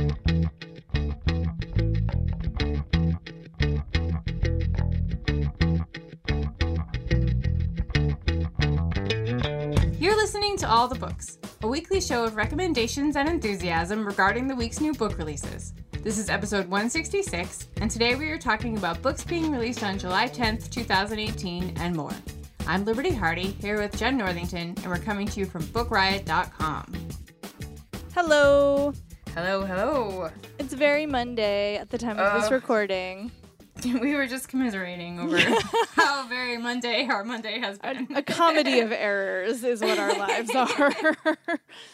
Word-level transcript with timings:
You're 0.00 0.08
listening 10.16 10.56
to 10.56 10.66
All 10.66 10.88
the 10.88 10.96
Books, 10.98 11.38
a 11.60 11.68
weekly 11.68 12.00
show 12.00 12.24
of 12.24 12.36
recommendations 12.36 13.16
and 13.16 13.28
enthusiasm 13.28 14.06
regarding 14.06 14.46
the 14.48 14.56
week's 14.56 14.80
new 14.80 14.94
book 14.94 15.18
releases. 15.18 15.74
This 16.02 16.16
is 16.16 16.30
episode 16.30 16.64
166, 16.68 17.68
and 17.82 17.90
today 17.90 18.14
we 18.14 18.30
are 18.30 18.38
talking 18.38 18.78
about 18.78 19.02
books 19.02 19.22
being 19.22 19.52
released 19.52 19.82
on 19.82 19.98
July 19.98 20.28
10th, 20.28 20.70
2018, 20.70 21.74
and 21.76 21.94
more. 21.94 22.14
I'm 22.66 22.86
Liberty 22.86 23.10
Hardy, 23.12 23.48
here 23.60 23.78
with 23.78 23.98
Jenn 23.98 24.16
Northington, 24.16 24.76
and 24.78 24.86
we're 24.86 24.96
coming 24.96 25.26
to 25.26 25.40
you 25.40 25.44
from 25.44 25.62
BookRiot.com. 25.64 26.94
Hello. 28.14 28.94
Hello, 29.34 29.64
hello. 29.64 30.30
It's 30.58 30.74
very 30.74 31.06
Monday 31.06 31.76
at 31.76 31.90
the 31.90 31.98
time 31.98 32.18
of 32.18 32.40
this 32.40 32.50
recording. 32.50 33.30
We 33.82 34.14
were 34.14 34.26
just 34.26 34.48
commiserating 34.48 35.18
over 35.18 35.38
how 35.96 36.28
very 36.28 36.58
Monday 36.58 37.06
our 37.08 37.24
Monday 37.24 37.58
has 37.60 37.78
A, 37.82 37.94
been. 37.94 38.14
a 38.14 38.22
comedy 38.22 38.80
of 38.80 38.92
errors 38.92 39.64
is 39.64 39.80
what 39.80 39.98
our 39.98 40.12
lives 40.18 40.54
are. 40.54 40.92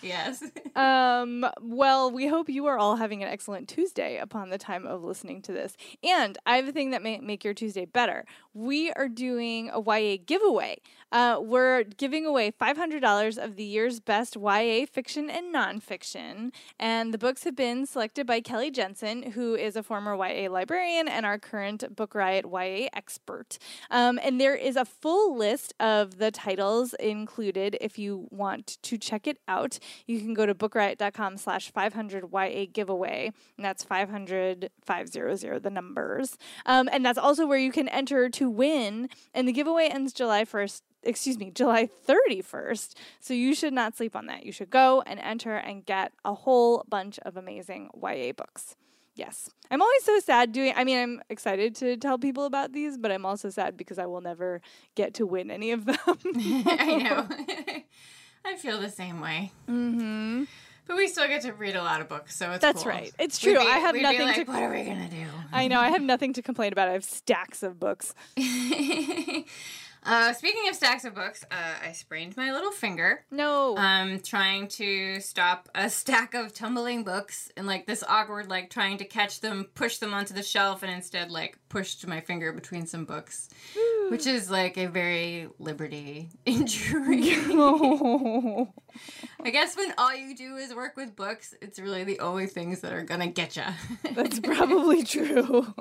yes. 0.02 0.42
um, 0.74 1.46
well, 1.62 2.10
we 2.10 2.26
hope 2.26 2.48
you 2.48 2.66
are 2.66 2.76
all 2.76 2.96
having 2.96 3.22
an 3.22 3.28
excellent 3.28 3.68
Tuesday 3.68 4.18
upon 4.18 4.50
the 4.50 4.58
time 4.58 4.84
of 4.84 5.04
listening 5.04 5.40
to 5.42 5.52
this. 5.52 5.76
And 6.02 6.36
I 6.44 6.56
have 6.56 6.66
a 6.66 6.72
thing 6.72 6.90
that 6.90 7.04
may 7.04 7.20
make 7.20 7.44
your 7.44 7.54
Tuesday 7.54 7.84
better. 7.84 8.24
We 8.52 8.90
are 8.94 9.06
doing 9.08 9.70
a 9.72 9.78
YA 9.80 10.16
giveaway. 10.26 10.78
Uh, 11.12 11.38
we're 11.40 11.84
giving 11.84 12.26
away 12.26 12.50
$500 12.50 13.38
of 13.38 13.56
the 13.56 13.64
year's 13.64 14.00
best 14.00 14.36
YA 14.36 14.86
fiction 14.90 15.30
and 15.30 15.54
nonfiction. 15.54 16.50
And 16.78 17.14
the 17.14 17.18
books 17.18 17.44
have 17.44 17.56
been 17.56 17.86
selected 17.86 18.26
by 18.26 18.40
Kelly 18.40 18.70
Jensen, 18.70 19.32
who 19.32 19.54
is 19.54 19.76
a 19.76 19.82
former 19.82 20.14
YA 20.16 20.50
librarian 20.50 21.08
and 21.08 21.24
our 21.24 21.38
current 21.38 21.94
Book 21.94 22.14
Riot 22.14 22.46
YA 22.50 22.88
expert. 22.92 23.58
Um, 23.90 24.18
and 24.22 24.40
there 24.40 24.54
is 24.54 24.76
a 24.76 24.84
full 24.84 25.36
list 25.36 25.74
of 25.78 26.18
the 26.18 26.30
titles 26.30 26.94
included 26.94 27.76
if 27.80 27.98
you 27.98 28.26
want 28.30 28.78
to 28.82 28.98
check 28.98 29.26
it 29.26 29.38
out. 29.46 29.78
You 30.06 30.20
can 30.20 30.34
go 30.34 30.46
to 30.46 30.54
bookriot.com 30.54 31.36
slash 31.36 31.70
500 31.70 32.24
YA 32.32 32.66
giveaway. 32.72 33.32
And 33.56 33.64
that's 33.64 33.84
500, 33.84 34.70
500, 34.84 35.62
the 35.62 35.70
numbers. 35.70 36.36
Um, 36.64 36.88
and 36.92 37.04
that's 37.04 37.18
also 37.18 37.46
where 37.46 37.58
you 37.58 37.72
can 37.72 37.88
enter 37.88 38.28
to 38.30 38.50
win. 38.50 39.08
And 39.34 39.46
the 39.46 39.52
giveaway 39.52 39.88
ends 39.88 40.12
July 40.12 40.44
1st 40.44 40.82
excuse 41.06 41.38
me, 41.38 41.50
July 41.50 41.88
31st. 42.08 42.94
So 43.20 43.32
you 43.34 43.54
should 43.54 43.72
not 43.72 43.96
sleep 43.96 44.14
on 44.16 44.26
that. 44.26 44.44
You 44.44 44.52
should 44.52 44.70
go 44.70 45.02
and 45.06 45.18
enter 45.20 45.54
and 45.56 45.84
get 45.86 46.12
a 46.24 46.34
whole 46.34 46.84
bunch 46.88 47.18
of 47.20 47.36
amazing 47.36 47.90
YA 47.94 48.32
books. 48.32 48.76
Yes. 49.14 49.48
I'm 49.70 49.80
always 49.80 50.04
so 50.04 50.18
sad 50.20 50.52
doing 50.52 50.74
I 50.76 50.84
mean 50.84 50.98
I'm 50.98 51.22
excited 51.30 51.74
to 51.76 51.96
tell 51.96 52.18
people 52.18 52.44
about 52.44 52.72
these, 52.72 52.98
but 52.98 53.10
I'm 53.10 53.24
also 53.24 53.48
sad 53.48 53.76
because 53.76 53.98
I 53.98 54.04
will 54.04 54.20
never 54.20 54.60
get 54.94 55.14
to 55.14 55.24
win 55.26 55.50
any 55.50 55.70
of 55.72 55.86
them. 55.86 55.96
I 56.06 56.96
know. 57.02 57.26
I 58.44 58.56
feel 58.56 58.78
the 58.78 58.90
same 58.90 59.20
way. 59.20 59.52
mhm. 59.68 60.46
But 60.86 60.96
we 60.96 61.08
still 61.08 61.26
get 61.26 61.42
to 61.42 61.52
read 61.52 61.74
a 61.74 61.82
lot 61.82 62.00
of 62.00 62.08
books, 62.08 62.36
so 62.36 62.52
it's 62.52 62.60
That's 62.62 62.84
cool. 62.84 62.92
right. 62.92 63.12
It's 63.18 63.40
true. 63.40 63.54
be- 63.54 63.58
I 63.58 63.78
have 63.78 63.96
nothing 63.96 64.20
like, 64.20 64.36
to 64.36 64.44
What 64.44 64.62
are 64.62 64.70
we 64.72 64.84
gonna 64.84 65.08
do? 65.10 65.26
I 65.50 65.66
know 65.66 65.80
I 65.80 65.88
have 65.88 66.02
nothing 66.02 66.32
to 66.34 66.42
complain 66.42 66.72
about. 66.72 66.88
I 66.88 66.92
have 66.92 67.02
stacks 67.04 67.64
of 67.64 67.80
books. 67.80 68.14
uh, 70.06 70.32
speaking 70.32 70.68
of 70.68 70.74
stacks 70.76 71.04
of 71.04 71.14
books, 71.14 71.44
uh, 71.50 71.74
I 71.86 71.92
sprained 71.92 72.36
my 72.36 72.52
little 72.52 72.70
finger. 72.70 73.24
No. 73.30 73.76
Um, 73.76 74.20
trying 74.20 74.68
to 74.68 75.20
stop 75.20 75.68
a 75.74 75.90
stack 76.00 76.34
of 76.34 76.54
tumbling 76.54 77.04
books 77.04 77.50
and 77.56 77.66
like 77.66 77.86
this 77.86 78.04
awkward, 78.08 78.48
like 78.48 78.70
trying 78.70 78.98
to 78.98 79.04
catch 79.04 79.40
them, 79.40 79.66
push 79.74 79.98
them 79.98 80.14
onto 80.14 80.34
the 80.34 80.42
shelf, 80.42 80.82
and 80.82 80.92
instead 80.92 81.30
like 81.30 81.58
pushed 81.68 82.06
my 82.06 82.20
finger 82.20 82.52
between 82.52 82.86
some 82.86 83.04
books, 83.04 83.48
which 84.08 84.26
is 84.26 84.50
like 84.50 84.76
a 84.78 84.86
very 84.86 85.48
liberty 85.58 86.28
injury. 86.46 87.34
Oh. 87.48 88.72
I 89.42 89.50
guess 89.50 89.76
when 89.76 89.92
all 89.98 90.14
you 90.14 90.36
do 90.36 90.56
is 90.56 90.74
work 90.74 90.96
with 90.96 91.16
books, 91.16 91.54
it's 91.60 91.78
really 91.78 92.04
the 92.04 92.20
only 92.20 92.46
things 92.46 92.80
that 92.80 92.92
are 92.92 93.02
gonna 93.02 93.26
get 93.26 93.56
you. 93.56 93.64
That's 94.14 94.40
probably 94.40 95.02
true. 95.02 95.74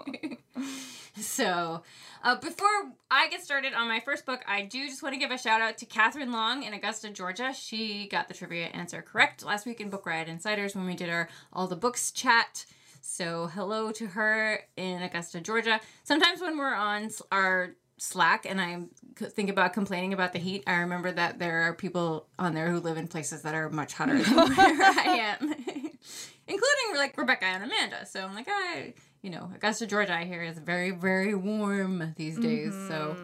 So, 1.17 1.81
uh, 2.23 2.35
before 2.35 2.67
I 3.09 3.29
get 3.29 3.41
started 3.41 3.73
on 3.73 3.87
my 3.87 4.01
first 4.01 4.25
book, 4.25 4.41
I 4.47 4.63
do 4.63 4.85
just 4.87 5.01
want 5.01 5.13
to 5.13 5.19
give 5.19 5.31
a 5.31 5.37
shout 5.37 5.61
out 5.61 5.77
to 5.77 5.85
Catherine 5.85 6.31
Long 6.31 6.63
in 6.63 6.73
Augusta, 6.73 7.09
Georgia. 7.09 7.53
She 7.53 8.07
got 8.07 8.27
the 8.27 8.33
trivia 8.33 8.65
answer 8.67 9.01
correct 9.01 9.45
last 9.45 9.65
week 9.65 9.79
in 9.79 9.89
Book 9.89 10.05
Riot 10.05 10.27
Insiders 10.27 10.75
when 10.75 10.85
we 10.85 10.93
did 10.93 11.09
our 11.09 11.29
All 11.53 11.67
the 11.67 11.77
Books 11.77 12.11
chat. 12.11 12.65
So, 12.99 13.47
hello 13.47 13.91
to 13.93 14.07
her 14.07 14.59
in 14.75 15.03
Augusta, 15.03 15.39
Georgia. 15.39 15.79
Sometimes 16.03 16.41
when 16.41 16.57
we're 16.57 16.75
on 16.75 17.11
our 17.31 17.75
Slack 17.97 18.45
and 18.45 18.59
I 18.59 18.83
think 19.15 19.49
about 19.49 19.73
complaining 19.73 20.13
about 20.13 20.33
the 20.33 20.39
heat, 20.39 20.63
I 20.67 20.75
remember 20.75 21.11
that 21.11 21.39
there 21.39 21.61
are 21.61 21.73
people 21.73 22.27
on 22.37 22.53
there 22.53 22.69
who 22.69 22.79
live 22.79 22.97
in 22.97 23.07
places 23.07 23.43
that 23.43 23.55
are 23.55 23.69
much 23.69 23.93
hotter 23.93 24.21
than 24.21 24.35
where 24.35 24.49
I 24.57 25.35
am, 25.39 25.49
including 26.47 26.95
like 26.95 27.17
Rebecca 27.17 27.45
and 27.45 27.63
Amanda. 27.63 28.05
So 28.05 28.21
I'm 28.21 28.35
like, 28.35 28.47
I, 28.49 28.93
you 29.21 29.29
know, 29.29 29.49
Augusta, 29.55 29.87
Georgia, 29.87 30.13
I 30.13 30.25
hear 30.25 30.43
is 30.43 30.57
very, 30.59 30.91
very 30.91 31.33
warm 31.35 32.13
these 32.17 32.37
days. 32.37 32.73
So, 32.89 33.15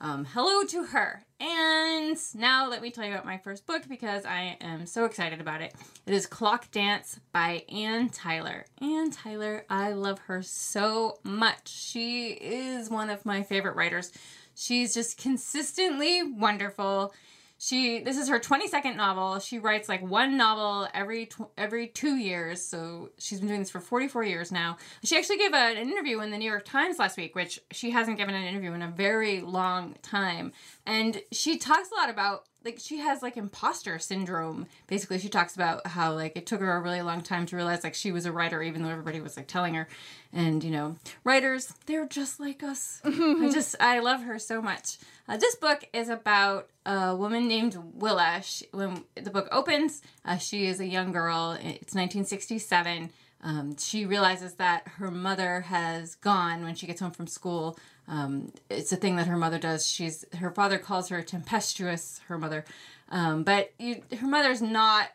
um, 0.00 0.26
hello 0.26 0.64
to 0.64 0.84
her. 0.84 1.23
And 1.46 2.16
now 2.34 2.70
let 2.70 2.80
me 2.80 2.90
tell 2.90 3.04
you 3.04 3.12
about 3.12 3.26
my 3.26 3.36
first 3.36 3.66
book 3.66 3.82
because 3.86 4.24
I 4.24 4.56
am 4.62 4.86
so 4.86 5.04
excited 5.04 5.42
about 5.42 5.60
it. 5.60 5.74
It 6.06 6.14
is 6.14 6.24
Clock 6.26 6.70
Dance 6.70 7.20
by 7.32 7.64
Anne 7.68 8.08
Tyler. 8.08 8.64
Anne 8.80 9.10
Tyler, 9.10 9.66
I 9.68 9.92
love 9.92 10.20
her 10.20 10.40
so 10.40 11.18
much. 11.22 11.68
She 11.68 12.28
is 12.28 12.88
one 12.88 13.10
of 13.10 13.26
my 13.26 13.42
favorite 13.42 13.76
writers. 13.76 14.10
She's 14.54 14.94
just 14.94 15.18
consistently 15.18 16.22
wonderful. 16.22 17.12
She 17.58 18.00
this 18.00 18.18
is 18.18 18.28
her 18.28 18.38
22nd 18.38 18.96
novel. 18.96 19.38
She 19.38 19.58
writes 19.58 19.88
like 19.88 20.02
one 20.02 20.36
novel 20.36 20.88
every 20.92 21.26
tw- 21.26 21.50
every 21.56 21.88
2 21.88 22.16
years. 22.16 22.62
So 22.62 23.10
she's 23.18 23.38
been 23.38 23.48
doing 23.48 23.60
this 23.60 23.70
for 23.70 23.80
44 23.80 24.24
years 24.24 24.52
now. 24.52 24.76
She 25.02 25.16
actually 25.16 25.38
gave 25.38 25.52
a, 25.52 25.56
an 25.56 25.88
interview 25.88 26.20
in 26.20 26.30
the 26.30 26.38
New 26.38 26.50
York 26.50 26.64
Times 26.64 26.98
last 26.98 27.16
week, 27.16 27.34
which 27.34 27.60
she 27.70 27.90
hasn't 27.90 28.18
given 28.18 28.34
an 28.34 28.44
interview 28.44 28.72
in 28.72 28.82
a 28.82 28.88
very 28.88 29.40
long 29.40 29.94
time. 30.02 30.52
And 30.86 31.22
she 31.32 31.58
talks 31.58 31.90
a 31.90 31.94
lot 31.94 32.10
about 32.10 32.44
like 32.64 32.78
she 32.78 32.98
has 32.98 33.22
like 33.22 33.36
imposter 33.36 33.98
syndrome. 33.98 34.66
Basically, 34.86 35.18
she 35.18 35.28
talks 35.28 35.54
about 35.54 35.86
how 35.86 36.14
like 36.14 36.36
it 36.36 36.46
took 36.46 36.60
her 36.60 36.76
a 36.76 36.80
really 36.80 37.02
long 37.02 37.22
time 37.22 37.46
to 37.46 37.56
realize 37.56 37.84
like 37.84 37.94
she 37.94 38.12
was 38.12 38.26
a 38.26 38.32
writer 38.32 38.62
even 38.62 38.82
though 38.82 38.88
everybody 38.88 39.20
was 39.20 39.36
like 39.36 39.46
telling 39.46 39.74
her. 39.74 39.88
And 40.32 40.64
you 40.64 40.70
know, 40.70 40.96
writers, 41.22 41.72
they're 41.86 42.06
just 42.06 42.40
like 42.40 42.62
us. 42.62 43.00
I 43.04 43.50
just 43.52 43.76
I 43.80 44.00
love 44.00 44.22
her 44.22 44.38
so 44.38 44.62
much. 44.62 44.98
Uh, 45.28 45.36
this 45.36 45.54
book 45.56 45.84
is 45.92 46.08
about 46.08 46.68
a 46.84 47.14
woman 47.16 47.48
named 47.48 47.76
Willa. 47.94 48.40
She, 48.42 48.66
when 48.72 49.04
the 49.14 49.30
book 49.30 49.48
opens, 49.52 50.02
uh, 50.24 50.36
she 50.36 50.66
is 50.66 50.80
a 50.80 50.86
young 50.86 51.12
girl. 51.12 51.52
It's 51.52 51.94
1967. 51.94 53.10
Um, 53.42 53.76
she 53.76 54.06
realizes 54.06 54.54
that 54.54 54.88
her 54.96 55.10
mother 55.10 55.60
has 55.62 56.14
gone 56.14 56.62
when 56.62 56.74
she 56.74 56.86
gets 56.86 57.00
home 57.00 57.10
from 57.10 57.26
school. 57.26 57.78
Um, 58.06 58.52
it's 58.68 58.92
a 58.92 58.96
thing 58.96 59.16
that 59.16 59.26
her 59.26 59.36
mother 59.36 59.58
does. 59.58 59.86
She's 59.86 60.24
her 60.34 60.50
father 60.50 60.78
calls 60.78 61.08
her 61.08 61.22
tempestuous. 61.22 62.20
Her 62.28 62.38
mother, 62.38 62.64
um, 63.08 63.44
but 63.44 63.72
you, 63.78 64.02
her 64.18 64.26
mother's 64.26 64.62
not. 64.62 65.08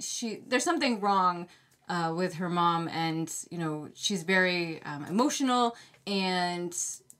She 0.00 0.40
there's 0.46 0.64
something 0.64 1.00
wrong 1.00 1.46
uh, 1.88 2.12
with 2.16 2.34
her 2.34 2.48
mom, 2.48 2.88
and 2.88 3.32
you 3.50 3.58
know 3.58 3.88
she's 3.94 4.24
very 4.24 4.82
um, 4.82 5.04
emotional 5.04 5.76
and 6.06 6.74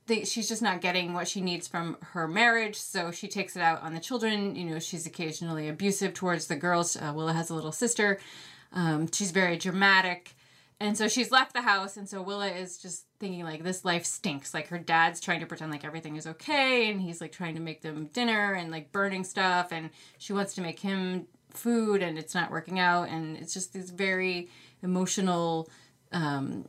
they, 0.06 0.24
she's 0.24 0.48
just 0.48 0.62
not 0.62 0.80
getting 0.80 1.12
what 1.12 1.28
she 1.28 1.40
needs 1.40 1.68
from 1.68 1.96
her 2.00 2.26
marriage, 2.26 2.76
so 2.76 3.12
she 3.12 3.28
takes 3.28 3.54
it 3.54 3.62
out 3.62 3.82
on 3.82 3.94
the 3.94 4.00
children. 4.00 4.56
You 4.56 4.70
know, 4.70 4.78
she's 4.78 5.06
occasionally 5.06 5.68
abusive 5.68 6.14
towards 6.14 6.46
the 6.46 6.56
girls. 6.56 6.96
Uh, 6.96 7.12
Willa 7.14 7.34
has 7.34 7.50
a 7.50 7.54
little 7.54 7.72
sister. 7.72 8.18
Um, 8.72 9.10
she's 9.12 9.30
very 9.30 9.56
dramatic. 9.56 10.34
And 10.80 10.96
so 10.96 11.08
she's 11.08 11.32
left 11.32 11.54
the 11.54 11.62
house, 11.62 11.96
and 11.96 12.08
so 12.08 12.22
Willa 12.22 12.48
is 12.48 12.78
just 12.78 13.06
thinking, 13.18 13.42
like, 13.42 13.64
this 13.64 13.84
life 13.84 14.04
stinks. 14.04 14.54
Like, 14.54 14.68
her 14.68 14.78
dad's 14.78 15.20
trying 15.20 15.40
to 15.40 15.46
pretend 15.46 15.72
like 15.72 15.84
everything 15.84 16.14
is 16.14 16.26
okay, 16.26 16.88
and 16.90 17.00
he's, 17.00 17.20
like, 17.20 17.32
trying 17.32 17.56
to 17.56 17.60
make 17.60 17.82
them 17.82 18.06
dinner 18.12 18.52
and, 18.52 18.70
like, 18.70 18.92
burning 18.92 19.24
stuff, 19.24 19.72
and 19.72 19.90
she 20.18 20.32
wants 20.32 20.54
to 20.54 20.60
make 20.60 20.78
him 20.78 21.26
food, 21.50 22.00
and 22.02 22.16
it's 22.16 22.34
not 22.34 22.52
working 22.52 22.78
out, 22.78 23.08
and 23.08 23.36
it's 23.36 23.52
just 23.52 23.72
these 23.72 23.90
very 23.90 24.48
emotional, 24.82 25.68
um, 26.12 26.64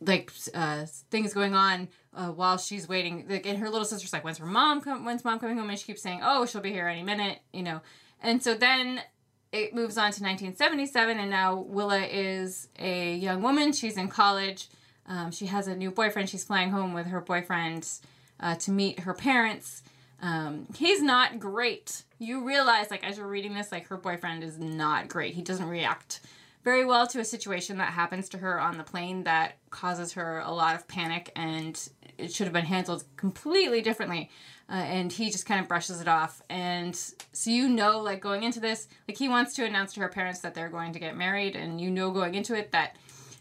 like 0.00 0.32
uh, 0.54 0.86
things 1.10 1.32
going 1.32 1.54
on 1.54 1.88
uh, 2.14 2.28
while 2.28 2.58
she's 2.58 2.88
waiting. 2.88 3.26
Like, 3.28 3.46
and 3.46 3.58
her 3.58 3.68
little 3.68 3.84
sister's 3.84 4.12
like, 4.12 4.24
"When's 4.24 4.38
her 4.38 4.46
mom 4.46 4.80
come? 4.80 5.04
When's 5.04 5.24
mom 5.24 5.38
coming 5.38 5.56
home?" 5.56 5.70
And 5.70 5.78
she 5.78 5.86
keeps 5.86 6.02
saying, 6.02 6.20
"Oh, 6.22 6.46
she'll 6.46 6.60
be 6.60 6.72
here 6.72 6.88
any 6.88 7.02
minute," 7.02 7.40
you 7.52 7.62
know. 7.62 7.80
And 8.20 8.42
so 8.42 8.54
then 8.54 9.00
it 9.52 9.74
moves 9.74 9.96
on 9.96 10.12
to 10.12 10.22
1977, 10.22 11.18
and 11.18 11.30
now 11.30 11.56
Willa 11.56 12.00
is 12.00 12.68
a 12.78 13.14
young 13.14 13.42
woman. 13.42 13.72
She's 13.72 13.96
in 13.96 14.08
college. 14.08 14.68
Um, 15.06 15.30
she 15.30 15.46
has 15.46 15.66
a 15.68 15.76
new 15.76 15.90
boyfriend. 15.90 16.28
She's 16.28 16.44
flying 16.44 16.70
home 16.70 16.92
with 16.92 17.06
her 17.06 17.20
boyfriend 17.20 17.88
uh, 18.40 18.56
to 18.56 18.70
meet 18.70 19.00
her 19.00 19.14
parents. 19.14 19.82
Um, 20.20 20.66
he's 20.76 21.00
not 21.00 21.38
great. 21.38 22.02
You 22.18 22.46
realize, 22.46 22.90
like, 22.90 23.04
as 23.04 23.16
you're 23.16 23.26
reading 23.26 23.54
this, 23.54 23.72
like, 23.72 23.86
her 23.86 23.96
boyfriend 23.96 24.44
is 24.44 24.58
not 24.58 25.08
great. 25.08 25.34
He 25.34 25.42
doesn't 25.42 25.68
react 25.68 26.20
very 26.64 26.84
well 26.84 27.06
to 27.06 27.20
a 27.20 27.24
situation 27.24 27.78
that 27.78 27.92
happens 27.92 28.28
to 28.28 28.38
her 28.38 28.60
on 28.60 28.76
the 28.76 28.84
plane 28.84 29.24
that 29.24 29.56
causes 29.70 30.12
her 30.12 30.40
a 30.40 30.50
lot 30.50 30.74
of 30.74 30.86
panic 30.88 31.32
and 31.36 31.88
it 32.18 32.32
should 32.32 32.46
have 32.46 32.52
been 32.52 32.64
handled 32.64 33.04
completely 33.16 33.80
differently. 33.80 34.30
Uh, 34.70 34.74
and 34.74 35.10
he 35.10 35.30
just 35.30 35.46
kind 35.46 35.60
of 35.60 35.66
brushes 35.66 36.00
it 36.00 36.08
off. 36.08 36.42
And 36.50 36.94
so 36.94 37.50
you 37.50 37.68
know, 37.70 38.00
like 38.00 38.20
going 38.20 38.42
into 38.42 38.60
this, 38.60 38.86
like 39.08 39.16
he 39.16 39.28
wants 39.28 39.54
to 39.54 39.64
announce 39.64 39.94
to 39.94 40.00
her 40.00 40.08
parents 40.08 40.40
that 40.40 40.54
they're 40.54 40.68
going 40.68 40.92
to 40.92 40.98
get 40.98 41.16
married, 41.16 41.56
and 41.56 41.80
you 41.80 41.90
know 41.90 42.10
going 42.10 42.34
into 42.34 42.54
it 42.54 42.72
that 42.72 42.96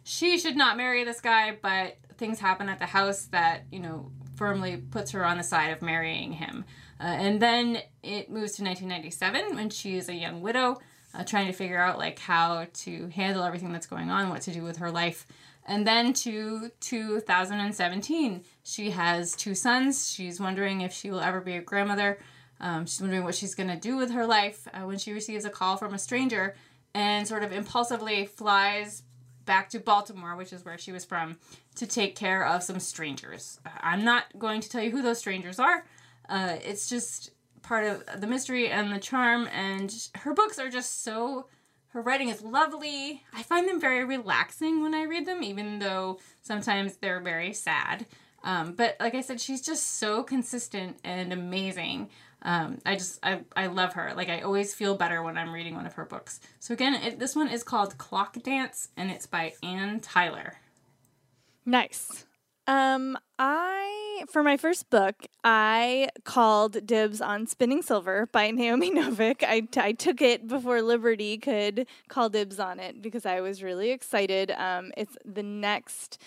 she 0.05 0.37
should 0.39 0.55
not 0.55 0.77
marry 0.77 1.03
this 1.03 1.19
guy, 1.19 1.57
but 1.61 1.97
things 2.17 2.39
happen 2.39 2.69
at 2.69 2.79
the 2.79 2.85
house 2.85 3.25
that, 3.25 3.65
you 3.71 3.79
know, 3.79 4.09
firmly 4.37 4.77
puts 4.77 5.11
her 5.11 5.25
on 5.25 5.37
the 5.37 5.43
side 5.43 5.71
of 5.71 5.81
marrying 5.81 6.31
him. 6.31 6.63
Uh, 6.99 7.03
and 7.03 7.41
then 7.41 7.79
it 8.03 8.29
moves 8.29 8.53
to 8.53 8.63
1997 8.63 9.55
when 9.55 9.69
she 9.69 9.97
is 9.97 10.07
a 10.07 10.13
young 10.13 10.41
widow, 10.41 10.77
uh, 11.13 11.23
trying 11.23 11.47
to 11.47 11.53
figure 11.53 11.79
out 11.79 11.97
like 11.97 12.19
how 12.19 12.67
to 12.73 13.07
handle 13.09 13.43
everything 13.43 13.73
that's 13.73 13.85
going 13.85 14.09
on, 14.09 14.29
what 14.29 14.41
to 14.41 14.51
do 14.51 14.63
with 14.63 14.77
her 14.77 14.91
life. 14.91 15.27
And 15.67 15.85
then 15.85 16.13
to 16.13 16.71
2017, 16.79 18.43
she 18.63 18.91
has 18.91 19.35
two 19.35 19.53
sons. 19.53 20.09
She's 20.09 20.39
wondering 20.39 20.81
if 20.81 20.93
she 20.93 21.11
will 21.11 21.19
ever 21.19 21.41
be 21.41 21.57
a 21.57 21.61
grandmother. 21.61 22.19
Um, 22.59 22.85
she's 22.85 23.01
wondering 23.01 23.23
what 23.23 23.35
she's 23.35 23.53
going 23.53 23.69
to 23.69 23.75
do 23.75 23.97
with 23.97 24.11
her 24.11 24.25
life 24.25 24.67
uh, 24.73 24.81
when 24.81 24.97
she 24.97 25.11
receives 25.11 25.45
a 25.45 25.49
call 25.49 25.77
from 25.77 25.93
a 25.93 25.99
stranger 25.99 26.55
and 26.95 27.27
sort 27.27 27.43
of 27.43 27.51
impulsively 27.51 28.25
flies 28.25 29.03
back 29.45 29.69
to 29.69 29.79
Baltimore, 29.79 30.35
which 30.35 30.53
is 30.53 30.63
where 30.63 30.77
she 30.77 30.91
was 30.91 31.05
from, 31.05 31.37
to 31.75 31.85
take 31.85 32.15
care 32.15 32.45
of 32.45 32.63
some 32.63 32.79
strangers. 32.79 33.59
I'm 33.81 34.03
not 34.03 34.25
going 34.37 34.61
to 34.61 34.69
tell 34.69 34.81
you 34.81 34.91
who 34.91 35.01
those 35.01 35.19
strangers 35.19 35.59
are. 35.59 35.85
Uh, 36.29 36.57
it's 36.63 36.89
just 36.89 37.31
part 37.61 37.85
of 37.85 38.21
the 38.21 38.27
mystery 38.27 38.69
and 38.69 38.91
the 38.91 38.99
charm, 38.99 39.47
and 39.53 40.09
her 40.15 40.33
books 40.33 40.59
are 40.59 40.69
just 40.69 41.03
so. 41.03 41.47
Her 41.97 42.03
writing 42.03 42.29
is 42.29 42.43
lovely. 42.43 43.23
I 43.33 43.41
find 43.41 43.67
them 43.67 43.81
very 43.81 44.03
relaxing 44.03 44.83
when 44.83 44.93
I 44.93 45.05
read 45.05 45.25
them, 45.25 45.41
even 45.41 45.79
though 45.79 46.19
sometimes 46.43 46.97
they're 46.97 47.19
very 47.19 47.53
sad. 47.53 48.05
Um, 48.43 48.73
but 48.73 48.97
like 48.99 49.15
I 49.15 49.21
said, 49.21 49.41
she's 49.41 49.63
just 49.63 49.97
so 49.97 50.21
consistent 50.21 50.99
and 51.03 51.33
amazing. 51.33 52.11
Um, 52.43 52.77
I 52.85 52.97
just 52.97 53.17
I, 53.23 53.39
I 53.55 53.65
love 53.65 53.93
her. 53.93 54.13
Like 54.15 54.29
I 54.29 54.41
always 54.41 54.75
feel 54.75 54.95
better 54.95 55.23
when 55.23 55.39
I'm 55.39 55.51
reading 55.51 55.73
one 55.73 55.87
of 55.87 55.93
her 55.93 56.05
books. 56.05 56.39
So 56.59 56.75
again, 56.75 56.93
it, 56.93 57.17
this 57.17 57.35
one 57.35 57.47
is 57.47 57.63
called 57.63 57.97
Clock 57.97 58.43
Dance, 58.43 58.89
and 58.95 59.09
it's 59.09 59.25
by 59.25 59.53
Anne 59.63 59.99
Tyler. 59.99 60.53
Nice. 61.65 62.27
Um, 62.67 63.17
I 63.39 64.06
for 64.25 64.41
my 64.41 64.57
first 64.57 64.89
book, 64.89 65.27
I 65.43 66.09
called 66.23 66.85
dibs 66.85 67.21
on 67.21 67.45
Spinning 67.45 67.81
Silver 67.81 68.27
by 68.31 68.51
Naomi 68.51 68.91
Novik. 68.91 69.43
I, 69.43 69.61
t- 69.61 69.79
I 69.79 69.91
took 69.91 70.21
it 70.21 70.47
before 70.47 70.81
Liberty 70.81 71.37
could 71.37 71.87
call 72.07 72.29
dibs 72.29 72.59
on 72.59 72.79
it 72.79 73.01
because 73.01 73.25
I 73.25 73.41
was 73.41 73.61
really 73.61 73.91
excited. 73.91 74.51
Um, 74.51 74.91
it's 74.97 75.17
the 75.23 75.43
next 75.43 76.19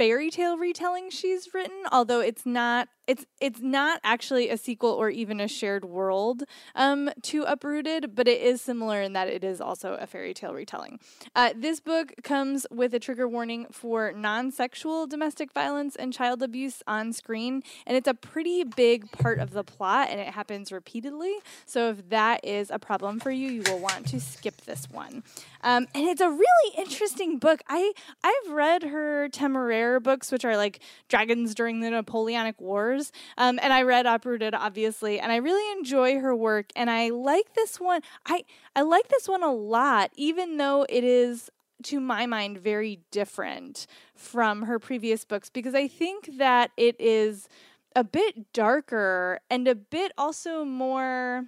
fairy 0.00 0.30
tale 0.30 0.56
retelling 0.56 1.10
she's 1.10 1.52
written, 1.52 1.82
although 1.92 2.20
it's 2.20 2.46
not 2.46 2.88
it's 3.10 3.26
it's 3.40 3.60
not 3.60 3.98
actually 4.04 4.48
a 4.48 4.56
sequel 4.56 4.90
or 4.90 5.10
even 5.10 5.40
a 5.40 5.48
shared 5.48 5.84
world 5.84 6.44
um, 6.76 7.10
to 7.22 7.42
Uprooted, 7.42 8.14
but 8.14 8.28
it 8.28 8.40
is 8.40 8.62
similar 8.62 9.02
in 9.02 9.14
that 9.14 9.26
it 9.26 9.42
is 9.42 9.60
also 9.60 9.98
a 10.00 10.06
fairy 10.06 10.32
tale 10.32 10.54
retelling. 10.54 11.00
Uh, 11.34 11.50
this 11.56 11.80
book 11.80 12.12
comes 12.22 12.68
with 12.70 12.94
a 12.94 13.00
trigger 13.00 13.26
warning 13.26 13.66
for 13.72 14.12
non-sexual 14.12 15.08
domestic 15.08 15.52
violence 15.52 15.96
and 15.96 16.12
child 16.12 16.40
abuse 16.40 16.84
on 16.86 17.12
screen, 17.12 17.64
and 17.84 17.96
it's 17.96 18.06
a 18.06 18.14
pretty 18.14 18.62
big 18.62 19.10
part 19.10 19.40
of 19.40 19.50
the 19.50 19.64
plot, 19.64 20.08
and 20.08 20.20
it 20.20 20.28
happens 20.28 20.70
repeatedly. 20.70 21.34
So 21.66 21.90
if 21.90 22.08
that 22.10 22.44
is 22.44 22.70
a 22.70 22.78
problem 22.78 23.18
for 23.18 23.32
you, 23.32 23.48
you 23.48 23.62
will 23.66 23.80
want 23.80 24.06
to 24.08 24.20
skip 24.20 24.60
this 24.62 24.88
one. 24.88 25.24
Um, 25.62 25.88
and 25.94 26.08
it's 26.08 26.20
a 26.20 26.30
really 26.30 26.74
interesting 26.78 27.38
book. 27.38 27.60
I 27.68 27.92
I've 28.22 28.52
read 28.52 28.84
her 28.84 29.28
Temeraire 29.28 29.89
books, 29.98 30.30
which 30.30 30.44
are 30.44 30.56
like 30.56 30.80
dragons 31.08 31.54
during 31.54 31.80
the 31.80 31.90
Napoleonic 31.90 32.60
Wars 32.60 33.10
um, 33.36 33.58
and 33.62 33.72
I 33.72 33.82
read 33.82 34.06
Uprooted, 34.06 34.54
obviously, 34.54 35.20
and 35.20 35.32
I 35.32 35.36
really 35.36 35.78
enjoy 35.78 36.18
her 36.18 36.34
work. 36.34 36.66
And 36.76 36.90
I 36.90 37.08
like 37.10 37.54
this 37.54 37.80
one. 37.80 38.02
I 38.26 38.44
I 38.74 38.82
like 38.82 39.08
this 39.08 39.28
one 39.28 39.42
a 39.42 39.52
lot, 39.52 40.10
even 40.16 40.56
though 40.56 40.86
it 40.88 41.04
is 41.04 41.50
to 41.84 42.00
my 42.00 42.26
mind 42.26 42.58
very 42.58 43.00
different 43.10 43.86
from 44.14 44.62
her 44.62 44.78
previous 44.78 45.24
books 45.24 45.48
because 45.48 45.74
I 45.74 45.88
think 45.88 46.36
that 46.36 46.72
it 46.76 46.94
is 46.98 47.48
a 47.96 48.04
bit 48.04 48.52
darker 48.52 49.40
and 49.48 49.66
a 49.66 49.74
bit 49.74 50.12
also 50.18 50.66
more 50.66 51.46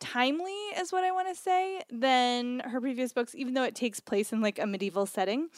timely 0.00 0.50
is 0.76 0.90
what 0.90 1.04
I 1.04 1.12
want 1.12 1.28
to 1.28 1.40
say 1.40 1.80
than 1.92 2.58
her 2.60 2.80
previous 2.80 3.12
books 3.12 3.36
even 3.36 3.54
though 3.54 3.62
it 3.62 3.76
takes 3.76 4.00
place 4.00 4.32
in 4.32 4.40
like 4.40 4.58
a 4.58 4.66
medieval 4.66 5.06
setting. 5.06 5.48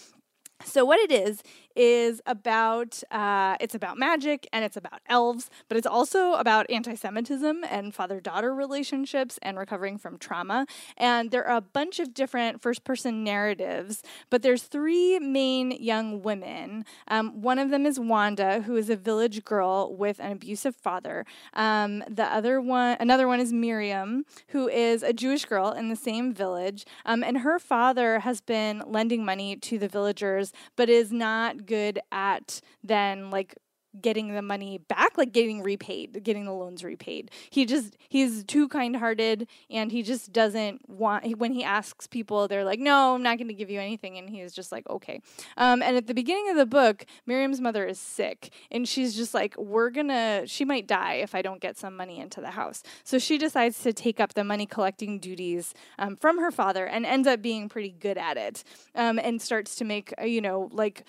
So 0.64 0.84
what 0.84 1.00
it 1.00 1.10
is 1.10 1.42
is 1.76 2.20
about 2.26 3.02
uh, 3.10 3.56
it's 3.60 3.74
about 3.74 3.98
magic 3.98 4.46
and 4.52 4.64
it's 4.64 4.76
about 4.76 5.00
elves, 5.08 5.50
but 5.68 5.76
it's 5.76 5.86
also 5.86 6.34
about 6.34 6.70
anti-Semitism 6.70 7.64
and 7.68 7.94
father-daughter 7.94 8.54
relationships 8.54 9.38
and 9.42 9.58
recovering 9.58 9.98
from 9.98 10.18
trauma. 10.18 10.66
And 10.96 11.30
there 11.30 11.46
are 11.46 11.56
a 11.56 11.60
bunch 11.60 11.98
of 11.98 12.14
different 12.14 12.62
first-person 12.62 13.24
narratives, 13.24 14.02
but 14.30 14.42
there's 14.42 14.62
three 14.62 15.18
main 15.18 15.70
young 15.72 16.22
women. 16.22 16.84
Um, 17.08 17.42
one 17.42 17.58
of 17.58 17.70
them 17.70 17.86
is 17.86 17.98
Wanda, 17.98 18.62
who 18.62 18.76
is 18.76 18.90
a 18.90 18.96
village 18.96 19.44
girl 19.44 19.94
with 19.96 20.18
an 20.20 20.32
abusive 20.32 20.76
father. 20.76 21.24
Um, 21.52 22.04
the 22.08 22.24
other 22.24 22.60
one, 22.60 22.96
another 23.00 23.26
one 23.26 23.40
is 23.40 23.52
Miriam, 23.52 24.24
who 24.48 24.68
is 24.68 25.02
a 25.02 25.12
Jewish 25.12 25.44
girl 25.44 25.72
in 25.72 25.88
the 25.88 25.96
same 25.96 26.32
village, 26.32 26.86
um, 27.04 27.22
and 27.22 27.38
her 27.38 27.58
father 27.58 28.20
has 28.20 28.40
been 28.40 28.82
lending 28.86 29.24
money 29.24 29.56
to 29.56 29.78
the 29.78 29.88
villagers 29.88 30.52
but 30.76 30.88
is 30.88 31.12
not 31.12 31.63
good 31.66 32.00
at 32.12 32.60
then 32.82 33.30
like 33.30 33.56
getting 34.00 34.34
the 34.34 34.42
money 34.42 34.78
back 34.78 35.16
like 35.16 35.32
getting 35.32 35.62
repaid 35.62 36.22
getting 36.24 36.44
the 36.44 36.52
loans 36.52 36.82
repaid. 36.82 37.30
He 37.50 37.64
just 37.64 37.96
he's 38.08 38.44
too 38.44 38.68
kind-hearted 38.68 39.46
and 39.70 39.92
he 39.92 40.02
just 40.02 40.32
doesn't 40.32 40.88
want 40.88 41.38
when 41.38 41.52
he 41.52 41.62
asks 41.62 42.06
people 42.06 42.48
they're 42.48 42.64
like 42.64 42.80
no 42.80 43.14
i'm 43.14 43.22
not 43.22 43.38
going 43.38 43.48
to 43.48 43.54
give 43.54 43.70
you 43.70 43.80
anything 43.80 44.18
and 44.18 44.28
he's 44.28 44.52
just 44.52 44.72
like 44.72 44.88
okay. 44.90 45.20
Um, 45.56 45.82
and 45.82 45.96
at 45.96 46.06
the 46.06 46.14
beginning 46.14 46.50
of 46.50 46.56
the 46.56 46.66
book 46.66 47.06
miriam's 47.26 47.60
mother 47.60 47.84
is 47.86 47.98
sick 47.98 48.52
and 48.70 48.88
she's 48.88 49.14
just 49.14 49.34
like 49.34 49.56
we're 49.56 49.90
gonna 49.90 50.42
she 50.46 50.64
might 50.64 50.86
die 50.86 51.14
if 51.14 51.34
i 51.34 51.42
don't 51.42 51.60
get 51.60 51.76
some 51.76 51.96
money 51.96 52.18
into 52.18 52.40
the 52.40 52.50
house. 52.50 52.82
So 53.04 53.18
she 53.18 53.38
decides 53.38 53.80
to 53.82 53.92
take 53.92 54.18
up 54.18 54.34
the 54.34 54.44
money 54.44 54.66
collecting 54.66 55.18
duties 55.18 55.72
um, 55.98 56.16
from 56.16 56.38
her 56.38 56.50
father 56.50 56.86
and 56.86 57.06
ends 57.06 57.28
up 57.28 57.42
being 57.42 57.68
pretty 57.68 57.90
good 57.90 58.18
at 58.18 58.36
it 58.36 58.64
um, 58.94 59.18
and 59.18 59.40
starts 59.40 59.76
to 59.76 59.84
make 59.84 60.12
uh, 60.20 60.24
you 60.24 60.40
know 60.40 60.68
like 60.72 61.04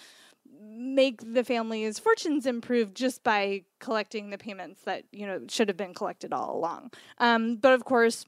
make 0.76 1.34
the 1.34 1.44
family's 1.44 2.00
fortunes 2.00 2.46
improve 2.46 2.94
just 2.94 3.24
by 3.24 3.64
collecting 3.80 4.30
the 4.30 4.38
payments 4.38 4.82
that 4.82 5.04
you 5.12 5.26
know 5.26 5.42
should 5.50 5.68
have 5.68 5.78
been 5.78 5.94
collected 5.94 6.34
all 6.34 6.56
along. 6.56 6.92
Um, 7.18 7.56
but 7.56 7.74
of 7.74 7.86
course. 7.86 8.26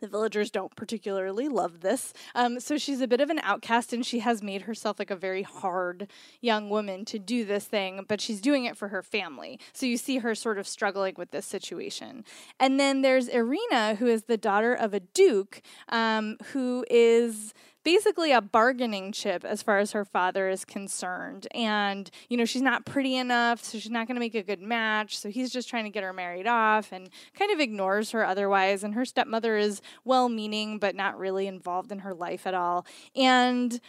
The 0.00 0.08
villagers 0.08 0.50
don't 0.50 0.74
particularly 0.76 1.48
love 1.48 1.80
this. 1.80 2.14
Um, 2.34 2.58
so 2.58 2.78
she's 2.78 3.02
a 3.02 3.06
bit 3.06 3.20
of 3.20 3.28
an 3.28 3.38
outcast 3.40 3.92
and 3.92 4.04
she 4.04 4.20
has 4.20 4.42
made 4.42 4.62
herself 4.62 4.98
like 4.98 5.10
a 5.10 5.16
very 5.16 5.42
hard 5.42 6.08
young 6.40 6.70
woman 6.70 7.04
to 7.04 7.18
do 7.18 7.44
this 7.44 7.66
thing, 7.66 8.06
but 8.08 8.18
she's 8.18 8.40
doing 8.40 8.64
it 8.64 8.78
for 8.78 8.88
her 8.88 9.02
family. 9.02 9.60
So 9.74 9.84
you 9.84 9.98
see 9.98 10.16
her 10.18 10.34
sort 10.34 10.58
of 10.58 10.66
struggling 10.66 11.16
with 11.18 11.32
this 11.32 11.44
situation. 11.44 12.24
And 12.58 12.80
then 12.80 13.02
there's 13.02 13.28
Irina, 13.28 13.96
who 13.96 14.06
is 14.06 14.22
the 14.22 14.38
daughter 14.38 14.72
of 14.72 14.94
a 14.94 15.00
duke, 15.00 15.60
um, 15.90 16.38
who 16.52 16.84
is 16.88 17.52
basically 17.84 18.32
a 18.32 18.40
bargaining 18.40 19.12
chip 19.12 19.44
as 19.44 19.62
far 19.62 19.78
as 19.78 19.92
her 19.92 20.04
father 20.04 20.48
is 20.48 20.64
concerned. 20.64 21.46
And, 21.54 22.10
you 22.28 22.36
know, 22.36 22.44
she's 22.44 22.62
not 22.62 22.84
pretty 22.84 23.16
enough, 23.16 23.62
so 23.64 23.78
she's 23.78 23.90
not 23.90 24.06
going 24.06 24.16
to 24.16 24.20
make 24.20 24.34
a 24.34 24.42
good 24.42 24.60
match. 24.60 25.18
So 25.18 25.30
he's 25.30 25.50
just 25.50 25.68
trying 25.68 25.84
to 25.84 25.90
get 25.90 26.02
her 26.02 26.12
married 26.12 26.46
off 26.46 26.92
and 26.92 27.08
kind 27.34 27.50
of 27.52 27.60
ignores 27.60 28.10
her 28.10 28.24
otherwise. 28.24 28.84
And 28.84 28.94
her 28.94 29.04
stepmother 29.04 29.56
is 29.56 29.80
well 30.04 30.28
meaning, 30.28 30.78
but 30.78 30.94
not 30.94 31.18
really 31.18 31.46
involved 31.46 31.92
in 31.92 32.00
her 32.00 32.14
life 32.14 32.46
at 32.46 32.54
all. 32.54 32.86
And, 33.14 33.80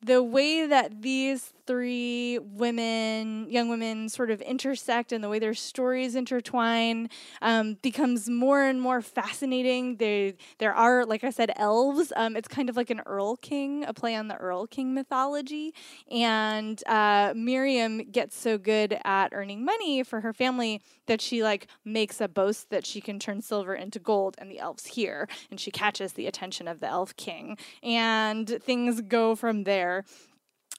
the 0.00 0.22
way 0.22 0.66
that 0.66 1.02
these 1.02 1.52
three 1.68 2.38
women, 2.38 3.46
young 3.50 3.68
women, 3.68 4.08
sort 4.08 4.30
of 4.30 4.40
intersect 4.40 5.12
and 5.12 5.22
the 5.22 5.28
way 5.28 5.38
their 5.38 5.52
stories 5.52 6.16
intertwine 6.16 7.10
um, 7.42 7.76
becomes 7.82 8.28
more 8.28 8.64
and 8.64 8.80
more 8.80 9.02
fascinating. 9.02 9.98
There, 9.98 10.32
there 10.58 10.74
are, 10.74 11.04
like 11.04 11.24
I 11.24 11.30
said, 11.30 11.52
elves. 11.56 12.10
Um, 12.16 12.36
it's 12.36 12.48
kind 12.48 12.70
of 12.70 12.76
like 12.76 12.88
an 12.88 13.02
Erlking, 13.06 13.86
a 13.86 13.92
play 13.92 14.16
on 14.16 14.28
the 14.28 14.34
Erlking 14.36 14.94
mythology. 14.94 15.74
And 16.10 16.82
uh, 16.86 17.34
Miriam 17.36 17.98
gets 18.10 18.34
so 18.34 18.56
good 18.56 18.98
at 19.04 19.34
earning 19.34 19.62
money 19.62 20.02
for 20.02 20.22
her 20.22 20.32
family 20.32 20.80
that 21.06 21.20
she 21.20 21.42
like 21.42 21.66
makes 21.84 22.18
a 22.18 22.28
boast 22.28 22.70
that 22.70 22.86
she 22.86 23.02
can 23.02 23.18
turn 23.18 23.42
silver 23.42 23.74
into 23.74 23.98
gold, 23.98 24.36
and 24.38 24.50
the 24.50 24.58
elves 24.58 24.86
hear, 24.86 25.28
and 25.50 25.60
she 25.60 25.70
catches 25.70 26.14
the 26.14 26.26
attention 26.26 26.66
of 26.66 26.80
the 26.80 26.86
Elf 26.86 27.14
King, 27.16 27.58
and 27.82 28.48
things 28.62 29.02
go 29.02 29.34
from 29.34 29.64
there. 29.64 30.04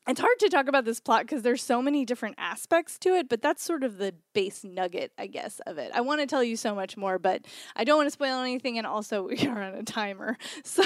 It's 0.09 0.19
hard 0.19 0.39
to 0.39 0.49
talk 0.49 0.67
about 0.67 0.85
this 0.85 0.99
plot 0.99 1.21
because 1.21 1.43
there's 1.43 1.61
so 1.61 1.83
many 1.83 2.03
different 2.03 2.35
aspects 2.39 2.97
to 2.97 3.09
it, 3.09 3.29
but 3.29 3.43
that's 3.43 3.63
sort 3.63 3.83
of 3.83 3.99
the 3.99 4.15
base 4.33 4.63
nugget, 4.63 5.11
I 5.19 5.27
guess, 5.27 5.61
of 5.67 5.77
it. 5.77 5.91
I 5.93 6.01
want 6.01 6.19
to 6.21 6.25
tell 6.25 6.43
you 6.43 6.57
so 6.57 6.73
much 6.73 6.97
more, 6.97 7.19
but 7.19 7.45
I 7.75 7.83
don't 7.83 7.97
want 7.97 8.07
to 8.07 8.11
spoil 8.11 8.41
anything, 8.41 8.79
and 8.79 8.87
also 8.87 9.21
we 9.27 9.45
are 9.45 9.61
on 9.61 9.75
a 9.75 9.83
timer. 9.83 10.37
So, 10.63 10.83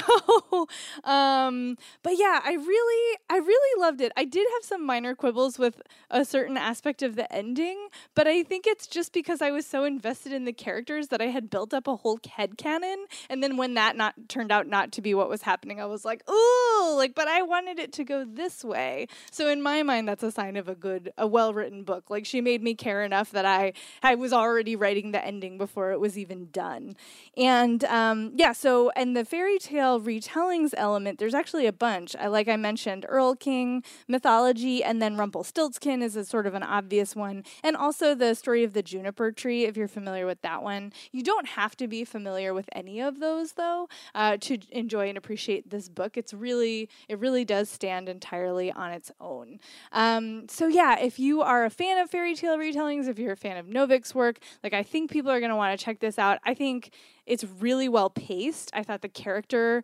um, 1.04 1.76
but 2.02 2.14
yeah, 2.16 2.40
I 2.42 2.54
really, 2.54 3.18
I 3.28 3.36
really 3.36 3.80
loved 3.80 4.00
it. 4.00 4.12
I 4.16 4.24
did 4.24 4.46
have 4.54 4.64
some 4.64 4.84
minor 4.86 5.14
quibbles 5.14 5.58
with 5.58 5.82
a 6.10 6.24
certain 6.24 6.56
aspect 6.56 7.02
of 7.02 7.16
the 7.16 7.30
ending, 7.32 7.88
but 8.14 8.26
I 8.26 8.42
think 8.42 8.66
it's 8.66 8.86
just 8.86 9.12
because 9.12 9.42
I 9.42 9.50
was 9.50 9.66
so 9.66 9.84
invested 9.84 10.32
in 10.32 10.44
the 10.44 10.52
characters 10.52 11.08
that 11.08 11.20
I 11.20 11.26
had 11.26 11.50
built 11.50 11.74
up 11.74 11.86
a 11.86 11.96
whole 11.96 12.18
head 12.28 12.56
canon, 12.56 13.06
and 13.28 13.42
then 13.42 13.56
when 13.56 13.74
that 13.74 13.96
not 13.96 14.14
turned 14.28 14.52
out 14.52 14.66
not 14.66 14.92
to 14.92 15.02
be 15.02 15.12
what 15.12 15.28
was 15.28 15.42
happening, 15.42 15.80
I 15.80 15.86
was 15.86 16.04
like, 16.04 16.22
ooh, 16.30 16.94
like, 16.96 17.14
but 17.14 17.28
I 17.28 17.42
wanted 17.42 17.78
it 17.78 17.92
to 17.94 18.04
go 18.04 18.24
this 18.24 18.64
way. 18.64 19.06
So 19.30 19.48
in 19.48 19.62
my 19.62 19.82
mind, 19.82 20.08
that's 20.08 20.22
a 20.22 20.30
sign 20.30 20.56
of 20.56 20.68
a 20.68 20.74
good, 20.74 21.12
a 21.18 21.26
well-written 21.26 21.84
book. 21.84 22.10
Like 22.10 22.26
she 22.26 22.40
made 22.40 22.62
me 22.62 22.74
care 22.74 23.02
enough 23.02 23.30
that 23.32 23.44
I, 23.44 23.72
I 24.02 24.14
was 24.14 24.32
already 24.32 24.76
writing 24.76 25.12
the 25.12 25.24
ending 25.24 25.58
before 25.58 25.92
it 25.92 26.00
was 26.00 26.18
even 26.18 26.48
done. 26.50 26.96
And 27.36 27.84
um, 27.84 28.32
yeah, 28.36 28.52
so 28.52 28.90
and 28.96 29.16
the 29.16 29.24
fairy 29.24 29.58
tale 29.58 30.00
retellings 30.00 30.74
element, 30.76 31.18
there's 31.18 31.34
actually 31.34 31.66
a 31.66 31.72
bunch. 31.72 32.14
I 32.16 32.28
like 32.28 32.48
I 32.48 32.56
mentioned 32.56 33.06
Erlking 33.10 33.84
mythology, 34.08 34.82
and 34.82 35.00
then 35.00 35.16
Rumpelstiltskin 35.16 36.02
is 36.02 36.16
a 36.16 36.24
sort 36.24 36.46
of 36.46 36.54
an 36.54 36.62
obvious 36.62 37.16
one, 37.16 37.44
and 37.62 37.76
also 37.76 38.14
the 38.14 38.34
story 38.34 38.64
of 38.64 38.72
the 38.72 38.82
juniper 38.82 39.32
tree. 39.32 39.64
If 39.64 39.76
you're 39.76 39.88
familiar 39.88 40.26
with 40.26 40.42
that 40.42 40.62
one, 40.62 40.92
you 41.12 41.22
don't 41.22 41.48
have 41.48 41.76
to 41.76 41.88
be 41.88 42.04
familiar 42.04 42.54
with 42.54 42.68
any 42.72 43.00
of 43.00 43.20
those 43.20 43.52
though 43.52 43.88
uh, 44.14 44.36
to 44.38 44.58
enjoy 44.70 45.08
and 45.08 45.18
appreciate 45.18 45.70
this 45.70 45.88
book. 45.88 46.16
It's 46.16 46.34
really, 46.34 46.88
it 47.08 47.18
really 47.18 47.44
does 47.44 47.68
stand 47.68 48.08
entirely 48.08 48.70
on 48.72 48.92
its 48.92 49.03
own. 49.20 49.58
Um, 49.92 50.48
so 50.48 50.66
yeah, 50.66 50.98
if 50.98 51.18
you 51.18 51.42
are 51.42 51.64
a 51.64 51.70
fan 51.70 51.98
of 51.98 52.10
fairy 52.10 52.34
tale 52.34 52.56
retellings, 52.56 53.08
if 53.08 53.18
you're 53.18 53.32
a 53.32 53.36
fan 53.36 53.56
of 53.56 53.66
Novik's 53.66 54.14
work, 54.14 54.38
like 54.62 54.72
I 54.72 54.82
think 54.82 55.10
people 55.10 55.30
are 55.30 55.40
going 55.40 55.50
to 55.50 55.56
want 55.56 55.78
to 55.78 55.84
check 55.84 56.00
this 56.00 56.18
out. 56.18 56.38
I 56.44 56.54
think 56.54 56.90
it's 57.26 57.44
really 57.44 57.88
well 57.88 58.10
paced. 58.10 58.70
I 58.74 58.82
thought 58.82 59.02
the 59.02 59.08
character, 59.08 59.82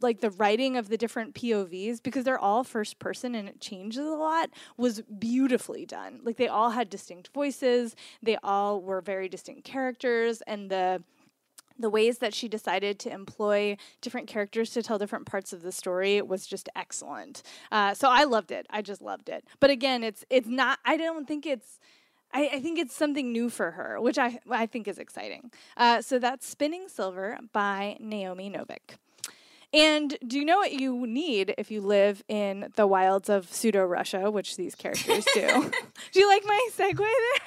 like 0.00 0.20
the 0.20 0.30
writing 0.30 0.76
of 0.76 0.88
the 0.88 0.96
different 0.96 1.34
POVs, 1.34 2.02
because 2.02 2.24
they're 2.24 2.38
all 2.38 2.64
first 2.64 2.98
person 2.98 3.34
and 3.34 3.48
it 3.48 3.60
changes 3.60 4.06
a 4.06 4.10
lot, 4.10 4.50
was 4.76 5.02
beautifully 5.18 5.84
done. 5.84 6.20
Like 6.22 6.36
they 6.36 6.48
all 6.48 6.70
had 6.70 6.88
distinct 6.88 7.30
voices, 7.34 7.94
they 8.22 8.38
all 8.42 8.80
were 8.80 9.00
very 9.00 9.28
distinct 9.28 9.64
characters, 9.64 10.42
and 10.46 10.70
the 10.70 11.02
the 11.82 11.90
ways 11.90 12.18
that 12.18 12.32
she 12.32 12.48
decided 12.48 12.98
to 13.00 13.12
employ 13.12 13.76
different 14.00 14.26
characters 14.26 14.70
to 14.70 14.82
tell 14.82 14.98
different 14.98 15.26
parts 15.26 15.52
of 15.52 15.62
the 15.62 15.72
story 15.72 16.22
was 16.22 16.46
just 16.46 16.68
excellent. 16.74 17.42
Uh, 17.70 17.92
so 17.92 18.08
I 18.08 18.24
loved 18.24 18.50
it. 18.50 18.66
I 18.70 18.80
just 18.80 19.02
loved 19.02 19.28
it. 19.28 19.44
But 19.60 19.70
again, 19.70 20.02
it's 20.02 20.24
it's 20.30 20.48
not. 20.48 20.78
I 20.84 20.96
don't 20.96 21.28
think 21.28 21.44
it's. 21.44 21.78
I, 22.34 22.48
I 22.54 22.60
think 22.60 22.78
it's 22.78 22.94
something 22.94 23.30
new 23.30 23.50
for 23.50 23.72
her, 23.72 24.00
which 24.00 24.18
I 24.18 24.38
I 24.50 24.64
think 24.66 24.88
is 24.88 24.98
exciting. 24.98 25.50
Uh, 25.76 26.00
so 26.00 26.18
that's 26.18 26.46
Spinning 26.46 26.88
Silver 26.88 27.38
by 27.52 27.98
Naomi 28.00 28.48
Novik. 28.50 28.96
And 29.74 30.18
do 30.26 30.38
you 30.38 30.44
know 30.44 30.58
what 30.58 30.72
you 30.72 31.06
need 31.06 31.54
if 31.56 31.70
you 31.70 31.80
live 31.80 32.22
in 32.28 32.70
the 32.76 32.86
wilds 32.86 33.30
of 33.30 33.50
pseudo 33.50 33.84
Russia, 33.84 34.30
which 34.30 34.56
these 34.56 34.74
characters 34.74 35.24
do? 35.32 35.70
do 36.12 36.20
you 36.20 36.28
like 36.28 36.44
my 36.44 36.68
segue 36.76 36.98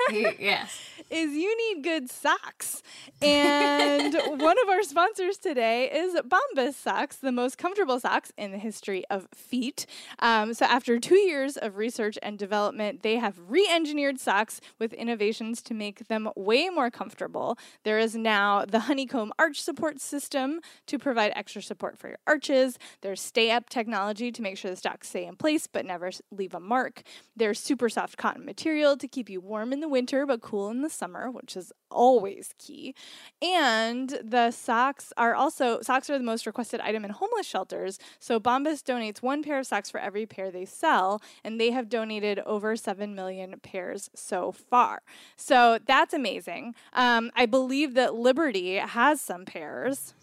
there? 0.09 0.33
yes. 0.39 0.79
Is 1.11 1.33
you 1.33 1.55
need 1.55 1.83
good 1.83 2.09
socks. 2.09 2.81
And 3.21 4.13
one 4.41 4.57
of 4.63 4.69
our 4.69 4.81
sponsors 4.81 5.37
today 5.37 5.91
is 5.91 6.15
Bombas 6.21 6.73
socks, 6.73 7.17
the 7.17 7.31
most 7.31 7.59
comfortable 7.59 7.99
socks 7.99 8.31
in 8.39 8.51
the 8.51 8.57
history 8.57 9.03
of 9.11 9.27
feet. 9.31 9.85
Um, 10.17 10.55
so, 10.55 10.65
after 10.65 10.99
two 10.99 11.17
years 11.17 11.57
of 11.57 11.77
research 11.77 12.17
and 12.23 12.39
development, 12.39 13.03
they 13.03 13.17
have 13.17 13.39
re 13.47 13.69
engineered 13.71 14.19
socks 14.19 14.61
with 14.79 14.93
innovations 14.93 15.61
to 15.63 15.75
make 15.75 16.07
them 16.07 16.29
way 16.35 16.69
more 16.69 16.89
comfortable. 16.89 17.57
There 17.83 17.99
is 17.99 18.15
now 18.15 18.65
the 18.65 18.81
honeycomb 18.81 19.31
arch 19.37 19.61
support 19.61 20.01
system 20.01 20.59
to 20.87 20.97
provide 20.97 21.33
extra 21.35 21.61
support 21.61 21.99
for 21.99 22.07
your 22.07 22.14
arches. 22.27 22.77
There's 23.01 23.21
stay 23.21 23.51
up 23.51 23.69
technology 23.69 24.31
to 24.31 24.41
make 24.41 24.57
sure 24.57 24.71
the 24.71 24.77
socks 24.77 25.09
stay 25.09 25.25
in 25.25 25.35
place 25.35 25.67
but 25.67 25.85
never 25.85 26.11
leave 26.31 26.53
a 26.53 26.59
mark. 26.59 27.03
There's 27.35 27.59
super 27.59 27.89
soft 27.89 28.17
cotton 28.17 28.45
material 28.45 28.97
to 28.97 29.07
keep 29.07 29.29
you 29.29 29.41
warm 29.41 29.73
in 29.73 29.79
the 29.79 29.89
winter 29.89 30.25
but 30.25 30.41
cool 30.41 30.69
in 30.69 30.81
the 30.81 30.89
summer, 30.89 31.29
which 31.31 31.55
is 31.55 31.71
always 31.91 32.53
key. 32.57 32.93
And 33.41 34.09
the 34.23 34.51
socks 34.51 35.13
are 35.17 35.33
also 35.33 35.81
socks 35.81 36.09
are 36.09 36.17
the 36.17 36.23
most 36.23 36.45
requested 36.45 36.81
item 36.81 37.05
in 37.05 37.11
homeless 37.11 37.47
shelters. 37.47 37.99
So 38.19 38.39
Bombas 38.39 38.83
donates 38.83 39.21
one 39.21 39.43
pair 39.43 39.59
of 39.59 39.67
socks 39.67 39.89
for 39.89 39.99
every 39.99 40.25
pair 40.25 40.51
they 40.51 40.65
sell, 40.65 41.21
and 41.43 41.59
they 41.59 41.71
have 41.71 41.89
donated 41.89 42.39
over 42.39 42.75
seven 42.75 43.15
million 43.15 43.59
pairs 43.61 44.09
so 44.13 44.51
far. 44.51 45.01
So 45.35 45.79
that's 45.85 46.13
amazing. 46.13 46.75
Um, 46.93 47.31
I 47.35 47.45
believe 47.45 47.93
that 47.95 48.15
Liberty 48.15 48.75
has 48.75 49.21
some 49.21 49.45
pairs. 49.45 50.13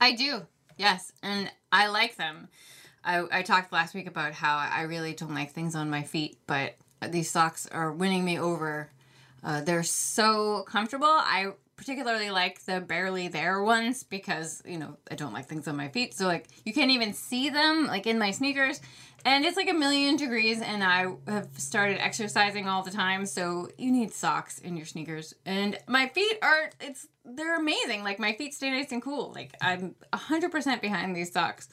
I 0.00 0.12
do. 0.12 0.46
Yes, 0.76 1.12
and 1.22 1.50
I 1.72 1.88
like 1.88 2.16
them. 2.16 2.48
I, 3.04 3.24
I 3.30 3.42
talked 3.42 3.72
last 3.72 3.94
week 3.94 4.08
about 4.08 4.32
how 4.32 4.56
I 4.56 4.82
really 4.82 5.14
don't 5.14 5.34
like 5.34 5.52
things 5.52 5.74
on 5.74 5.90
my 5.90 6.02
feet, 6.02 6.38
but 6.46 6.74
these 7.08 7.30
socks 7.30 7.68
are 7.70 7.92
winning 7.92 8.24
me 8.24 8.38
over. 8.38 8.90
Uh, 9.44 9.60
they're 9.60 9.84
so 9.84 10.64
comfortable. 10.64 11.06
I 11.06 11.52
particularly 11.76 12.30
like 12.30 12.64
the 12.64 12.80
barely 12.80 13.28
there 13.28 13.62
ones 13.62 14.02
because 14.02 14.62
you 14.66 14.78
know 14.78 14.96
I 15.10 15.14
don't 15.14 15.32
like 15.32 15.46
things 15.46 15.68
on 15.68 15.76
my 15.76 15.88
feet, 15.88 16.14
so 16.14 16.26
like 16.26 16.48
you 16.64 16.72
can't 16.72 16.90
even 16.90 17.12
see 17.12 17.48
them 17.50 17.86
like 17.86 18.06
in 18.06 18.18
my 18.18 18.30
sneakers, 18.32 18.80
and 19.26 19.44
it's 19.44 19.56
like 19.56 19.68
a 19.68 19.74
million 19.74 20.14
degrees, 20.14 20.62
and 20.62 20.84
I 20.84 21.06
have 21.26 21.48
started 21.56 21.98
exercising 21.98 22.68
all 22.68 22.84
the 22.84 22.92
time, 22.92 23.26
so 23.26 23.68
you 23.76 23.90
need 23.90 24.12
socks 24.12 24.60
in 24.60 24.76
your 24.76 24.86
sneakers, 24.86 25.34
and 25.44 25.76
my 25.88 26.06
feet 26.06 26.38
are 26.42 26.70
it's 26.80 27.08
they're 27.24 27.58
amazing. 27.58 28.04
Like 28.04 28.20
my 28.20 28.34
feet 28.34 28.54
stay 28.54 28.70
nice 28.70 28.92
and 28.92 29.02
cool. 29.02 29.32
Like 29.34 29.52
I'm 29.60 29.96
hundred 30.14 30.52
percent 30.52 30.80
behind 30.80 31.16
these 31.16 31.32
socks, 31.32 31.68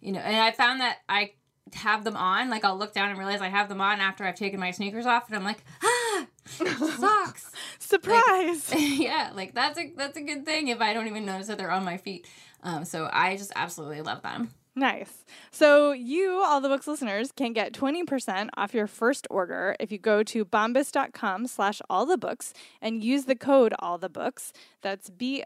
you 0.00 0.10
know, 0.10 0.18
and 0.18 0.34
I 0.34 0.50
found 0.50 0.80
that 0.80 0.98
I 1.08 1.34
have 1.74 2.02
them 2.02 2.16
on. 2.16 2.50
Like 2.50 2.64
i'll 2.64 2.76
look 2.76 2.92
down 2.92 3.10
and 3.10 3.18
realize 3.18 3.40
i 3.40 3.48
have 3.48 3.68
them 3.68 3.80
on 3.80 4.00
after 4.00 4.22
i've 4.24 4.36
taken 4.36 4.60
my 4.60 4.70
sneakers 4.70 5.04
off 5.04 5.26
and 5.26 5.34
i'm 5.34 5.42
like 5.42 5.58
ah 5.82 6.26
socks. 6.96 7.50
Surprise! 7.80 8.70
Like, 8.72 8.80
yeah 8.98 9.32
like 9.34 9.52
that's 9.52 9.76
a 9.76 9.92
that's 9.96 10.16
a 10.16 10.22
good 10.22 10.44
thing 10.44 10.68
if 10.68 10.80
i 10.80 10.94
don't 10.94 11.08
even 11.08 11.26
notice 11.26 11.48
that 11.48 11.58
they're 11.58 11.72
on 11.72 11.84
my 11.84 11.96
feet. 11.96 12.28
Um, 12.62 12.84
so 12.84 13.08
i 13.12 13.36
just 13.36 13.52
absolutely 13.56 14.02
love 14.02 14.22
them 14.22 14.50
Nice. 14.78 15.24
So 15.50 15.92
you, 15.92 16.42
all 16.44 16.60
the 16.60 16.68
books 16.68 16.86
listeners, 16.86 17.32
can 17.32 17.54
get 17.54 17.72
20% 17.72 18.50
off 18.58 18.74
your 18.74 18.86
first 18.86 19.26
order 19.30 19.74
if 19.80 19.90
you 19.90 19.96
go 19.96 20.22
to 20.24 20.44
bombas.com 20.44 21.46
slash 21.46 21.80
all 21.88 22.04
the 22.04 22.18
books 22.18 22.52
and 22.82 23.02
use 23.02 23.24
the 23.24 23.36
code 23.36 23.72
all 23.78 23.96
the 23.96 24.10
books. 24.10 24.52
That's 24.82 25.08
B-O-M-B-A-S 25.08 25.42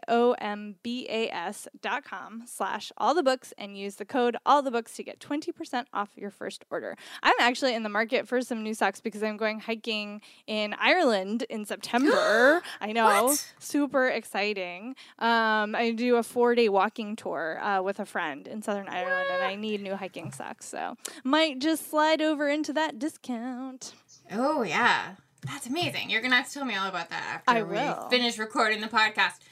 dot 1.81 2.03
com 2.03 2.43
slash 2.45 2.91
all 2.97 3.15
the 3.15 3.23
books 3.23 3.53
and 3.57 3.77
use 3.77 3.95
the 3.95 4.03
code 4.03 4.35
all 4.45 4.61
the 4.61 4.69
books 4.69 4.97
to 4.97 5.03
get 5.03 5.21
20% 5.21 5.85
off 5.93 6.09
your 6.17 6.29
first 6.29 6.65
order. 6.69 6.97
I'm 7.23 7.33
actually 7.39 7.73
in 7.73 7.83
the 7.83 7.89
market 7.89 8.27
for 8.27 8.41
some 8.41 8.63
new 8.63 8.73
socks 8.73 8.99
because 8.99 9.23
I'm 9.23 9.37
going 9.37 9.61
hiking 9.61 10.19
in 10.45 10.73
Ireland 10.73 11.43
in 11.49 11.63
September. 11.63 12.61
I 12.81 12.91
know. 12.91 13.05
What? 13.05 13.53
Super 13.59 14.09
exciting. 14.09 14.97
Um, 15.19 15.73
I 15.73 15.93
do 15.95 16.17
a 16.17 16.23
four 16.23 16.53
day 16.53 16.67
walking 16.67 17.15
tour 17.15 17.63
uh, 17.63 17.81
with 17.81 18.01
a 18.01 18.05
friend 18.05 18.45
in 18.45 18.61
Southern 18.61 18.89
Ireland 18.89 19.20
and 19.29 19.43
I 19.43 19.55
need 19.55 19.81
new 19.81 19.95
hiking 19.95 20.31
socks. 20.31 20.65
So 20.65 20.95
might 21.23 21.59
just 21.59 21.89
slide 21.89 22.21
over 22.21 22.47
into 22.49 22.73
that 22.73 22.99
discount. 22.99 23.93
oh 24.31 24.61
yeah 24.63 25.15
that's 25.45 25.67
amazing 25.67 26.09
you're 26.09 26.21
gonna 26.21 26.35
have 26.35 26.47
to 26.47 26.53
tell 26.53 26.65
me 26.65 26.75
all 26.75 26.87
about 26.87 27.09
that 27.09 27.23
after 27.47 27.51
I 27.51 27.63
we 27.63 28.09
finish 28.09 28.37
recording 28.37 28.79
the 28.79 28.87
podcast 28.87 29.33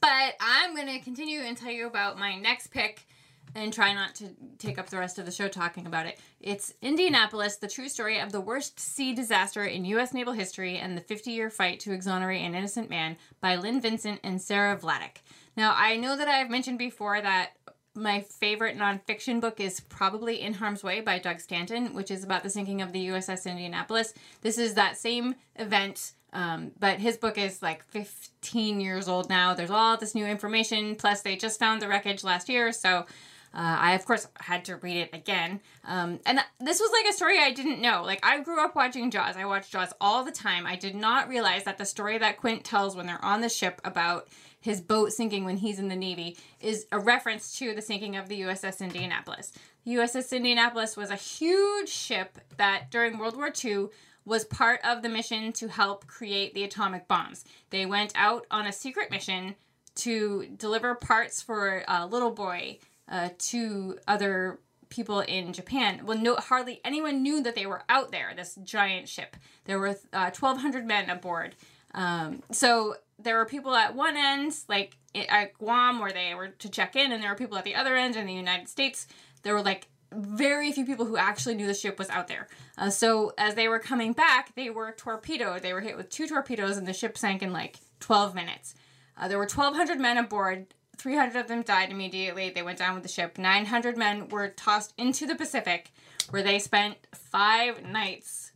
but 0.00 0.34
i'm 0.40 0.76
gonna 0.76 1.00
continue 1.00 1.40
and 1.40 1.56
tell 1.56 1.70
you 1.70 1.86
about 1.86 2.18
my 2.18 2.36
next 2.36 2.68
pick 2.68 3.06
and 3.54 3.72
try 3.72 3.92
not 3.92 4.14
to 4.16 4.28
take 4.58 4.78
up 4.78 4.88
the 4.88 4.98
rest 4.98 5.18
of 5.18 5.26
the 5.26 5.30
show 5.32 5.46
talking 5.46 5.86
about 5.86 6.06
it. 6.06 6.18
It's 6.40 6.72
Indianapolis, 6.80 7.56
the 7.56 7.68
true 7.68 7.88
story 7.90 8.18
of 8.18 8.32
the 8.32 8.40
worst 8.40 8.80
sea 8.80 9.12
disaster 9.14 9.64
in 9.64 9.84
U.S. 9.84 10.14
naval 10.14 10.32
history 10.32 10.78
and 10.78 10.96
the 10.96 11.02
50 11.02 11.32
year 11.32 11.50
fight 11.50 11.78
to 11.80 11.92
exonerate 11.92 12.40
an 12.40 12.54
innocent 12.54 12.88
man 12.88 13.18
by 13.42 13.56
Lynn 13.56 13.78
Vincent 13.80 14.20
and 14.24 14.40
Sara 14.40 14.74
Vladic. 14.78 15.18
Now, 15.54 15.74
I 15.76 15.96
know 15.98 16.16
that 16.16 16.28
I've 16.28 16.48
mentioned 16.48 16.78
before 16.78 17.20
that 17.20 17.50
my 17.94 18.20
favorite 18.22 18.76
nonfiction 18.78 19.40
book 19.40 19.60
is 19.60 19.80
probably 19.80 20.40
In 20.40 20.54
Harm's 20.54 20.82
Way 20.82 21.00
by 21.00 21.18
Doug 21.18 21.40
Stanton, 21.40 21.94
which 21.94 22.10
is 22.10 22.24
about 22.24 22.42
the 22.42 22.50
sinking 22.50 22.80
of 22.80 22.92
the 22.92 23.08
USS 23.08 23.46
Indianapolis. 23.46 24.14
This 24.40 24.58
is 24.58 24.74
that 24.74 24.96
same 24.96 25.34
event, 25.56 26.12
um, 26.32 26.72
but 26.78 26.98
his 27.00 27.16
book 27.18 27.36
is 27.36 27.62
like 27.62 27.84
15 27.84 28.80
years 28.80 29.08
old 29.08 29.28
now. 29.28 29.52
There's 29.54 29.70
all 29.70 29.96
this 29.96 30.14
new 30.14 30.26
information, 30.26 30.96
plus, 30.96 31.20
they 31.22 31.36
just 31.36 31.58
found 31.58 31.82
the 31.82 31.88
wreckage 31.88 32.24
last 32.24 32.48
year, 32.48 32.72
so 32.72 33.06
Uh, 33.54 33.76
I, 33.78 33.92
of 33.92 34.06
course, 34.06 34.26
had 34.40 34.64
to 34.64 34.76
read 34.76 34.96
it 34.96 35.10
again. 35.12 35.60
Um, 35.84 36.20
and 36.24 36.38
this 36.58 36.80
was 36.80 36.90
like 36.90 37.12
a 37.12 37.14
story 37.14 37.38
I 37.38 37.50
didn't 37.50 37.82
know. 37.82 38.02
Like, 38.02 38.24
I 38.24 38.40
grew 38.40 38.64
up 38.64 38.74
watching 38.74 39.10
Jaws. 39.10 39.36
I 39.36 39.44
watched 39.44 39.70
Jaws 39.70 39.92
all 40.00 40.24
the 40.24 40.32
time. 40.32 40.66
I 40.66 40.74
did 40.74 40.94
not 40.94 41.28
realize 41.28 41.64
that 41.64 41.76
the 41.76 41.84
story 41.84 42.16
that 42.16 42.38
Quint 42.38 42.64
tells 42.64 42.96
when 42.96 43.04
they're 43.04 43.22
on 43.22 43.42
the 43.42 43.50
ship 43.50 43.78
about 43.84 44.28
his 44.62 44.80
boat 44.80 45.12
sinking 45.12 45.44
when 45.44 45.58
he's 45.58 45.78
in 45.78 45.88
the 45.88 45.96
Navy 45.96 46.38
is 46.60 46.86
a 46.90 46.98
reference 46.98 47.58
to 47.58 47.74
the 47.74 47.82
sinking 47.82 48.16
of 48.16 48.28
the 48.28 48.40
USS 48.40 48.80
Indianapolis. 48.80 49.52
The 49.84 49.96
USS 49.96 50.34
Indianapolis 50.34 50.96
was 50.96 51.10
a 51.10 51.16
huge 51.16 51.88
ship 51.88 52.38
that 52.56 52.90
during 52.90 53.18
World 53.18 53.36
War 53.36 53.52
II 53.62 53.88
was 54.24 54.44
part 54.44 54.80
of 54.84 55.02
the 55.02 55.08
mission 55.08 55.52
to 55.54 55.68
help 55.68 56.06
create 56.06 56.54
the 56.54 56.62
atomic 56.62 57.08
bombs. 57.08 57.44
They 57.70 57.86
went 57.86 58.12
out 58.14 58.46
on 58.50 58.66
a 58.66 58.72
secret 58.72 59.10
mission 59.10 59.56
to 59.96 60.46
deliver 60.56 60.94
parts 60.94 61.42
for 61.42 61.82
a 61.88 62.06
little 62.06 62.30
boy 62.30 62.78
uh, 63.08 63.30
to 63.36 63.98
other 64.06 64.60
people 64.88 65.20
in 65.20 65.52
Japan. 65.52 66.02
Well, 66.04 66.18
no, 66.18 66.36
hardly 66.36 66.80
anyone 66.84 67.22
knew 67.22 67.42
that 67.42 67.54
they 67.54 67.66
were 67.66 67.82
out 67.88 68.12
there. 68.12 68.32
This 68.36 68.56
giant 68.62 69.08
ship. 69.08 69.36
There 69.64 69.78
were 69.78 69.96
uh, 70.12 70.30
1,200 70.30 70.86
men 70.86 71.10
aboard. 71.10 71.56
Um, 71.94 72.42
so 72.52 72.96
there 73.22 73.38
were 73.38 73.44
people 73.44 73.74
at 73.74 73.94
one 73.94 74.16
end, 74.16 74.54
like 74.68 74.96
at 75.14 75.54
Guam, 75.54 76.00
where 76.00 76.12
they 76.12 76.34
were 76.34 76.48
to 76.48 76.68
check 76.68 76.96
in, 76.96 77.12
and 77.12 77.22
there 77.22 77.30
were 77.30 77.36
people 77.36 77.58
at 77.58 77.64
the 77.64 77.74
other 77.74 77.96
end 77.96 78.16
in 78.16 78.26
the 78.26 78.32
United 78.32 78.68
States. 78.68 79.06
There 79.42 79.54
were 79.54 79.62
like 79.62 79.88
very 80.12 80.72
few 80.72 80.84
people 80.84 81.06
who 81.06 81.16
actually 81.16 81.54
knew 81.54 81.66
the 81.66 81.74
ship 81.74 81.98
was 81.98 82.10
out 82.10 82.28
there. 82.28 82.48
Uh, 82.76 82.90
so 82.90 83.32
as 83.38 83.54
they 83.54 83.68
were 83.68 83.78
coming 83.78 84.12
back, 84.12 84.54
they 84.54 84.70
were 84.70 84.92
torpedoed. 84.92 85.62
They 85.62 85.72
were 85.72 85.80
hit 85.80 85.96
with 85.96 86.10
two 86.10 86.26
torpedoes, 86.26 86.76
and 86.76 86.86
the 86.86 86.92
ship 86.92 87.16
sank 87.16 87.42
in 87.42 87.52
like 87.52 87.78
12 88.00 88.34
minutes. 88.34 88.74
Uh, 89.16 89.28
there 89.28 89.38
were 89.38 89.44
1,200 89.44 89.98
men 89.98 90.18
aboard. 90.18 90.74
300 90.98 91.38
of 91.38 91.48
them 91.48 91.62
died 91.62 91.90
immediately. 91.90 92.50
They 92.50 92.62
went 92.62 92.78
down 92.78 92.94
with 92.94 93.02
the 93.02 93.08
ship. 93.08 93.38
900 93.38 93.96
men 93.96 94.28
were 94.28 94.48
tossed 94.48 94.92
into 94.96 95.26
the 95.26 95.34
Pacific, 95.34 95.90
where 96.30 96.42
they 96.42 96.58
spent 96.58 96.96
five 97.14 97.84
nights 97.84 98.52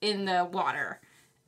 in 0.00 0.24
the 0.24 0.48
water. 0.50 1.00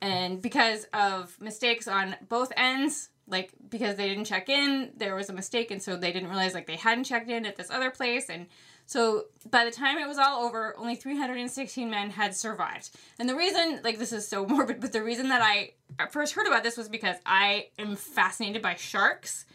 And 0.03 0.41
because 0.41 0.85
of 0.93 1.39
mistakes 1.39 1.87
on 1.87 2.17
both 2.27 2.51
ends, 2.57 3.07
like 3.25 3.53
because 3.69 3.95
they 3.95 4.09
didn't 4.09 4.25
check 4.25 4.49
in, 4.49 4.91
there 4.97 5.15
was 5.15 5.29
a 5.29 5.33
mistake, 5.33 5.71
and 5.71 5.81
so 5.81 5.95
they 5.95 6.11
didn't 6.11 6.27
realize 6.27 6.53
like 6.53 6.67
they 6.67 6.75
hadn't 6.75 7.05
checked 7.05 7.29
in 7.29 7.45
at 7.45 7.55
this 7.55 7.71
other 7.71 7.89
place, 7.89 8.29
and 8.29 8.47
so 8.85 9.27
by 9.49 9.63
the 9.63 9.71
time 9.71 9.97
it 9.97 10.05
was 10.05 10.17
all 10.17 10.43
over, 10.43 10.75
only 10.77 10.95
316 10.95 11.89
men 11.89 12.09
had 12.09 12.35
survived. 12.35 12.89
And 13.17 13.29
the 13.29 13.35
reason, 13.35 13.79
like 13.85 13.97
this 13.97 14.11
is 14.11 14.27
so 14.27 14.45
morbid, 14.49 14.81
but 14.81 14.91
the 14.91 15.01
reason 15.01 15.29
that 15.29 15.41
I 15.41 15.71
first 16.09 16.33
heard 16.33 16.47
about 16.47 16.63
this 16.63 16.75
was 16.75 16.89
because 16.89 17.15
I 17.25 17.67
am 17.79 17.95
fascinated 17.95 18.61
by 18.61 18.75
sharks. 18.75 19.45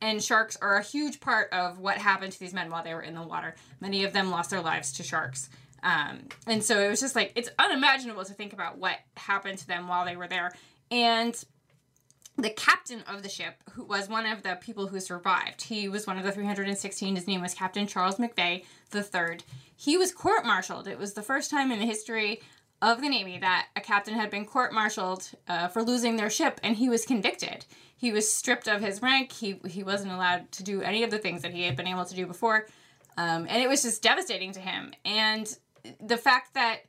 And 0.00 0.22
sharks 0.22 0.56
are 0.62 0.76
a 0.76 0.82
huge 0.82 1.20
part 1.20 1.52
of 1.52 1.80
what 1.80 1.98
happened 1.98 2.32
to 2.32 2.40
these 2.40 2.54
men 2.54 2.70
while 2.70 2.84
they 2.84 2.94
were 2.94 3.02
in 3.02 3.14
the 3.14 3.22
water. 3.22 3.56
Many 3.80 4.04
of 4.04 4.12
them 4.14 4.30
lost 4.30 4.48
their 4.48 4.62
lives 4.62 4.92
to 4.92 5.02
sharks. 5.02 5.50
Um, 5.82 6.28
and 6.46 6.62
so 6.62 6.80
it 6.80 6.88
was 6.88 7.00
just 7.00 7.14
like, 7.14 7.32
it's 7.34 7.50
unimaginable 7.58 8.24
to 8.24 8.32
think 8.32 8.52
about 8.52 8.78
what 8.78 8.96
happened 9.16 9.58
to 9.58 9.66
them 9.66 9.88
while 9.88 10.04
they 10.04 10.16
were 10.16 10.28
there. 10.28 10.52
And 10.90 11.42
the 12.36 12.50
captain 12.50 13.02
of 13.08 13.22
the 13.22 13.28
ship, 13.28 13.56
who 13.72 13.84
was 13.84 14.08
one 14.08 14.26
of 14.26 14.42
the 14.42 14.58
people 14.60 14.86
who 14.86 15.00
survived, 15.00 15.62
he 15.62 15.88
was 15.88 16.06
one 16.06 16.18
of 16.18 16.24
the 16.24 16.32
316. 16.32 17.16
His 17.16 17.26
name 17.26 17.42
was 17.42 17.54
Captain 17.54 17.86
Charles 17.86 18.16
McVay 18.16 18.64
III. 18.94 19.38
He 19.76 19.96
was 19.96 20.12
court 20.12 20.44
martialed. 20.44 20.88
It 20.88 20.98
was 20.98 21.14
the 21.14 21.22
first 21.22 21.50
time 21.50 21.70
in 21.70 21.80
the 21.80 21.86
history 21.86 22.40
of 22.80 23.00
the 23.00 23.08
Navy 23.08 23.38
that 23.38 23.66
a 23.74 23.80
captain 23.80 24.14
had 24.14 24.30
been 24.30 24.44
court 24.44 24.72
martialed 24.72 25.30
uh, 25.48 25.66
for 25.68 25.82
losing 25.82 26.16
their 26.16 26.30
ship, 26.30 26.60
and 26.62 26.76
he 26.76 26.88
was 26.88 27.04
convicted. 27.04 27.66
He 27.96 28.12
was 28.12 28.32
stripped 28.32 28.68
of 28.68 28.80
his 28.80 29.02
rank. 29.02 29.32
He, 29.32 29.60
he 29.66 29.82
wasn't 29.82 30.12
allowed 30.12 30.52
to 30.52 30.62
do 30.62 30.80
any 30.82 31.02
of 31.02 31.10
the 31.10 31.18
things 31.18 31.42
that 31.42 31.52
he 31.52 31.64
had 31.64 31.74
been 31.74 31.88
able 31.88 32.04
to 32.04 32.14
do 32.14 32.26
before. 32.26 32.68
Um, 33.16 33.46
and 33.48 33.60
it 33.60 33.68
was 33.68 33.82
just 33.82 34.00
devastating 34.00 34.52
to 34.52 34.60
him. 34.60 34.92
And 35.04 35.52
the 36.00 36.16
fact 36.16 36.54
that 36.54 36.80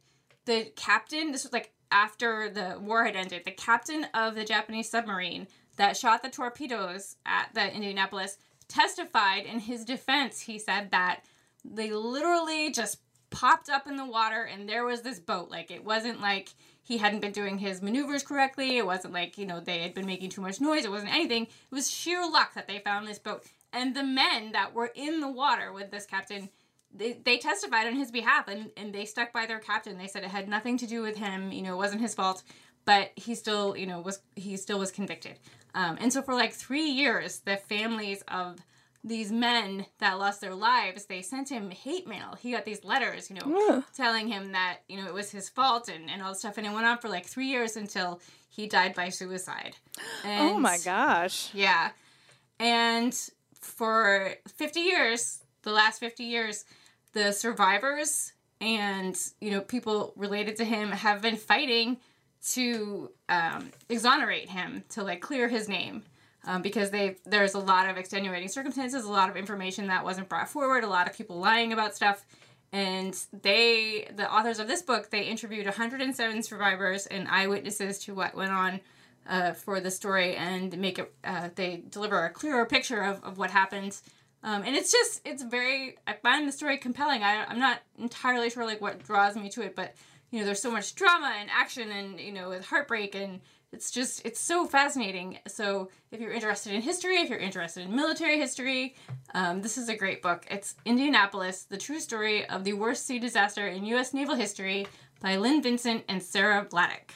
the 0.45 0.71
captain, 0.75 1.31
this 1.31 1.43
was 1.43 1.53
like 1.53 1.71
after 1.91 2.49
the 2.49 2.77
war 2.79 3.05
had 3.05 3.15
ended, 3.15 3.43
the 3.45 3.51
captain 3.51 4.05
of 4.13 4.35
the 4.35 4.45
Japanese 4.45 4.89
submarine 4.89 5.47
that 5.77 5.97
shot 5.97 6.21
the 6.23 6.29
torpedoes 6.29 7.15
at 7.25 7.49
the 7.53 7.73
Indianapolis 7.73 8.37
testified 8.67 9.45
in 9.45 9.59
his 9.59 9.83
defense. 9.85 10.41
He 10.41 10.59
said 10.59 10.91
that 10.91 11.21
they 11.65 11.91
literally 11.91 12.71
just 12.71 12.99
popped 13.29 13.69
up 13.69 13.87
in 13.87 13.95
the 13.95 14.05
water 14.05 14.43
and 14.43 14.67
there 14.67 14.85
was 14.85 15.01
this 15.01 15.19
boat. 15.19 15.49
Like 15.49 15.71
it 15.71 15.83
wasn't 15.83 16.21
like 16.21 16.49
he 16.83 16.97
hadn't 16.97 17.19
been 17.19 17.31
doing 17.31 17.57
his 17.57 17.81
maneuvers 17.81 18.23
correctly. 18.23 18.77
It 18.77 18.85
wasn't 18.85 19.13
like, 19.13 19.37
you 19.37 19.45
know, 19.45 19.59
they 19.59 19.79
had 19.79 19.93
been 19.93 20.05
making 20.05 20.31
too 20.31 20.41
much 20.41 20.59
noise. 20.59 20.85
It 20.85 20.91
wasn't 20.91 21.13
anything. 21.13 21.43
It 21.43 21.75
was 21.75 21.89
sheer 21.89 22.27
luck 22.27 22.53
that 22.55 22.67
they 22.67 22.79
found 22.79 23.07
this 23.07 23.19
boat. 23.19 23.43
And 23.71 23.95
the 23.95 24.03
men 24.03 24.51
that 24.53 24.73
were 24.73 24.91
in 24.95 25.19
the 25.19 25.31
water 25.31 25.71
with 25.71 25.91
this 25.91 26.07
captain 26.07 26.49
they, 26.93 27.13
they 27.13 27.37
testified 27.37 27.87
on 27.87 27.95
his 27.95 28.11
behalf 28.11 28.47
and, 28.47 28.71
and 28.75 28.93
they 28.93 29.05
stuck 29.05 29.31
by 29.31 29.45
their 29.45 29.59
captain. 29.59 29.97
They 29.97 30.07
said 30.07 30.23
it 30.23 30.29
had 30.29 30.49
nothing 30.49 30.77
to 30.77 30.87
do 30.87 31.01
with 31.01 31.17
him, 31.17 31.51
you 31.51 31.61
know, 31.61 31.73
it 31.73 31.77
wasn't 31.77 32.01
his 32.01 32.15
fault, 32.15 32.43
but 32.85 33.11
he 33.15 33.35
still, 33.35 33.77
you 33.77 33.85
know, 33.85 34.01
was 34.01 34.21
he 34.35 34.57
still 34.57 34.79
was 34.79 34.91
convicted. 34.91 35.39
Um, 35.75 35.97
and 35.99 36.11
so 36.11 36.21
for 36.21 36.33
like 36.33 36.53
three 36.53 36.89
years, 36.89 37.39
the 37.39 37.57
families 37.57 38.23
of 38.27 38.57
these 39.03 39.31
men 39.31 39.85
that 39.99 40.19
lost 40.19 40.41
their 40.41 40.55
lives, 40.55 41.05
they 41.05 41.21
sent 41.21 41.49
him 41.49 41.71
hate 41.71 42.07
mail. 42.07 42.35
He 42.39 42.51
got 42.51 42.65
these 42.65 42.83
letters, 42.83 43.29
you 43.29 43.37
know, 43.37 43.67
yeah. 43.69 43.81
telling 43.95 44.27
him 44.27 44.51
that, 44.51 44.79
you 44.89 44.97
know, 44.97 45.07
it 45.07 45.13
was 45.13 45.31
his 45.31 45.47
fault 45.47 45.87
and, 45.87 46.09
and 46.09 46.21
all 46.21 46.29
this 46.29 46.39
stuff. 46.39 46.57
And 46.57 46.67
it 46.67 46.73
went 46.73 46.85
on 46.85 46.97
for 46.97 47.07
like 47.07 47.25
three 47.25 47.47
years 47.47 47.77
until 47.77 48.19
he 48.49 48.67
died 48.67 48.93
by 48.95 49.09
suicide. 49.09 49.77
And, 50.25 50.49
oh 50.55 50.59
my 50.59 50.77
gosh. 50.83 51.53
Yeah. 51.53 51.91
And 52.59 53.17
for 53.61 54.33
50 54.47 54.79
years, 54.81 55.43
the 55.63 55.71
last 55.71 55.99
50 55.99 56.23
years, 56.23 56.65
the 57.19 57.31
survivors 57.33 58.33
and 58.61 59.19
you 59.41 59.51
know 59.51 59.61
people 59.61 60.13
related 60.15 60.55
to 60.57 60.65
him 60.65 60.91
have 60.91 61.21
been 61.21 61.35
fighting 61.35 61.97
to 62.41 63.11
um, 63.27 63.69
exonerate 63.89 64.49
him 64.49 64.83
to 64.89 65.03
like 65.03 65.19
clear 65.19 65.47
his 65.49 65.67
name 65.67 66.03
um, 66.45 66.61
because 66.61 66.91
they 66.91 67.17
there's 67.25 67.53
a 67.53 67.59
lot 67.59 67.89
of 67.89 67.97
extenuating 67.97 68.47
circumstances 68.47 69.03
a 69.03 69.11
lot 69.11 69.29
of 69.29 69.35
information 69.35 69.87
that 69.87 70.03
wasn't 70.03 70.29
brought 70.29 70.47
forward 70.47 70.83
a 70.83 70.87
lot 70.87 71.09
of 71.09 71.15
people 71.15 71.37
lying 71.37 71.73
about 71.73 71.95
stuff. 71.95 72.25
And 72.71 73.19
they 73.41 74.07
the 74.15 74.31
authors 74.31 74.59
of 74.59 74.67
this 74.67 74.83
book 74.83 75.09
they 75.09 75.23
interviewed 75.23 75.65
107 75.65 76.43
survivors 76.43 77.07
and 77.07 77.27
eyewitnesses 77.27 77.97
to 78.05 78.13
what 78.13 78.35
went 78.35 78.51
on 78.51 78.79
uh, 79.27 79.53
for 79.53 79.81
the 79.81 79.91
story 79.91 80.35
and 80.35 80.77
make 80.77 80.99
it 80.99 81.11
uh, 81.23 81.49
they 81.55 81.83
deliver 81.89 82.23
a 82.25 82.29
clearer 82.29 82.65
picture 82.65 83.01
of, 83.01 83.23
of 83.23 83.37
what 83.39 83.49
happened 83.49 83.99
um, 84.43 84.63
and 84.63 84.75
it's 84.75 84.91
just 84.91 85.21
it's 85.25 85.43
very 85.43 85.97
I 86.07 86.13
find 86.13 86.47
the 86.47 86.51
story 86.51 86.77
compelling. 86.77 87.23
I 87.23 87.45
I'm 87.45 87.59
not 87.59 87.79
entirely 87.97 88.49
sure 88.49 88.65
like 88.65 88.81
what 88.81 89.03
draws 89.03 89.35
me 89.35 89.49
to 89.49 89.61
it, 89.61 89.75
but 89.75 89.95
you 90.31 90.39
know 90.39 90.45
there's 90.45 90.61
so 90.61 90.71
much 90.71 90.95
drama 90.95 91.33
and 91.39 91.49
action 91.49 91.91
and 91.91 92.19
you 92.19 92.31
know 92.31 92.49
with 92.49 92.65
heartbreak 92.65 93.15
and 93.15 93.41
it's 93.71 93.91
just 93.91 94.25
it's 94.25 94.39
so 94.39 94.65
fascinating. 94.65 95.39
So 95.47 95.89
if 96.11 96.19
you're 96.19 96.31
interested 96.31 96.73
in 96.73 96.81
history, 96.81 97.17
if 97.17 97.29
you're 97.29 97.39
interested 97.39 97.83
in 97.83 97.95
military 97.95 98.39
history, 98.39 98.95
um, 99.33 99.61
this 99.61 99.77
is 99.77 99.89
a 99.89 99.95
great 99.95 100.21
book. 100.21 100.45
It's 100.49 100.75
Indianapolis: 100.85 101.63
The 101.63 101.77
True 101.77 101.99
Story 101.99 102.47
of 102.47 102.63
the 102.63 102.73
Worst 102.73 103.05
Sea 103.05 103.19
Disaster 103.19 103.67
in 103.67 103.85
U.S. 103.85 104.13
Naval 104.13 104.35
History 104.35 104.87
by 105.21 105.35
Lynn 105.35 105.61
Vincent 105.61 106.03
and 106.07 106.23
Sara 106.23 106.65
Vladic. 106.65 107.11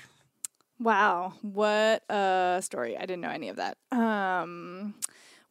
Wow, 0.80 1.34
what 1.42 2.04
a 2.10 2.60
story! 2.62 2.98
I 2.98 3.02
didn't 3.02 3.22
know 3.22 3.30
any 3.30 3.50
of 3.50 3.56
that. 3.56 3.78
Um, 3.92 4.96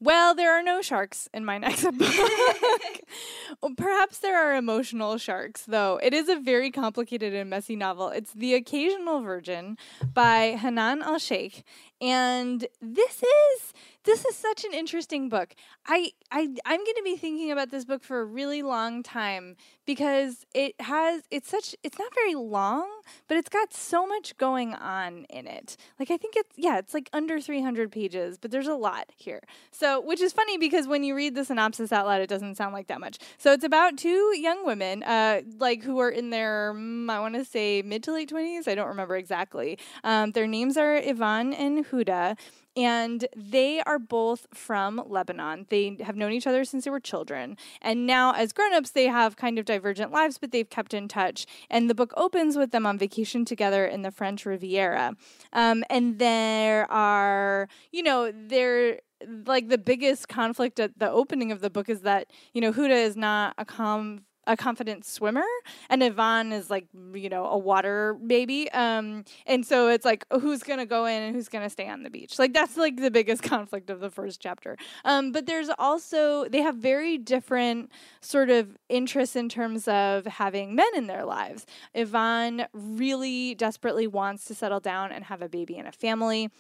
well, 0.03 0.35
there 0.35 0.53
are 0.53 0.63
no 0.65 0.83
sharks 0.83 1.29
in 1.33 1.45
my 1.45 1.59
next 1.59 1.85
book. 1.99 3.77
Perhaps 3.77 4.19
there 4.19 4.37
are 4.37 4.57
emotional 4.57 5.17
sharks, 5.17 5.63
though. 5.63 6.01
It 6.03 6.13
is 6.13 6.29
a 6.29 6.35
very 6.35 6.73
complicated 6.73 7.33
and 7.35 7.49
messy 7.49 7.77
novel. 7.77 8.09
It's 8.09 8.33
The 8.33 8.55
Occasional 8.55 9.21
Virgin 9.21 9.79
by 10.13 10.57
Hanan 10.61 11.03
al-Shaykh. 11.03 11.63
And 12.01 12.67
this 12.81 13.23
is 13.23 13.73
this 14.05 14.25
is 14.25 14.37
such 14.37 14.65
an 14.65 14.73
interesting 14.73 15.29
book. 15.29 15.55
I 15.87 16.13
I 16.31 16.49
I'm 16.65 16.79
going 16.85 16.97
to 16.97 17.03
be 17.05 17.17
thinking 17.17 17.51
about 17.51 17.71
this 17.71 17.85
book 17.85 18.03
for 18.03 18.21
a 18.21 18.25
really 18.25 18.63
long 18.63 19.03
time 19.03 19.57
because 19.87 20.45
it 20.55 20.81
has 20.81 21.23
it's 21.31 21.49
such 21.49 21.75
it's 21.83 21.99
not 21.99 22.15
very 22.15 22.35
long, 22.35 22.89
but 23.29 23.37
it's 23.37 23.49
got 23.49 23.73
so 23.73 24.07
much 24.07 24.37
going 24.37 24.75
on 24.75 25.25
in 25.31 25.47
it. 25.47 25.77
Like 25.99 26.11
I 26.11 26.17
think 26.17 26.35
it's 26.37 26.51
yeah, 26.57 26.79
it's 26.79 26.95
like 26.95 27.09
under 27.13 27.41
300 27.41 27.91
pages, 27.93 28.39
but 28.39 28.51
there's 28.51 28.67
a 28.67 28.75
lot 28.75 29.11
here. 29.17 29.43
So, 29.71 30.01
which 30.01 30.21
is 30.21 30.33
funny 30.33 30.59
because 30.59 30.87
when 30.87 31.05
you 31.05 31.15
read 31.15 31.35
the 31.35 31.45
synopsis 31.45 31.93
out 31.93 32.07
loud 32.07 32.21
it 32.21 32.29
doesn't 32.29 32.57
sound 32.57 32.75
like 32.75 32.89
that 32.89 33.01
much. 33.01 33.19
So, 33.39 33.53
it's 33.53 33.65
about 33.65 33.97
two 33.97 34.37
young 34.37 34.67
women 34.67 35.03
uh 35.03 35.43
like 35.59 35.83
who 35.83 35.99
are 36.01 36.11
in 36.11 36.31
their 36.31 36.75
mm, 36.75 37.11
I 37.11 37.21
want 37.21 37.35
to 37.35 37.45
say 37.45 37.83
mid 37.83 38.03
to 38.05 38.13
late 38.13 38.31
20s, 38.31 38.67
I 38.67 38.75
don't 38.75 38.89
remember 38.89 39.17
exactly. 39.17 39.79
Um, 40.05 40.33
their 40.33 40.47
names 40.47 40.77
are 40.77 40.97
Yvonne 40.97 41.53
and 41.53 41.87
Huda 41.87 42.37
and 42.77 43.27
they 43.37 43.81
are 43.83 43.99
both 43.99 44.47
from 44.55 45.03
Lebanon. 45.07 45.67
They 45.69 45.97
have 46.01 46.17
known 46.17 46.33
each 46.33 46.47
other 46.47 46.65
since 46.65 46.85
they 46.85 46.91
were 46.91 47.01
children. 47.01 47.57
And 47.81 48.07
now, 48.07 48.33
as 48.33 48.53
grown-ups, 48.53 48.91
they 48.91 49.07
have 49.07 49.37
kind 49.37 49.59
of 49.59 49.65
divergent 49.65 50.11
lives, 50.13 50.39
but 50.39 50.53
they've 50.53 50.69
kept 50.69 50.95
in 50.95 51.09
touch. 51.09 51.47
And 51.69 51.91
the 51.91 51.95
book 51.95 52.13
opens 52.17 52.57
with 52.57 52.71
them 52.71 52.87
on 52.87 52.99
vacation 52.99 53.45
together 53.45 53.87
in 53.87 54.03
the 54.03 54.11
French 54.11 54.47
Riviera. 54.47 55.17
Um, 55.53 55.85
and 55.91 56.19
there 56.19 56.91
are, 56.91 57.69
you 57.91 58.03
know, 58.03 58.33
there 58.33 59.01
like 59.47 59.69
the 59.69 59.79
biggest 59.79 60.29
conflict 60.29 60.81
at 60.81 60.99
the 60.99 61.11
opening 61.11 61.53
of 61.53 61.61
the 61.61 61.71
book 61.71 61.89
is 61.89 62.01
that 62.01 62.27
you 62.53 62.61
know 62.61 62.73
Huda 62.73 62.91
is 62.91 63.17
not 63.17 63.55
a 63.57 63.65
com 63.65 64.25
a 64.47 64.57
confident 64.57 65.05
swimmer 65.05 65.45
and 65.89 66.03
Yvonne 66.03 66.53
is 66.53 66.69
like 66.71 66.87
you 67.15 67.29
know 67.29 67.47
a 67.47 67.57
water 67.57 68.15
baby 68.27 68.71
um 68.73 69.25
and 69.47 69.65
so 69.65 69.89
it's 69.89 70.05
like 70.05 70.27
who's 70.41 70.63
gonna 70.63 70.87
go 70.87 71.05
in 71.07 71.23
and 71.23 71.35
who's 71.35 71.49
gonna 71.49 71.71
stay 71.71 71.89
on 71.89 72.03
the 72.03 72.11
beach? 72.11 72.39
Like 72.39 72.53
that's 72.53 72.77
like 72.77 72.97
the 72.97 73.11
biggest 73.11 73.43
conflict 73.55 73.91
of 73.91 74.01
the 74.01 74.11
first 74.11 74.41
chapter. 74.41 74.77
Um 75.05 75.33
but 75.33 75.47
there's 75.47 75.71
also 75.79 76.49
they 76.49 76.63
have 76.63 76.77
very 76.77 77.19
different 77.19 77.91
sort 78.21 78.51
of 78.51 78.77
interests 78.89 79.37
in 79.37 79.49
terms 79.49 79.87
of 79.89 80.27
having 80.27 80.75
men 80.75 80.91
in 80.97 81.07
their 81.07 81.25
lives. 81.25 81.67
Yvonne 81.95 82.67
really 82.73 83.55
desperately 83.55 84.07
wants 84.07 84.45
to 84.47 84.55
settle 84.55 84.81
down 84.81 85.13
and 85.13 85.25
have 85.25 85.43
a 85.43 85.49
baby 85.49 85.77
and 85.79 85.87
a 85.87 85.93
family 85.93 86.51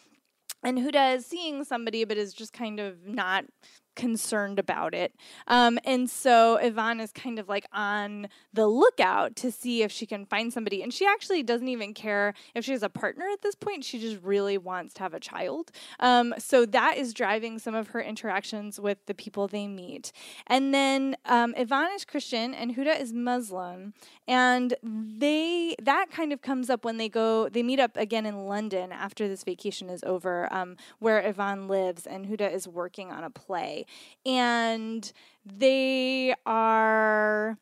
and 0.62 0.78
Huda 0.78 1.16
is 1.16 1.26
seeing 1.26 1.64
somebody 1.64 2.04
but 2.04 2.16
is 2.16 2.32
just 2.32 2.52
kind 2.52 2.78
of 2.80 3.06
not 3.06 3.44
concerned 3.94 4.58
about 4.58 4.94
it. 4.94 5.14
Um, 5.46 5.78
and 5.84 6.08
so 6.08 6.56
Yvonne 6.56 7.00
is 7.00 7.12
kind 7.12 7.38
of 7.38 7.48
like 7.48 7.66
on 7.72 8.28
the 8.52 8.66
lookout 8.66 9.36
to 9.36 9.50
see 9.50 9.82
if 9.82 9.92
she 9.92 10.06
can 10.06 10.26
find 10.26 10.52
somebody. 10.52 10.82
And 10.82 10.92
she 10.92 11.06
actually 11.06 11.42
doesn't 11.42 11.68
even 11.68 11.94
care 11.94 12.34
if 12.54 12.64
she 12.64 12.72
has 12.72 12.82
a 12.82 12.88
partner 12.88 13.26
at 13.32 13.42
this 13.42 13.54
point. 13.54 13.84
She 13.84 13.98
just 13.98 14.22
really 14.22 14.58
wants 14.58 14.94
to 14.94 15.02
have 15.02 15.14
a 15.14 15.20
child. 15.20 15.70
Um, 16.00 16.34
so 16.38 16.66
that 16.66 16.96
is 16.96 17.12
driving 17.14 17.58
some 17.58 17.74
of 17.74 17.88
her 17.88 18.00
interactions 18.00 18.80
with 18.80 19.04
the 19.06 19.14
people 19.14 19.48
they 19.48 19.66
meet. 19.66 20.12
And 20.46 20.72
then 20.72 21.16
um, 21.26 21.54
Yvonne 21.56 21.90
is 21.94 22.04
Christian 22.04 22.54
and 22.54 22.76
Huda 22.76 23.00
is 23.00 23.12
Muslim. 23.12 23.94
And 24.26 24.74
they 24.82 25.74
that 25.82 26.10
kind 26.10 26.32
of 26.32 26.42
comes 26.42 26.70
up 26.70 26.84
when 26.84 26.96
they 26.96 27.08
go, 27.08 27.48
they 27.48 27.62
meet 27.62 27.80
up 27.80 27.96
again 27.96 28.26
in 28.26 28.46
London 28.46 28.92
after 28.92 29.28
this 29.28 29.44
vacation 29.44 29.90
is 29.90 30.02
over, 30.04 30.52
um, 30.52 30.76
where 30.98 31.20
Yvonne 31.26 31.68
lives 31.68 32.06
and 32.06 32.26
Huda 32.26 32.52
is 32.52 32.68
working 32.68 33.10
on 33.10 33.24
a 33.24 33.30
play 33.30 33.81
and 34.24 35.12
they 35.44 36.34
are. 36.46 37.58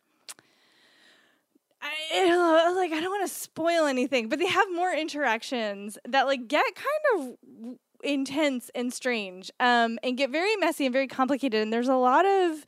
I, 1.83 2.73
like 2.77 2.93
I 2.93 3.01
don't 3.01 3.11
want 3.11 3.29
to 3.29 3.35
spoil 3.35 3.87
anything, 3.87 4.29
but 4.29 4.39
they 4.39 4.47
have 4.47 4.69
more 4.75 4.93
interactions 4.93 5.99
that 6.07 6.27
like 6.27 6.49
get 6.49 6.65
kind 6.75 7.37
of 7.63 7.77
intense 8.03 8.71
and 8.75 8.93
strange, 8.93 9.51
um, 9.61 9.99
and 10.03 10.17
get 10.17 10.31
very 10.31 10.57
messy 10.57 10.87
and 10.87 10.93
very 10.93 11.07
complicated. 11.07 11.63
And 11.63 11.73
there's 11.73 11.89
a 11.89 11.97
lot 11.97 12.27
of 12.27 12.67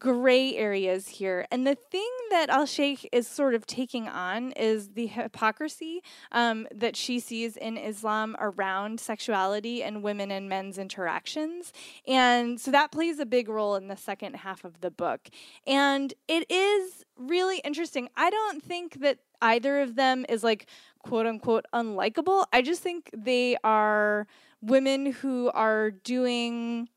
gray 0.00 0.56
areas 0.56 1.08
here. 1.08 1.46
And 1.50 1.66
the 1.66 1.76
thing 1.76 2.10
that 2.30 2.48
al-Shaykh 2.48 3.08
is 3.12 3.28
sort 3.28 3.54
of 3.54 3.66
taking 3.66 4.08
on 4.08 4.52
is 4.52 4.90
the 4.90 5.06
hypocrisy 5.06 6.02
um, 6.32 6.66
that 6.74 6.96
she 6.96 7.20
sees 7.20 7.56
in 7.56 7.76
Islam 7.76 8.34
around 8.40 8.98
sexuality 8.98 9.82
and 9.82 10.02
women 10.02 10.30
and 10.30 10.48
men's 10.48 10.78
interactions. 10.78 11.72
And 12.08 12.58
so 12.58 12.70
that 12.70 12.90
plays 12.90 13.18
a 13.18 13.26
big 13.26 13.48
role 13.48 13.76
in 13.76 13.88
the 13.88 13.96
second 13.96 14.36
half 14.36 14.64
of 14.64 14.80
the 14.80 14.90
book. 14.90 15.28
And 15.66 16.14
it 16.26 16.50
is 16.50 17.04
really 17.16 17.58
interesting. 17.58 18.08
I 18.16 18.30
don't 18.30 18.62
think 18.62 19.00
that 19.00 19.18
either 19.42 19.80
of 19.82 19.96
them 19.96 20.24
is 20.28 20.42
like 20.42 20.66
quote 21.02 21.26
unquote 21.26 21.66
unlikable. 21.74 22.46
I 22.52 22.62
just 22.62 22.82
think 22.82 23.10
they 23.12 23.56
are 23.62 24.26
women 24.62 25.12
who 25.12 25.50
are 25.52 25.90
doing 25.90 26.88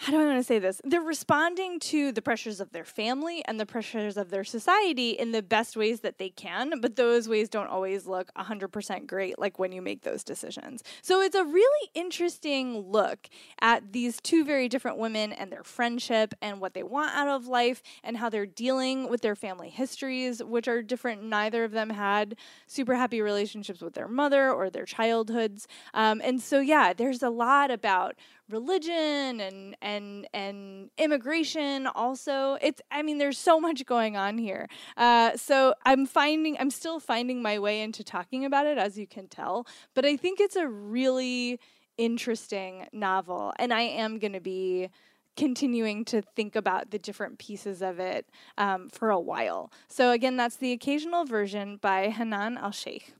how 0.00 0.12
do 0.12 0.18
I 0.18 0.24
want 0.24 0.38
to 0.38 0.42
say 0.42 0.58
this? 0.58 0.80
They're 0.82 1.02
responding 1.02 1.78
to 1.80 2.10
the 2.10 2.22
pressures 2.22 2.58
of 2.58 2.72
their 2.72 2.86
family 2.86 3.44
and 3.44 3.60
the 3.60 3.66
pressures 3.66 4.16
of 4.16 4.30
their 4.30 4.44
society 4.44 5.10
in 5.10 5.32
the 5.32 5.42
best 5.42 5.76
ways 5.76 6.00
that 6.00 6.16
they 6.16 6.30
can, 6.30 6.80
but 6.80 6.96
those 6.96 7.28
ways 7.28 7.50
don't 7.50 7.66
always 7.66 8.06
look 8.06 8.32
100% 8.34 9.06
great, 9.06 9.38
like 9.38 9.58
when 9.58 9.72
you 9.72 9.82
make 9.82 10.00
those 10.00 10.24
decisions. 10.24 10.82
So 11.02 11.20
it's 11.20 11.34
a 11.34 11.44
really 11.44 11.90
interesting 11.92 12.78
look 12.78 13.28
at 13.60 13.92
these 13.92 14.22
two 14.22 14.42
very 14.42 14.70
different 14.70 14.96
women 14.96 15.34
and 15.34 15.52
their 15.52 15.64
friendship 15.64 16.32
and 16.40 16.62
what 16.62 16.72
they 16.72 16.82
want 16.82 17.14
out 17.14 17.28
of 17.28 17.46
life 17.46 17.82
and 18.02 18.16
how 18.16 18.30
they're 18.30 18.46
dealing 18.46 19.06
with 19.10 19.20
their 19.20 19.36
family 19.36 19.68
histories, 19.68 20.42
which 20.42 20.66
are 20.66 20.80
different. 20.80 21.22
Neither 21.24 21.62
of 21.62 21.72
them 21.72 21.90
had 21.90 22.36
super 22.66 22.94
happy 22.94 23.20
relationships 23.20 23.82
with 23.82 23.92
their 23.92 24.08
mother 24.08 24.50
or 24.50 24.70
their 24.70 24.86
childhoods. 24.86 25.68
Um, 25.92 26.22
and 26.24 26.40
so, 26.40 26.60
yeah, 26.60 26.94
there's 26.94 27.22
a 27.22 27.28
lot 27.28 27.70
about 27.70 28.16
religion 28.52 29.40
and 29.40 29.76
and 29.80 30.26
and 30.32 30.90
immigration 30.98 31.86
also. 31.86 32.58
It's 32.60 32.80
i 32.90 33.02
mean 33.02 33.18
there's 33.18 33.38
so 33.38 33.60
much 33.60 33.86
going 33.86 34.16
on 34.16 34.38
here. 34.38 34.68
Uh, 34.96 35.36
so 35.36 35.74
i'm 35.84 36.06
finding 36.06 36.56
i'm 36.58 36.70
still 36.70 37.00
finding 37.00 37.42
my 37.42 37.58
way 37.58 37.82
into 37.82 38.04
talking 38.04 38.44
about 38.44 38.66
it 38.66 38.78
as 38.78 38.98
you 38.98 39.06
can 39.06 39.26
tell 39.28 39.66
but 39.94 40.04
i 40.04 40.16
think 40.16 40.40
it's 40.40 40.56
a 40.56 40.68
really 40.68 41.58
interesting 41.96 42.86
novel 42.92 43.52
and 43.58 43.72
i 43.72 43.80
am 43.80 44.18
going 44.18 44.32
to 44.32 44.40
be 44.40 44.88
continuing 45.36 46.04
to 46.04 46.22
think 46.22 46.56
about 46.56 46.90
the 46.90 46.98
different 46.98 47.38
pieces 47.38 47.82
of 47.82 47.98
it 47.98 48.26
um, 48.58 48.88
for 48.90 49.10
a 49.10 49.18
while. 49.18 49.72
So 49.88 50.10
again 50.10 50.36
that's 50.36 50.56
the 50.56 50.72
occasional 50.72 51.24
virgin 51.24 51.76
by 51.76 52.08
hanan 52.08 52.58
al-shaykh. 52.58 53.14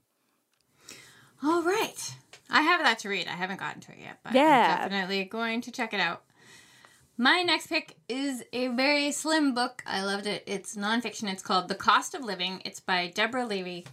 All 1.43 1.63
right 1.63 2.15
I 2.51 2.61
have 2.61 2.81
that 2.81 2.99
to 2.99 3.09
read. 3.09 3.27
I 3.27 3.31
haven't 3.31 3.59
gotten 3.59 3.81
to 3.81 3.91
it 3.93 3.99
yet, 4.01 4.19
but 4.23 4.33
yeah. 4.33 4.79
I'm 4.81 4.89
definitely 4.89 5.23
going 5.25 5.61
to 5.61 5.71
check 5.71 5.93
it 5.93 5.99
out. 5.99 6.23
My 7.17 7.43
next 7.43 7.67
pick 7.67 7.97
is 8.09 8.43
a 8.51 8.67
very 8.69 9.11
slim 9.11 9.53
book. 9.53 9.83
I 9.85 10.03
loved 10.03 10.27
it. 10.27 10.43
It's 10.47 10.75
nonfiction. 10.75 11.31
It's 11.31 11.43
called 11.43 11.67
The 11.67 11.75
Cost 11.75 12.15
of 12.15 12.23
Living. 12.23 12.61
It's 12.65 12.79
by 12.79 13.11
Deborah 13.13 13.45
Levy. 13.45 13.85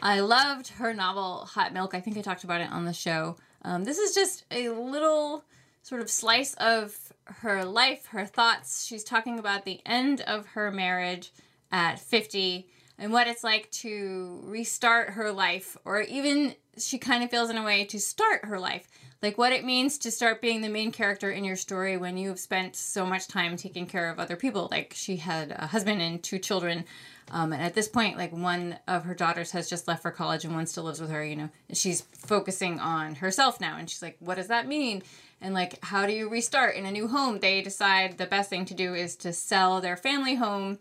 I 0.00 0.20
loved 0.20 0.68
her 0.68 0.94
novel 0.94 1.44
Hot 1.46 1.72
Milk. 1.72 1.94
I 1.94 2.00
think 2.00 2.16
I 2.16 2.22
talked 2.22 2.44
about 2.44 2.60
it 2.60 2.70
on 2.70 2.84
the 2.84 2.92
show. 2.92 3.36
Um, 3.62 3.84
this 3.84 3.98
is 3.98 4.14
just 4.14 4.44
a 4.50 4.68
little 4.68 5.44
sort 5.82 6.00
of 6.00 6.08
slice 6.08 6.54
of 6.54 6.96
her 7.24 7.64
life, 7.64 8.06
her 8.06 8.24
thoughts. 8.24 8.86
She's 8.86 9.04
talking 9.04 9.38
about 9.38 9.64
the 9.64 9.80
end 9.84 10.20
of 10.22 10.46
her 10.48 10.70
marriage 10.70 11.32
at 11.72 11.98
50 11.98 12.68
and 12.98 13.12
what 13.12 13.26
it's 13.26 13.44
like 13.44 13.70
to 13.70 14.40
restart 14.44 15.10
her 15.10 15.32
life 15.32 15.76
or 15.84 16.02
even 16.02 16.54
she 16.80 16.98
kind 16.98 17.22
of 17.22 17.30
feels 17.30 17.50
in 17.50 17.56
a 17.56 17.64
way 17.64 17.84
to 17.86 17.98
start 17.98 18.44
her 18.44 18.58
life. 18.58 18.88
Like 19.20 19.36
what 19.36 19.52
it 19.52 19.64
means 19.64 19.98
to 19.98 20.10
start 20.12 20.40
being 20.40 20.60
the 20.60 20.68
main 20.68 20.92
character 20.92 21.30
in 21.30 21.42
your 21.42 21.56
story 21.56 21.96
when 21.96 22.16
you've 22.16 22.38
spent 22.38 22.76
so 22.76 23.04
much 23.04 23.26
time 23.26 23.56
taking 23.56 23.86
care 23.86 24.08
of 24.10 24.20
other 24.20 24.36
people. 24.36 24.68
Like 24.70 24.92
she 24.94 25.16
had 25.16 25.50
a 25.50 25.66
husband 25.66 26.00
and 26.00 26.22
two 26.22 26.38
children 26.38 26.84
um, 27.30 27.52
and 27.52 27.60
at 27.60 27.74
this 27.74 27.88
point 27.88 28.16
like 28.16 28.32
one 28.32 28.78
of 28.86 29.04
her 29.04 29.14
daughters 29.14 29.50
has 29.50 29.68
just 29.68 29.88
left 29.88 30.02
for 30.02 30.10
college 30.10 30.44
and 30.44 30.54
one 30.54 30.66
still 30.66 30.84
lives 30.84 31.00
with 31.00 31.10
her 31.10 31.24
you 31.24 31.36
know? 31.36 31.48
And 31.68 31.76
she's 31.76 32.02
focusing 32.12 32.78
on 32.78 33.16
herself 33.16 33.60
now 33.60 33.76
and 33.76 33.90
she's 33.90 34.02
like 34.02 34.16
what 34.20 34.36
does 34.36 34.48
that 34.48 34.68
mean? 34.68 35.02
And 35.40 35.52
like 35.52 35.84
how 35.84 36.06
do 36.06 36.12
you 36.12 36.28
restart 36.28 36.76
in 36.76 36.86
a 36.86 36.92
new 36.92 37.08
home? 37.08 37.40
They 37.40 37.60
decide 37.60 38.18
the 38.18 38.26
best 38.26 38.50
thing 38.50 38.66
to 38.66 38.74
do 38.74 38.94
is 38.94 39.16
to 39.16 39.32
sell 39.32 39.80
their 39.80 39.96
family 39.96 40.36
home 40.36 40.78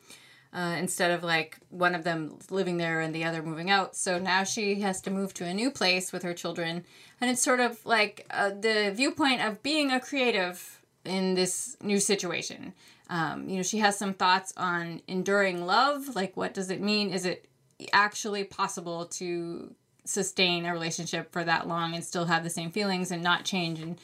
uh, 0.54 0.76
instead 0.78 1.12
of 1.12 1.24
like 1.24 1.58
one 1.70 1.96
of 1.96 2.04
them 2.04 2.38
living 2.50 2.78
there 2.78 3.02
and 3.02 3.14
the 3.14 3.24
other 3.24 3.42
moving 3.42 3.70
out. 3.70 3.96
So 3.96 4.20
now 4.20 4.44
she 4.44 4.82
has 4.82 5.02
to 5.02 5.12
move 5.12 5.34
to 5.36 5.46
a 5.46 5.54
new 5.54 5.72
place 5.72 6.12
with 6.12 6.24
her 6.24 6.34
children. 6.34 6.84
And 7.20 7.30
it's 7.30 7.42
sort 7.42 7.60
of 7.60 7.86
like 7.86 8.26
uh, 8.30 8.50
the 8.50 8.92
viewpoint 8.96 9.42
of 9.42 9.62
being 9.64 9.92
a 9.92 10.00
creative 10.00 10.82
in 11.06 11.36
this 11.36 11.78
new 11.82 12.00
situation. 12.00 12.74
Um, 13.10 13.48
you 13.48 13.58
know, 13.58 13.64
she 13.64 13.78
has 13.80 13.98
some 13.98 14.14
thoughts 14.14 14.54
on 14.58 15.02
enduring 15.08 15.66
love. 15.66 16.16
Like, 16.16 16.36
what 16.36 16.54
does 16.54 16.70
it 16.70 16.82
mean? 16.82 17.12
Is 17.12 17.26
it 17.26 17.48
actually 17.94 18.44
possible 18.44 19.06
to 19.06 19.74
sustain 20.06 20.66
a 20.66 20.74
relationship 20.74 21.32
for 21.32 21.44
that 21.44 21.68
long 21.68 21.94
and 21.94 22.04
still 22.04 22.26
have 22.26 22.44
the 22.44 22.50
same 22.50 22.72
feelings 22.72 23.12
and 23.12 23.22
not 23.22 23.46
change 23.46 23.80
and 23.80 23.98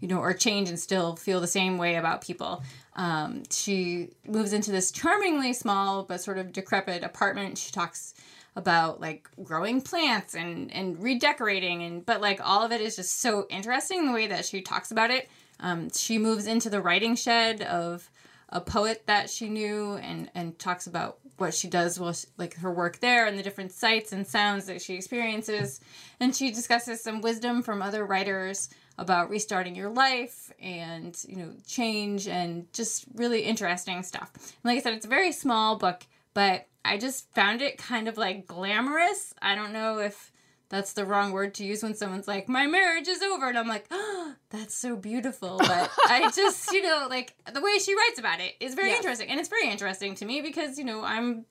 you 0.00 0.08
know, 0.08 0.18
or 0.18 0.32
change 0.32 0.68
and 0.68 0.78
still 0.78 1.16
feel 1.16 1.40
the 1.40 1.46
same 1.46 1.78
way 1.78 1.96
about 1.96 2.20
people. 2.20 2.62
Um, 2.96 3.42
she 3.50 4.10
moves 4.26 4.52
into 4.52 4.70
this 4.70 4.90
charmingly 4.90 5.52
small 5.52 6.04
but 6.04 6.20
sort 6.20 6.38
of 6.38 6.52
decrepit 6.52 7.02
apartment. 7.02 7.58
She 7.58 7.72
talks 7.72 8.14
about 8.56 9.00
like 9.00 9.28
growing 9.42 9.80
plants 9.80 10.34
and 10.34 10.72
and 10.72 11.02
redecorating 11.02 11.82
and 11.82 12.06
but 12.06 12.20
like 12.20 12.40
all 12.42 12.62
of 12.62 12.70
it 12.70 12.80
is 12.80 12.94
just 12.96 13.20
so 13.20 13.46
interesting 13.50 14.06
the 14.06 14.12
way 14.12 14.26
that 14.28 14.44
she 14.44 14.60
talks 14.60 14.90
about 14.90 15.10
it. 15.10 15.28
Um, 15.60 15.90
she 15.90 16.18
moves 16.18 16.46
into 16.46 16.70
the 16.70 16.80
writing 16.80 17.16
shed 17.16 17.62
of 17.62 18.08
a 18.50 18.60
poet 18.60 19.02
that 19.06 19.28
she 19.28 19.48
knew 19.48 19.94
and 19.94 20.30
and 20.34 20.58
talks 20.58 20.86
about 20.86 21.18
what 21.36 21.52
she 21.52 21.68
does 21.68 21.98
was 21.98 22.26
like 22.36 22.54
her 22.54 22.70
work 22.70 23.00
there 23.00 23.26
and 23.26 23.36
the 23.36 23.42
different 23.42 23.72
sights 23.72 24.12
and 24.12 24.26
sounds 24.26 24.66
that 24.66 24.80
she 24.80 24.94
experiences 24.94 25.80
and 26.20 26.34
she 26.34 26.50
discusses 26.50 27.02
some 27.02 27.20
wisdom 27.20 27.62
from 27.62 27.82
other 27.82 28.04
writers 28.04 28.68
about 28.98 29.30
restarting 29.30 29.74
your 29.74 29.90
life 29.90 30.52
and 30.60 31.18
you 31.28 31.36
know 31.36 31.50
change 31.66 32.28
and 32.28 32.72
just 32.72 33.04
really 33.14 33.40
interesting 33.40 34.02
stuff. 34.02 34.30
And 34.34 34.64
like 34.64 34.78
I 34.78 34.80
said, 34.80 34.94
it's 34.94 35.06
a 35.06 35.08
very 35.08 35.32
small 35.32 35.76
book, 35.76 36.06
but 36.32 36.66
I 36.84 36.98
just 36.98 37.32
found 37.34 37.62
it 37.62 37.78
kind 37.78 38.08
of 38.08 38.16
like 38.16 38.46
glamorous. 38.46 39.34
I 39.40 39.54
don't 39.54 39.72
know 39.72 39.98
if 39.98 40.30
that's 40.68 40.94
the 40.94 41.04
wrong 41.04 41.32
word 41.32 41.54
to 41.54 41.64
use 41.64 41.82
when 41.82 41.94
someone's 41.94 42.28
like, 42.28 42.48
"My 42.48 42.66
marriage 42.66 43.08
is 43.08 43.22
over," 43.22 43.48
and 43.48 43.58
I'm 43.58 43.68
like, 43.68 43.86
"Oh, 43.90 44.34
that's 44.50 44.74
so 44.74 44.96
beautiful." 44.96 45.58
But 45.58 45.90
I 46.06 46.30
just, 46.34 46.72
you 46.72 46.82
know, 46.82 47.06
like 47.08 47.34
the 47.52 47.60
way 47.60 47.78
she 47.78 47.94
writes 47.94 48.18
about 48.18 48.40
it 48.40 48.54
is 48.60 48.74
very 48.74 48.92
interesting, 48.92 49.28
and 49.28 49.38
it's 49.38 49.48
very 49.48 49.68
interesting 49.70 50.14
to 50.16 50.24
me 50.24 50.40
because 50.40 50.78
you 50.78 50.84
know 50.84 51.02
I'm 51.04 51.46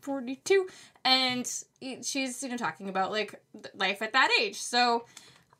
42 0.00 0.68
and 1.04 1.46
she's 2.02 2.42
you 2.42 2.48
know 2.48 2.56
talking 2.56 2.88
about 2.88 3.10
like 3.10 3.40
life 3.74 4.02
at 4.02 4.12
that 4.12 4.30
age 4.40 4.56
so 4.56 5.04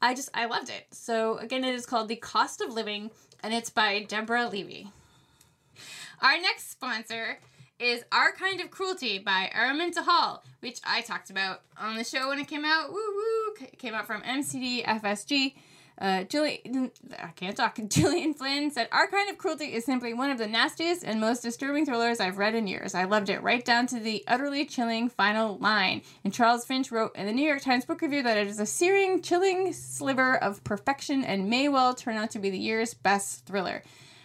I 0.03 0.15
just 0.15 0.31
I 0.35 0.47
loved 0.47 0.71
it. 0.71 0.87
So 0.93 1.39
again, 1.39 1.65
it 1.65 1.75
is 1.75 1.87
called 1.87 2.09
The 2.09 2.17
Cost 2.17 2.61
of 2.61 2.73
Living, 2.73 3.11
and 3.43 3.53
it's 3.53 3.71
by 3.71 4.03
Deborah 4.03 4.49
Levy. 4.49 4.91
Our 6.23 6.41
next 6.41 6.71
sponsor 6.71 7.39
is 7.79 8.05
Our 8.13 8.33
Kind 8.33 8.61
of 8.61 8.71
Cruelty 8.71 9.19
by 9.19 9.51
Araminta 9.55 10.03
Hall, 10.05 10.43
which 10.61 10.81
I 10.85 11.01
talked 11.01 11.31
about 11.31 11.63
on 11.79 11.97
the 11.97 12.05
show 12.05 12.29
when 12.29 12.39
it 12.39 12.49
came 12.49 12.65
out. 12.65 12.91
Woo 12.91 12.97
woo! 12.97 13.67
Came 13.79 13.95
out 13.95 14.07
from 14.07 14.23
MCD 14.23 14.85
FSG. 14.85 15.55
Uh, 16.01 16.25
I 16.25 17.33
can't 17.37 17.57
talk. 17.57 17.79
Gillian 17.89 18.33
Flynn 18.33 18.71
said, 18.71 18.89
Our 18.91 19.07
Kind 19.07 19.29
of 19.29 19.37
Cruelty 19.37 19.75
is 19.75 19.85
simply 19.85 20.15
one 20.15 20.31
of 20.31 20.39
the 20.39 20.47
nastiest 20.47 21.05
and 21.05 21.21
most 21.21 21.43
disturbing 21.43 21.85
thrillers 21.85 22.21
I've 22.21 22.39
read 22.39 22.55
in 22.55 22.67
years. 22.67 22.95
I 22.95 23.05
loved 23.05 23.29
it 23.29 23.43
right 23.43 23.65
down 23.65 23.87
to 23.89 24.01
the 24.01 24.25
utterly 24.27 24.65
chilling 24.65 25.11
final 25.11 25.59
line. 25.59 26.01
And 26.25 26.33
Charles 26.33 26.65
Finch 26.65 26.91
wrote 26.91 27.15
in 27.17 27.27
the 27.27 27.33
New 27.33 27.47
York 27.47 27.61
Times 27.61 27.85
Book 27.85 28.01
Review 28.01 28.23
that 28.23 28.39
it 28.39 28.47
is 28.47 28.61
a 28.61 28.67
searing, 28.67 29.21
chilling 29.21 29.75
sliver 29.75 30.37
of 30.37 30.65
perfection 30.65 31.23
and 31.23 31.51
may 31.51 31.69
well 31.69 31.95
turn 31.95 32.17
out 32.17 32.31
to 32.31 32.39
be 32.39 32.49
the 32.49 32.59
year's 32.59 32.95
best 32.95 33.45
thriller. 33.45 33.83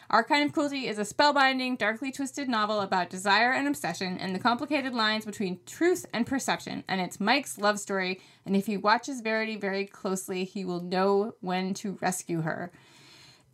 Our 0.10 0.24
Kind 0.24 0.46
of 0.46 0.54
Cruelty 0.54 0.88
is 0.88 1.00
a 1.00 1.02
spellbinding, 1.02 1.80
darkly 1.80 2.12
twisted 2.12 2.48
novel 2.48 2.82
about 2.82 3.10
desire 3.10 3.52
and 3.52 3.68
obsession 3.68 4.20
and 4.20 4.36
the 4.36 4.39
complicated 4.39 4.94
lines 4.94 5.26
between 5.26 5.60
truth 5.65 6.06
and 6.13 6.28
perception. 6.28 6.84
And 6.88 7.02
it's 7.02 7.20
Mike's 7.20 7.58
love 7.58 7.80
story, 7.80 8.22
and 8.46 8.56
if 8.56 8.68
he 8.68 8.78
watches 8.78 9.22
Verity 9.22 9.56
very 9.56 9.86
closely, 9.86 10.44
he 10.44 10.63
will 10.63 10.82
know 10.82 11.34
when 11.41 11.74
to 11.76 11.98
rescue 12.02 12.41
her. 12.41 12.72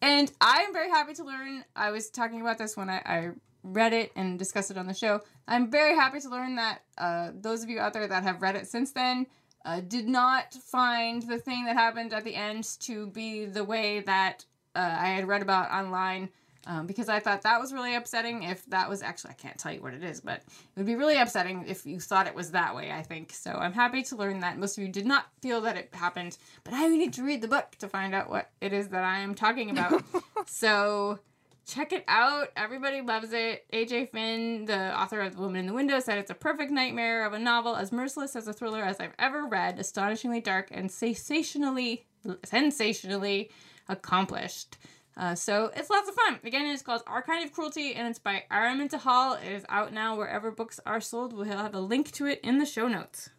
And 0.02 0.30
I'm 0.42 0.74
very 0.74 0.90
happy 0.90 1.14
to 1.14 1.24
learn. 1.24 1.64
I 1.76 1.92
was 1.92 2.10
talking 2.10 2.42
about 2.42 2.58
this 2.58 2.76
when 2.76 2.90
I, 2.90 3.02
I 3.06 3.30
read 3.64 3.94
it 3.94 4.12
and 4.18 4.38
discussed 4.38 4.72
it 4.72 4.78
on 4.78 4.88
the 4.88 4.94
show. 4.94 5.22
I'm 5.48 5.72
very 5.72 5.96
happy 5.96 6.20
to 6.20 6.30
learn 6.30 6.56
that 6.56 6.82
uh, 6.98 7.32
those 7.34 7.64
of 7.64 7.70
you 7.70 7.80
out 7.80 7.94
there 7.94 8.08
that 8.08 8.24
have 8.24 8.42
read 8.42 8.58
it 8.58 8.68
since 8.68 8.92
then 8.92 9.28
uh, 9.64 9.80
did 9.80 10.08
not 10.08 10.54
find 10.54 11.22
the 11.22 11.38
thing 11.38 11.66
that 11.66 11.78
happened 11.78 12.14
at 12.14 12.26
the 12.26 12.36
end 12.36 12.68
to 12.82 13.08
be 13.08 13.46
the 13.46 13.64
way 13.64 14.02
that 14.02 14.44
uh, 14.76 14.98
I 15.00 15.10
had 15.10 15.28
read 15.28 15.42
about 15.42 15.72
online 15.72 16.30
um, 16.67 16.86
because 16.86 17.10
I 17.10 17.19
thought 17.19 17.41
that 17.41 17.60
was 17.60 17.74
really 17.74 17.95
upsetting. 17.95 18.43
If 18.43 18.65
that 18.67 18.89
was 18.89 19.02
actually, 19.02 19.32
I 19.32 19.34
can't 19.34 19.58
tell 19.58 19.74
you 19.74 19.82
what 19.82 19.93
it 19.93 20.04
is, 20.04 20.21
but 20.21 20.39
it 20.39 20.78
would 20.78 20.86
be 20.86 20.95
really 20.95 21.17
upsetting 21.17 21.65
if 21.67 21.86
you 21.86 22.00
thought 22.00 22.28
it 22.28 22.36
was 22.36 22.52
that 22.52 22.76
way, 22.76 22.91
I 22.91 23.02
think. 23.02 23.34
So 23.34 23.52
I'm 23.52 23.74
happy 23.74 24.04
to 24.04 24.15
learn 24.15 24.39
that 24.41 24.60
most 24.60 24.78
of 24.78 24.84
you 24.84 24.89
did 24.89 25.06
not 25.06 25.28
feel 25.41 25.62
that 25.62 25.78
it 25.78 25.89
happened, 25.93 26.38
but 26.63 26.74
I 26.74 26.88
need 26.88 27.13
to 27.13 27.24
read 27.24 27.41
the 27.41 27.47
book 27.47 27.71
to 27.80 27.88
find 27.88 28.13
out 28.13 28.30
what 28.30 28.50
it 28.62 28.74
is 28.74 28.89
that 28.89 29.04
I 29.04 29.19
am 29.19 29.34
talking 29.34 29.71
about. 29.71 30.04
so 30.45 31.19
check 31.65 31.93
it 31.93 32.04
out. 32.08 32.50
Everybody 32.56 33.02
loves 33.02 33.34
it. 33.34 33.65
AJ 33.74 34.12
Finn, 34.12 34.65
the 34.65 35.00
author 35.00 35.21
of 35.21 35.36
The 35.36 35.41
Woman 35.41 35.62
in 35.62 35.67
the 35.67 35.74
Window, 35.74 36.00
said 36.00 36.17
it's 36.17 36.32
a 36.32 36.36
perfect 36.36 36.71
nightmare 36.71 37.26
of 37.26 37.34
a 37.34 37.39
novel, 37.39 37.76
as 37.76 37.91
merciless 37.91 38.36
as 38.36 38.47
a 38.47 38.54
thriller 38.54 38.84
as 38.84 39.00
I've 39.00 39.15
ever 39.17 39.45
read, 39.45 39.80
astonishingly 39.80 40.41
dark 40.41 40.67
and 40.71 40.91
sensationally, 40.91 42.06
sensationally 42.43 43.52
accomplished. 43.88 44.78
Uh, 45.17 45.36
so 45.36 45.71
it's 45.76 45.89
lots 45.89 46.08
of 46.10 46.15
fun. 46.15 46.39
Again, 46.43 46.65
it's 46.67 46.82
called 46.82 47.04
Our 47.06 47.21
Kind 47.21 47.45
of 47.45 47.52
Cruelty, 47.52 47.93
and 47.93 48.08
it's 48.08 48.19
by 48.19 48.43
Araminta 48.50 48.97
Hall. 49.00 49.34
It 49.34 49.52
is 49.52 49.65
out 49.69 49.93
now 49.93 50.15
wherever 50.15 50.52
books 50.52 50.80
are 50.86 51.02
sold. 51.02 51.34
We'll 51.34 51.45
have 51.45 51.76
a 51.76 51.80
link 51.82 52.12
to 52.13 52.26
it 52.26 52.39
in 52.43 52.60
the 52.60 52.65
show 52.65 52.88
notes. 52.88 53.30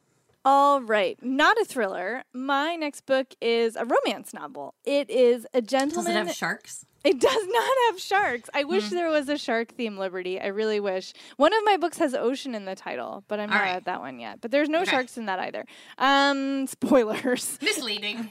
All 0.44 0.80
right, 0.82 1.16
not 1.22 1.56
a 1.60 1.64
thriller. 1.64 2.24
My 2.32 2.74
next 2.74 3.06
book 3.06 3.34
is 3.40 3.76
a 3.76 3.84
romance 3.84 4.34
novel. 4.34 4.74
It 4.84 5.08
is 5.08 5.46
a 5.54 5.62
gentleman. 5.62 6.12
Does 6.12 6.24
it 6.24 6.26
have 6.28 6.36
sharks? 6.36 6.84
It 7.04 7.20
does 7.20 7.46
not 7.48 7.76
have 7.88 8.00
sharks. 8.00 8.48
I 8.54 8.64
wish 8.64 8.84
mm. 8.84 8.90
there 8.90 9.10
was 9.10 9.28
a 9.28 9.38
shark 9.38 9.74
theme 9.74 9.96
Liberty. 9.96 10.40
I 10.40 10.48
really 10.48 10.80
wish. 10.80 11.12
One 11.36 11.52
of 11.52 11.60
my 11.64 11.76
books 11.76 11.98
has 11.98 12.14
ocean 12.14 12.54
in 12.54 12.64
the 12.64 12.74
title, 12.74 13.24
but 13.28 13.40
I'm 13.40 13.50
All 13.50 13.58
not 13.58 13.64
right. 13.64 13.76
at 13.76 13.84
that 13.86 14.00
one 14.00 14.20
yet. 14.20 14.40
But 14.40 14.50
there's 14.50 14.68
no 14.68 14.82
okay. 14.82 14.90
sharks 14.90 15.16
in 15.16 15.26
that 15.26 15.38
either. 15.38 15.64
Um, 15.98 16.66
spoilers. 16.66 17.58
Misleading. 17.62 18.30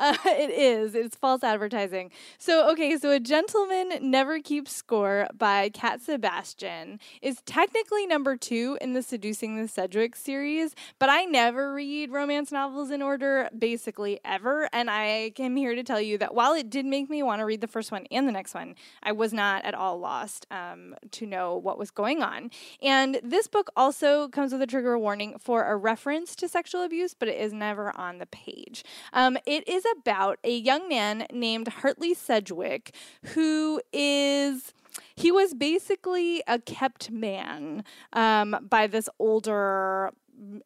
uh, 0.00 0.16
it 0.26 0.50
is. 0.50 0.94
It's 0.94 1.16
false 1.16 1.42
advertising. 1.42 2.10
So 2.38 2.70
okay, 2.72 2.96
so 2.96 3.10
a 3.10 3.20
gentleman 3.20 3.98
never 4.00 4.40
keeps 4.40 4.72
score 4.72 5.28
by 5.36 5.68
Cat 5.70 6.00
Sebastian 6.00 6.98
is 7.22 7.40
technically 7.46 8.06
number 8.06 8.36
two 8.36 8.78
in 8.80 8.92
the 8.92 9.02
Seducing 9.02 9.56
the 9.56 9.68
Sedgwick 9.68 10.16
series, 10.16 10.74
but 10.98 11.08
I 11.08 11.24
never 11.24 11.72
read 11.74 12.10
romance 12.10 12.52
novels 12.52 12.90
in 12.90 13.02
order, 13.02 13.48
basically 13.56 14.20
ever, 14.24 14.68
and 14.72 14.90
I 14.90 15.32
am 15.38 15.56
here 15.56 15.74
to 15.74 15.82
tell 15.82 16.00
you 16.00 16.18
that 16.18 16.34
while 16.34 16.54
it 16.54 16.70
did 16.70 16.86
make 16.86 17.10
me 17.10 17.19
want 17.22 17.40
to 17.40 17.44
read 17.44 17.60
the 17.60 17.66
first 17.66 17.92
one 17.92 18.06
and 18.10 18.26
the 18.26 18.32
next 18.32 18.54
one. 18.54 18.74
I 19.02 19.12
was 19.12 19.32
not 19.32 19.64
at 19.64 19.74
all 19.74 19.98
lost 19.98 20.46
um, 20.50 20.94
to 21.12 21.26
know 21.26 21.56
what 21.56 21.78
was 21.78 21.90
going 21.90 22.22
on. 22.22 22.50
And 22.82 23.20
this 23.22 23.46
book 23.46 23.70
also 23.76 24.28
comes 24.28 24.52
with 24.52 24.62
a 24.62 24.66
trigger 24.66 24.98
warning 24.98 25.36
for 25.38 25.64
a 25.64 25.76
reference 25.76 26.34
to 26.36 26.48
sexual 26.48 26.82
abuse, 26.82 27.14
but 27.14 27.28
it 27.28 27.40
is 27.40 27.52
never 27.52 27.96
on 27.96 28.18
the 28.18 28.26
page. 28.26 28.84
Um, 29.12 29.38
it 29.46 29.66
is 29.68 29.84
about 29.98 30.38
a 30.44 30.56
young 30.56 30.88
man 30.88 31.26
named 31.32 31.68
Hartley 31.68 32.14
Sedgwick 32.14 32.94
who 33.34 33.80
is 33.92 34.72
he 35.14 35.30
was 35.30 35.54
basically 35.54 36.42
a 36.46 36.58
kept 36.58 37.10
man 37.10 37.84
um, 38.12 38.56
by 38.68 38.86
this 38.86 39.08
older 39.18 40.10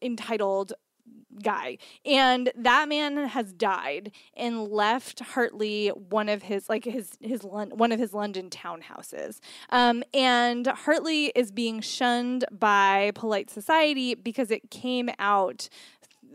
entitled 0.01 0.73
guy. 1.43 1.79
And 2.05 2.53
that 2.57 2.89
man 2.89 3.17
has 3.29 3.53
died 3.53 4.13
and 4.35 4.69
left 4.69 5.21
Hartley 5.21 5.89
one 5.89 6.29
of 6.29 6.43
his 6.43 6.69
like 6.69 6.85
his 6.85 7.17
his 7.21 7.43
one 7.43 7.93
of 7.93 7.99
his 7.99 8.15
London 8.15 8.51
townhouses. 8.51 9.41
Um, 9.71 10.03
and 10.13 10.67
Hartley 10.67 11.27
is 11.35 11.51
being 11.51 11.81
shunned 11.81 12.45
by 12.51 13.13
polite 13.15 13.51
society 13.51 14.15
because 14.15 14.51
it 14.51 14.71
came 14.71 15.11
out 15.19 15.69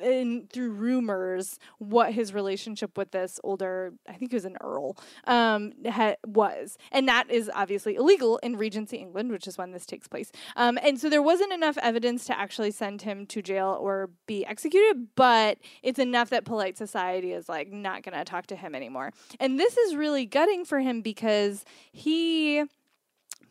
in, 0.01 0.47
through 0.51 0.71
rumors 0.71 1.59
what 1.77 2.13
his 2.13 2.33
relationship 2.33 2.97
with 2.97 3.11
this 3.11 3.39
older, 3.43 3.93
I 4.07 4.13
think 4.13 4.31
he 4.31 4.35
was 4.35 4.45
an 4.45 4.57
earl, 4.61 4.97
um, 5.25 5.73
ha- 5.87 6.15
was, 6.25 6.77
and 6.91 7.07
that 7.07 7.29
is 7.29 7.49
obviously 7.53 7.95
illegal 7.95 8.37
in 8.37 8.55
Regency 8.55 8.97
England, 8.97 9.31
which 9.31 9.47
is 9.47 9.57
when 9.57 9.71
this 9.71 9.85
takes 9.85 10.07
place. 10.07 10.31
Um, 10.55 10.77
and 10.81 10.99
so 10.99 11.09
there 11.09 11.21
wasn't 11.21 11.53
enough 11.53 11.77
evidence 11.79 12.25
to 12.25 12.37
actually 12.37 12.71
send 12.71 13.01
him 13.01 13.25
to 13.27 13.41
jail 13.41 13.77
or 13.79 14.09
be 14.25 14.45
executed, 14.45 15.07
but 15.15 15.57
it's 15.83 15.99
enough 15.99 16.29
that 16.29 16.45
polite 16.45 16.77
society 16.77 17.33
is 17.33 17.49
like 17.49 17.71
not 17.71 18.03
going 18.03 18.17
to 18.17 18.23
talk 18.23 18.47
to 18.47 18.55
him 18.55 18.75
anymore. 18.75 19.11
And 19.39 19.59
this 19.59 19.77
is 19.77 19.95
really 19.95 20.25
gutting 20.25 20.65
for 20.65 20.79
him 20.79 21.01
because 21.01 21.65
he 21.91 22.63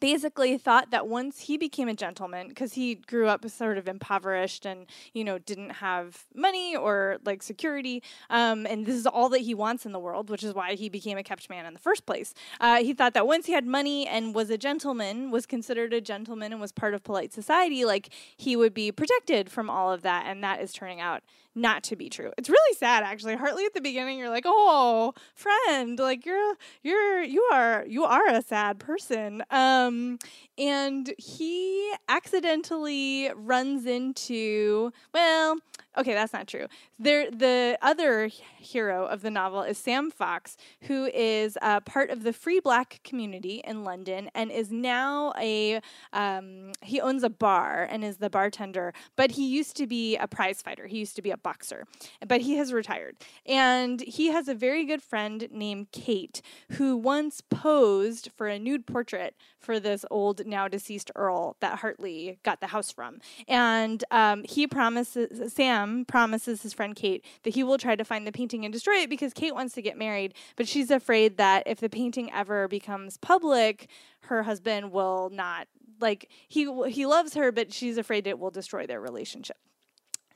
basically 0.01 0.59
thought 0.59 0.91
that 0.91 1.07
once 1.07 1.41
he 1.41 1.57
became 1.57 1.89
a 1.89 1.95
gentleman 1.95 2.49
because 2.49 2.75
he 2.75 2.95
grew 2.95 3.27
up 3.27 3.49
sort 3.49 3.79
of 3.79 3.89
impoverished 3.89 4.67
and 4.67 4.87
you 5.13 5.25
know 5.25 5.39
didn't 5.39 5.71
have 5.71 6.27
money 6.35 6.77
or 6.77 7.19
like 7.25 7.43
security 7.43 8.03
um, 8.31 8.67
and 8.67 8.87
this 8.87 8.95
is 8.95 9.07
all 9.07 9.29
that 9.29 9.41
he 9.41 9.55
wants 9.55 9.87
in 9.87 9.93
the 9.93 9.99
world 9.99 10.31
which 10.31 10.43
is 10.43 10.55
why 10.55 10.75
he 10.75 10.89
became 10.89 11.19
a 11.19 11.23
kept 11.23 11.49
man 11.51 11.67
in 11.67 11.73
the 11.75 11.81
first 11.81 12.07
place. 12.07 12.35
Uh, 12.61 12.83
he 12.83 12.93
thought 12.93 13.15
that 13.15 13.27
once 13.27 13.47
he 13.47 13.53
had 13.53 13.67
money 13.67 14.07
and 14.07 14.35
was 14.35 14.51
a 14.51 14.59
gentleman 14.59 15.31
was 15.31 15.47
considered 15.47 15.93
a 15.93 16.01
gentleman 16.01 16.53
and 16.53 16.61
was 16.61 16.73
part 16.73 16.95
of 16.95 17.03
polite 17.03 17.33
society 17.33 17.85
like 17.85 18.11
he 18.37 18.57
would 18.57 18.75
be 18.75 18.91
protected 18.93 19.51
from 19.51 19.71
all 19.71 19.93
of 19.93 20.03
that 20.03 20.25
and 20.27 20.43
that 20.43 20.61
is 20.61 20.73
turning 20.73 21.01
out 21.01 21.23
not 21.61 21.83
to 21.85 21.97
be 21.97 22.09
true. 22.09 22.33
It's 22.39 22.49
really 22.49 22.77
sad 22.77 23.03
actually. 23.03 23.37
Hartley 23.37 23.65
at 23.65 23.75
the 23.75 23.81
beginning 23.81 24.19
you're 24.19 24.31
like, 24.31 24.45
"Oh, 24.47 25.15
friend, 25.35 25.99
like 25.99 26.25
you're 26.25 26.55
you're 26.83 27.23
you 27.23 27.49
are 27.53 27.85
you 27.87 28.05
are 28.05 28.29
a 28.29 28.43
sad 28.43 28.79
person." 28.79 29.43
Um 29.51 30.19
and 30.57 31.13
he 31.19 31.93
accidentally 32.09 33.31
runs 33.35 33.87
into 33.87 34.93
well, 35.13 35.59
okay, 35.97 36.15
that's 36.15 36.33
not 36.33 36.47
true. 36.47 36.67
There, 36.99 37.31
the 37.31 37.79
other 37.83 38.29
hero 38.59 39.07
of 39.07 39.23
the 39.23 39.31
novel 39.31 39.63
is 39.63 39.79
Sam 39.79 40.11
Fox, 40.11 40.57
who 40.83 41.07
is 41.07 41.57
uh, 41.63 41.81
part 41.81 42.11
of 42.11 42.23
the 42.23 42.33
free 42.33 42.61
black 42.61 43.01
community 43.05 43.63
in 43.65 43.85
London 43.85 44.31
and 44.35 44.51
is 44.51 44.71
now 44.71 45.33
a 45.39 45.81
um, 46.13 46.73
he 46.83 47.01
owns 47.01 47.23
a 47.23 47.31
bar 47.31 47.87
and 47.91 48.05
is 48.05 48.19
the 48.19 48.31
bartender. 48.31 48.93
But 49.17 49.33
he 49.33 49.47
used 49.47 49.77
to 49.77 49.87
be 49.87 50.17
a 50.17 50.27
prize 50.27 50.63
fighter. 50.63 50.87
He 50.87 50.99
used 50.99 51.17
to 51.17 51.23
be 51.23 51.31
a 51.31 51.37
boxer, 51.49 51.87
but 52.27 52.43
he 52.43 52.57
has 52.57 52.75
retired. 52.75 53.17
And 53.47 54.03
he 54.03 54.27
has 54.27 54.49
a 54.49 54.55
very 54.55 54.85
good 54.85 55.03
friend 55.03 55.49
named 55.51 55.93
Kate, 55.93 56.43
who 56.73 56.95
once 56.95 57.41
posed 57.41 58.31
for 58.37 58.49
a 58.49 58.59
nude 58.59 58.87
portrait 58.87 59.35
for 59.59 59.81
this 59.81 60.05
old 60.11 60.47
now 60.47 60.69
deceased 60.69 61.11
earl 61.17 61.57
that 61.61 61.79
Hartley 61.79 62.39
got 62.43 62.61
the 62.61 62.67
house 62.67 62.93
from. 62.93 63.21
And 63.49 64.05
um, 64.11 64.45
he 64.45 64.67
promises 64.67 65.55
Sam 65.55 66.05
promises 66.05 66.63
his 66.63 66.75
friend 66.75 66.95
Kate 66.95 67.25
that 67.45 67.55
he 67.55 67.65
will 67.65 67.79
try 67.79 67.97
to 67.97 68.05
find 68.05 68.27
the 68.27 68.33
painting 68.33 68.67
and 68.67 68.73
destroy 68.73 68.97
it 68.97 69.09
because 69.09 69.33
Kate 69.33 69.55
wants 69.55 69.73
to 69.77 69.81
get 69.81 69.97
married, 69.97 70.35
but 70.55 70.69
she's 70.69 70.91
afraid 70.91 71.39
that 71.39 71.63
if 71.65 71.81
the 71.81 71.89
painting 71.89 72.31
ever 72.31 72.69
becomes 72.69 73.17
public, 73.17 73.89
her 74.25 74.43
husband 74.43 74.93
will 74.93 75.31
not 75.31 75.67
like 75.99 76.29
he 76.47 76.71
he 76.91 77.07
loves 77.07 77.33
her, 77.35 77.51
but 77.53 77.73
she's 77.73 77.97
afraid 77.97 78.27
it 78.27 78.39
will 78.39 78.51
destroy 78.51 78.87
their 78.87 79.01
relationship. 79.01 79.57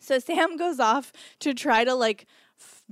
So 0.02 0.18
Sam 0.18 0.56
goes 0.56 0.80
off 0.80 1.12
to 1.40 1.54
try 1.54 1.84
to 1.84 1.94
like 1.94 2.26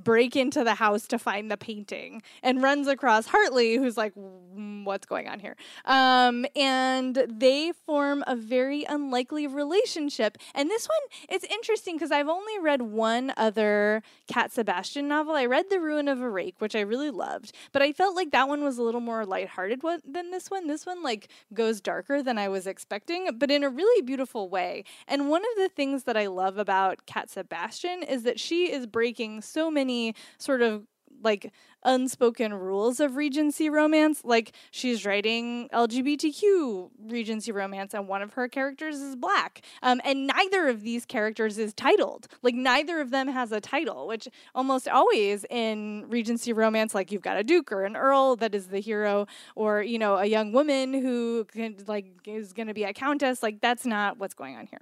break 0.05 0.37
into 0.37 0.65
the 0.65 0.75
house 0.75 1.07
to 1.09 1.19
find 1.19 1.51
the 1.51 1.57
painting 1.57 2.23
and 2.43 2.63
runs 2.63 2.87
across 2.87 3.27
Hartley, 3.27 3.77
who's 3.77 3.97
like, 3.97 4.15
"Mm, 4.15 4.85
"What's 4.85 5.07
going 5.07 5.29
on 5.29 5.41
here?" 5.41 5.57
Um, 5.85 6.47
and 6.57 7.27
they 7.29 7.73
form 7.73 8.25
a 8.27 8.37
very 8.37 8.85
unlikely 8.85 9.47
relationship. 9.47 10.39
And 10.55 10.71
this 10.71 10.87
one, 10.87 11.27
it's 11.29 11.45
interesting 11.45 11.97
because 11.97 12.11
I've 12.11 12.29
only 12.29 12.59
read 12.59 12.83
one 12.83 13.33
other 13.37 14.03
Cat 14.27 14.53
Sebastian 14.53 15.09
novel. 15.09 15.35
I 15.35 15.47
read 15.47 15.67
The 15.71 15.81
Ruin 15.81 16.09
of 16.09 16.21
a 16.21 16.29
Rake, 16.29 16.57
which 16.61 16.75
I 16.75 16.81
really 16.81 17.11
loved, 17.11 17.53
but 17.73 17.83
I 17.83 17.93
felt 17.93 18.17
like 18.17 18.31
that 18.31 18.49
one 18.49 18.65
was 18.65 18.79
a 18.79 18.83
little 18.83 19.01
more 19.01 19.27
lighthearted 19.27 19.83
than 20.05 20.31
this 20.31 20.51
one. 20.51 20.67
This 20.67 20.87
one 20.87 21.03
like 21.03 21.29
goes 21.53 21.81
darker 21.81 22.23
than 22.23 22.39
I 22.39 22.49
was 22.49 22.67
expecting, 22.67 23.29
but 23.39 23.51
in 23.51 23.65
a 23.65 23.71
really 23.71 24.03
beautiful 24.03 24.49
way. 24.49 24.85
And 25.07 25.29
one 25.29 25.43
of 25.43 25.63
the 25.63 25.69
things 25.69 26.05
that 26.05 26.17
I 26.17 26.27
love 26.27 26.59
about 26.59 27.07
Cat 27.07 27.31
Sebastian 27.31 28.03
is 28.03 28.23
that 28.23 28.39
she 28.39 28.71
is 28.71 28.87
breaking 28.87 29.43
so 29.43 29.71
many 29.71 29.90
sort 30.39 30.63
of 30.63 30.83
like 31.23 31.53
unspoken 31.83 32.55
rules 32.55 33.01
of 33.01 33.17
Regency 33.17 33.69
romance. 33.69 34.23
Like 34.25 34.53
she's 34.71 35.05
writing 35.05 35.69
LGBTQ 35.73 36.91
Regency 37.09 37.53
romance, 37.53 37.95
and 37.95 38.09
one 38.09 38.23
of 38.23 38.35
her 38.35 38.49
characters 38.49 38.97
is 38.97 39.17
black. 39.17 39.63
Um, 39.83 40.01
and 40.05 40.27
neither 40.27 40.69
of 40.69 40.83
these 40.83 41.05
characters 41.05 41.59
is 41.59 41.73
titled. 41.75 42.29
Like 42.43 42.55
neither 42.55 43.01
of 43.01 43.11
them 43.11 43.29
has 43.29 43.53
a 43.53 43.61
title, 43.61 44.07
which 44.07 44.29
almost 44.55 44.89
always 44.89 45.45
in 45.51 46.07
Regency 46.09 46.53
romance, 46.53 46.95
like 46.95 47.13
you've 47.13 47.23
got 47.23 47.37
a 47.37 47.45
duke 47.45 47.73
or 47.73 47.85
an 47.85 47.97
earl 47.97 48.37
that 48.37 48.55
is 48.55 48.69
the 48.69 48.81
hero, 48.81 49.27
or 49.55 49.83
you 49.83 49.99
know 49.99 50.17
a 50.17 50.27
young 50.27 50.53
woman 50.53 50.95
who 50.95 51.45
can, 51.45 51.77
like 51.87 52.07
is 52.27 52.53
going 52.53 52.69
to 52.69 52.75
be 52.75 52.85
a 52.85 52.93
countess. 52.93 53.43
Like 53.43 53.61
that's 53.61 53.87
not 53.87 54.19
what's 54.19 54.35
going 54.35 54.57
on 54.57 54.67
here. 54.67 54.81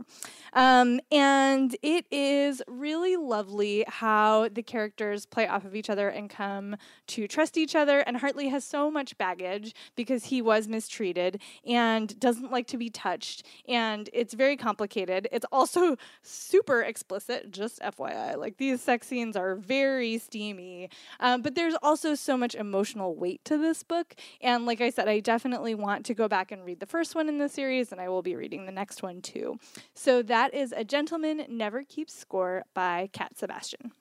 Um, 0.52 1.00
and 1.10 1.76
it 1.82 2.06
is 2.10 2.62
really 2.66 3.16
lovely 3.16 3.84
how 3.86 4.48
the 4.48 4.62
characters 4.62 5.26
play 5.26 5.46
off 5.46 5.64
of 5.64 5.74
each 5.74 5.90
other 5.90 6.08
and 6.08 6.28
come 6.30 6.76
to 7.08 7.28
trust 7.28 7.56
each 7.56 7.74
other. 7.74 8.00
And 8.00 8.16
Hartley 8.16 8.48
has 8.48 8.64
so 8.64 8.90
much 8.90 9.16
baggage 9.18 9.74
because 9.96 10.26
he 10.26 10.42
was 10.42 10.68
mistreated 10.68 11.40
and 11.66 12.18
doesn't 12.20 12.50
like 12.50 12.66
to 12.68 12.76
be 12.76 12.90
touched. 12.90 13.44
And 13.68 14.08
it's 14.12 14.34
very 14.34 14.56
complicated. 14.56 15.28
It's 15.32 15.46
also 15.52 15.96
super 16.22 16.82
explicit, 16.82 17.50
just 17.50 17.80
FYI. 17.80 18.36
Like 18.36 18.56
these 18.56 18.80
sex 18.80 19.06
scenes 19.06 19.36
are 19.36 19.56
very 19.56 20.18
steamy. 20.18 20.90
Um, 21.20 21.42
but 21.42 21.54
there's 21.54 21.74
also 21.82 22.14
so 22.14 22.36
much 22.36 22.54
emotional 22.54 23.14
weight 23.14 23.44
to 23.44 23.58
this 23.58 23.82
book. 23.82 24.14
And 24.40 24.66
like 24.66 24.80
I 24.80 24.90
said, 24.90 25.08
I 25.08 25.20
definitely 25.20 25.74
want 25.74 26.06
to 26.06 26.14
go 26.14 26.28
back 26.28 26.52
and 26.52 26.64
read 26.64 26.80
the 26.80 26.86
first 26.86 27.14
one 27.14 27.28
in 27.28 27.38
the 27.38 27.48
series, 27.48 27.92
and 27.92 28.00
I 28.00 28.08
will 28.08 28.22
be 28.22 28.36
reading 28.36 28.66
the 28.66 28.72
next 28.72 29.02
one 29.02 29.20
too. 29.20 29.58
So 29.94 30.22
that 30.22 30.54
is 30.54 30.72
A 30.72 30.84
Gentleman 30.84 31.44
Never 31.48 31.82
Keeps 31.84 32.14
Score 32.14 32.64
by 32.74 33.08
Cat 33.12 33.36
Sebastian. 33.36 33.92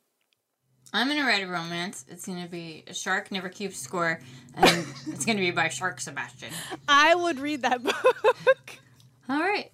I'm 0.94 1.08
gonna 1.08 1.26
write 1.26 1.44
a 1.44 1.48
romance. 1.48 2.06
It's 2.08 2.26
gonna 2.26 2.48
be 2.48 2.84
a 2.88 2.94
shark 2.94 3.32
never 3.32 3.50
keeps 3.50 3.78
score, 3.80 4.20
and 4.56 4.86
it's 5.08 5.26
gonna 5.26 5.40
be 5.40 5.52
by 5.52 5.70
Shark 5.70 6.00
Sebastian. 6.00 6.50
I 6.88 7.14
would 7.16 7.40
read 7.40 7.62
that 7.64 7.84
book. 7.84 8.80
All 9.30 9.40
right. 9.40 9.72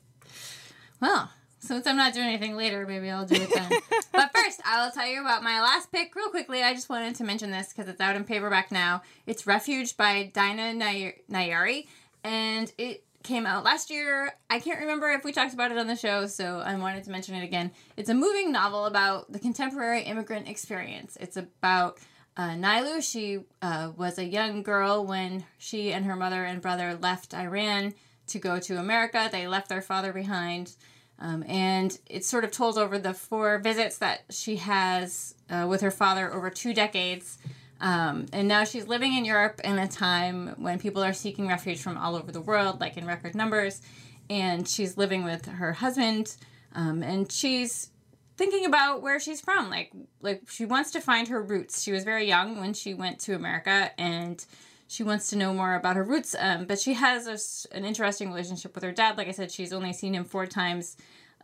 Well, 1.00 1.30
since 1.60 1.86
I'm 1.88 1.98
not 1.98 2.14
doing 2.14 2.28
anything 2.28 2.56
later, 2.58 2.86
maybe 2.86 3.10
I'll 3.10 3.26
do 3.26 3.36
it 3.36 3.54
then. 3.54 3.70
but 4.12 4.32
first, 4.36 4.62
I 4.66 4.84
will 4.84 4.92
tell 4.92 5.08
you 5.08 5.22
about 5.22 5.44
my 5.44 5.62
last 5.62 5.92
pick 5.92 6.16
real 6.16 6.30
quickly. 6.30 6.64
I 6.64 6.74
just 6.74 6.90
wanted 6.90 7.16
to 7.16 7.24
mention 7.24 7.52
this 7.52 7.70
because 7.70 7.88
it's 7.88 8.02
out 8.02 8.16
in 8.16 8.24
paperback 8.24 8.72
now. 8.72 9.02
It's 9.26 9.46
Refuge 9.48 9.96
by 9.96 10.32
Dina 10.34 10.74
Nay- 10.74 11.22
Nayeri, 11.32 11.88
and 12.24 12.72
it 12.78 13.04
came 13.24 13.46
out 13.46 13.64
last 13.64 13.90
year. 13.90 14.34
I 14.50 14.60
can't 14.60 14.82
remember 14.82 15.10
if 15.12 15.24
we 15.24 15.32
talked 15.32 15.54
about 15.54 15.72
it 15.72 15.78
on 15.78 15.88
the 15.88 15.96
show, 15.96 16.28
so 16.28 16.60
I 16.60 16.76
wanted 16.76 17.06
to 17.06 17.12
mention 17.12 17.36
it 17.36 17.44
again. 17.44 17.72
It's 17.98 18.10
a 18.10 18.14
moving 18.14 18.52
novel 18.52 18.86
about 18.86 19.32
the 19.32 19.40
contemporary 19.40 20.04
immigrant 20.04 20.48
experience. 20.48 21.18
It's 21.20 21.38
about 21.38 21.98
uh. 22.36 23.02
She 23.02 23.40
uh, 23.62 23.92
was 23.96 24.18
a 24.18 24.26
young 24.26 24.64
girl 24.64 25.06
when 25.06 25.46
she 25.58 25.94
and 25.94 26.06
her 26.06 26.16
mother 26.16 26.44
and 26.44 26.62
brother 26.62 26.98
left 27.02 27.34
Iran 27.34 27.94
to 28.28 28.40
go 28.40 28.60
to 28.60 28.78
America. 28.78 29.30
They 29.32 29.48
left 29.48 29.70
their 29.70 29.82
father 29.82 30.14
behind. 30.14 30.76
Um, 31.20 31.44
and 31.48 31.98
it's 32.08 32.28
sort 32.28 32.44
of 32.44 32.52
told 32.52 32.78
over 32.78 32.98
the 32.98 33.14
four 33.14 33.60
visits 33.60 33.98
that 34.00 34.24
she 34.30 34.58
has 34.58 35.36
uh, 35.50 35.68
with 35.70 35.82
her 35.82 35.92
father 35.92 36.34
over 36.34 36.50
two 36.50 36.74
decades. 36.74 37.38
Um, 37.84 38.28
and 38.32 38.48
now 38.48 38.64
she's 38.64 38.88
living 38.88 39.14
in 39.14 39.26
Europe 39.26 39.60
in 39.62 39.78
a 39.78 39.90
time 39.90 40.56
when 40.58 40.80
people 40.80 41.04
are 41.04 41.12
seeking 41.12 41.50
refuge 41.50 41.82
from 41.82 41.98
all 41.98 42.16
over 42.16 42.32
the 42.32 42.42
world, 42.42 42.80
like 42.80 42.96
in 42.96 43.06
record 43.06 43.36
numbers. 43.36 43.82
And 44.30 44.66
she's 44.66 44.98
living 44.98 45.26
with 45.26 45.46
her 45.46 45.74
husband. 45.74 46.38
Um, 46.74 47.04
and 47.04 47.30
she's 47.30 47.90
thinking 48.38 48.66
about 48.66 49.02
where 49.02 49.20
she's 49.20 49.42
from. 49.42 49.70
Like, 49.70 49.92
like 50.22 50.50
she 50.50 50.64
wants 50.66 50.92
to 50.92 51.02
find 51.02 51.28
her 51.28 51.42
roots. 51.42 51.84
She 51.84 51.92
was 51.92 52.06
very 52.06 52.26
young 52.26 52.62
when 52.62 52.74
she 52.74 52.94
went 52.94 53.20
to 53.20 53.36
America, 53.36 53.92
and 53.98 54.44
she 54.88 55.04
wants 55.04 55.30
to 55.32 55.36
know 55.36 55.54
more 55.54 55.76
about 55.76 55.98
her 55.98 56.06
roots. 56.06 56.38
Um, 56.40 56.66
but 56.66 56.80
she 56.80 56.94
has 56.94 57.28
a 57.28 57.76
an 57.76 57.84
interesting 57.84 58.30
relationship 58.30 58.76
with 58.76 58.84
her 58.86 58.94
dad. 58.94 59.18
Like 59.18 59.28
I 59.28 59.32
said, 59.32 59.52
she's 59.52 59.74
only 59.74 59.92
seen 59.92 60.16
him 60.16 60.24
four 60.24 60.48
times 60.48 60.96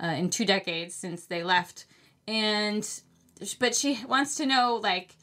uh, 0.02 0.08
in 0.08 0.30
two 0.30 0.46
decades 0.46 0.96
since 0.96 1.26
they 1.26 1.44
left, 1.44 1.86
and 2.28 2.90
but 3.60 3.76
she 3.76 4.00
wants 4.08 4.36
to 4.36 4.46
know 4.46 4.80
like 4.82 5.16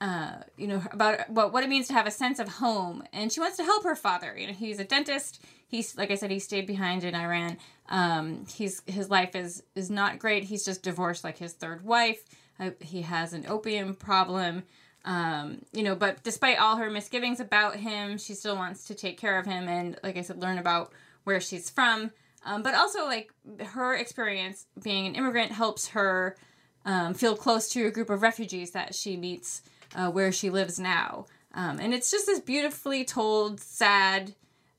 uh, 0.00 0.36
you 0.56 0.68
know, 0.68 0.82
about 0.92 1.28
what 1.28 1.52
what 1.52 1.64
it 1.64 1.68
means 1.68 1.88
to 1.88 1.92
have 1.92 2.06
a 2.06 2.10
sense 2.10 2.38
of 2.38 2.48
home, 2.48 3.02
and 3.12 3.32
she 3.32 3.40
wants 3.40 3.56
to 3.56 3.64
help 3.64 3.84
her 3.84 3.96
father. 3.96 4.36
You 4.36 4.48
know, 4.48 4.52
he's 4.52 4.78
a 4.78 4.84
dentist. 4.84 5.42
He's 5.66 5.96
like 5.96 6.10
I 6.10 6.14
said, 6.14 6.30
he 6.30 6.38
stayed 6.38 6.66
behind 6.66 7.04
in 7.04 7.14
Iran. 7.14 7.58
Um, 7.88 8.46
he's 8.54 8.82
his 8.86 9.10
life 9.10 9.34
is 9.34 9.62
is 9.74 9.90
not 9.90 10.18
great. 10.18 10.44
He's 10.44 10.64
just 10.64 10.82
divorced 10.82 11.24
like 11.24 11.38
his 11.38 11.52
third 11.52 11.84
wife. 11.84 12.22
Uh, 12.60 12.70
he 12.80 13.02
has 13.02 13.32
an 13.32 13.44
opium 13.48 13.94
problem. 13.94 14.62
Um, 15.04 15.62
you 15.72 15.82
know, 15.82 15.94
but 15.94 16.22
despite 16.22 16.58
all 16.58 16.76
her 16.76 16.90
misgivings 16.90 17.40
about 17.40 17.76
him, 17.76 18.18
she 18.18 18.34
still 18.34 18.56
wants 18.56 18.84
to 18.84 18.94
take 18.94 19.18
care 19.18 19.38
of 19.38 19.46
him 19.46 19.68
and, 19.68 19.98
like 20.02 20.16
I 20.16 20.22
said, 20.22 20.42
learn 20.42 20.58
about 20.58 20.92
where 21.24 21.40
she's 21.40 21.70
from. 21.70 22.10
Um, 22.44 22.62
but 22.62 22.74
also, 22.74 23.04
like 23.06 23.32
her 23.68 23.94
experience 23.94 24.66
being 24.82 25.06
an 25.06 25.14
immigrant 25.14 25.52
helps 25.52 25.88
her 25.88 26.36
um, 26.84 27.14
feel 27.14 27.36
close 27.36 27.68
to 27.70 27.86
a 27.86 27.90
group 27.90 28.10
of 28.10 28.22
refugees 28.22 28.72
that 28.72 28.94
she 28.94 29.16
meets 29.16 29.62
uh, 29.94 30.10
where 30.10 30.32
she 30.32 30.50
lives 30.50 30.78
now. 30.78 31.26
Um, 31.54 31.78
and 31.80 31.94
it's 31.94 32.10
just 32.10 32.26
this 32.26 32.40
beautifully 32.40 33.04
told, 33.04 33.60
sad, 33.60 34.34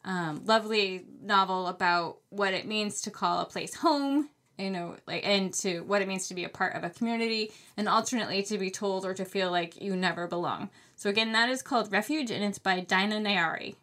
um, 0.05 0.43
lovely 0.45 1.05
novel 1.21 1.67
about 1.67 2.17
what 2.29 2.53
it 2.53 2.67
means 2.67 3.01
to 3.01 3.11
call 3.11 3.39
a 3.39 3.45
place 3.45 3.75
home, 3.75 4.29
you 4.57 4.69
know, 4.69 4.95
like, 5.07 5.25
and 5.25 5.53
to 5.55 5.81
what 5.81 6.01
it 6.01 6.07
means 6.07 6.27
to 6.27 6.33
be 6.33 6.43
a 6.43 6.49
part 6.49 6.75
of 6.75 6.83
a 6.83 6.89
community, 6.89 7.51
and 7.75 7.89
alternately 7.89 8.43
to 8.43 8.57
be 8.57 8.69
told 8.69 9.05
or 9.05 9.13
to 9.13 9.25
feel 9.25 9.51
like 9.51 9.81
you 9.81 9.95
never 9.95 10.27
belong. 10.27 10.69
So 10.95 11.09
again, 11.09 11.31
that 11.31 11.49
is 11.49 11.61
called 11.61 11.91
Refuge, 11.91 12.31
and 12.31 12.43
it's 12.43 12.59
by 12.59 12.79
Dina 12.81 13.19
Nayeri. 13.19 13.75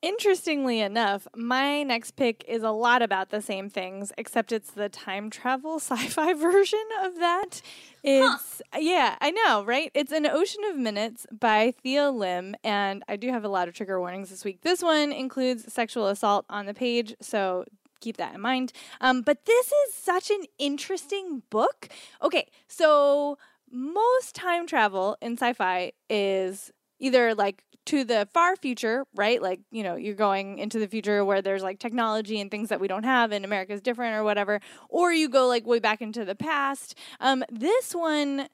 Interestingly 0.00 0.78
enough, 0.78 1.26
my 1.34 1.82
next 1.82 2.12
pick 2.12 2.44
is 2.46 2.62
a 2.62 2.70
lot 2.70 3.02
about 3.02 3.30
the 3.30 3.42
same 3.42 3.68
things, 3.68 4.12
except 4.16 4.52
it's 4.52 4.70
the 4.70 4.88
time 4.88 5.28
travel 5.28 5.76
sci-fi 5.80 6.34
version 6.34 6.84
of 7.02 7.16
that. 7.16 7.60
It's 8.04 8.62
huh. 8.72 8.78
yeah, 8.78 9.16
I 9.20 9.32
know, 9.32 9.64
right? 9.64 9.90
It's 9.94 10.12
an 10.12 10.24
Ocean 10.24 10.62
of 10.70 10.76
Minutes 10.76 11.26
by 11.32 11.74
Thea 11.82 12.12
Lim, 12.12 12.54
and 12.62 13.02
I 13.08 13.16
do 13.16 13.30
have 13.30 13.44
a 13.44 13.48
lot 13.48 13.66
of 13.66 13.74
trigger 13.74 13.98
warnings 13.98 14.30
this 14.30 14.44
week. 14.44 14.60
This 14.60 14.82
one 14.82 15.10
includes 15.10 15.72
sexual 15.72 16.06
assault 16.06 16.46
on 16.48 16.66
the 16.66 16.74
page, 16.74 17.16
so 17.20 17.64
keep 18.00 18.18
that 18.18 18.36
in 18.36 18.40
mind. 18.40 18.72
Um, 19.00 19.22
but 19.22 19.46
this 19.46 19.66
is 19.66 19.94
such 19.94 20.30
an 20.30 20.44
interesting 20.58 21.42
book. 21.50 21.88
Okay, 22.22 22.46
so 22.68 23.36
most 23.68 24.36
time 24.36 24.66
travel 24.66 25.16
in 25.20 25.32
sci-fi 25.32 25.90
is 26.08 26.70
either 26.98 27.34
like 27.34 27.64
to 27.86 28.04
the 28.04 28.28
far 28.34 28.54
future, 28.54 29.06
right? 29.14 29.40
Like, 29.40 29.60
you 29.70 29.82
know, 29.82 29.96
you're 29.96 30.14
going 30.14 30.58
into 30.58 30.78
the 30.78 30.86
future 30.86 31.24
where 31.24 31.40
there's 31.40 31.62
like 31.62 31.78
technology 31.78 32.38
and 32.38 32.50
things 32.50 32.68
that 32.68 32.80
we 32.80 32.88
don't 32.88 33.04
have 33.04 33.32
and 33.32 33.46
America's 33.46 33.80
different 33.80 34.14
or 34.14 34.24
whatever, 34.24 34.60
or 34.90 35.10
you 35.10 35.26
go 35.28 35.46
like 35.46 35.66
way 35.66 35.78
back 35.78 36.02
into 36.02 36.24
the 36.24 36.34
past. 36.34 36.94
Um, 37.18 37.44
this 37.50 37.94
one, 37.94 38.48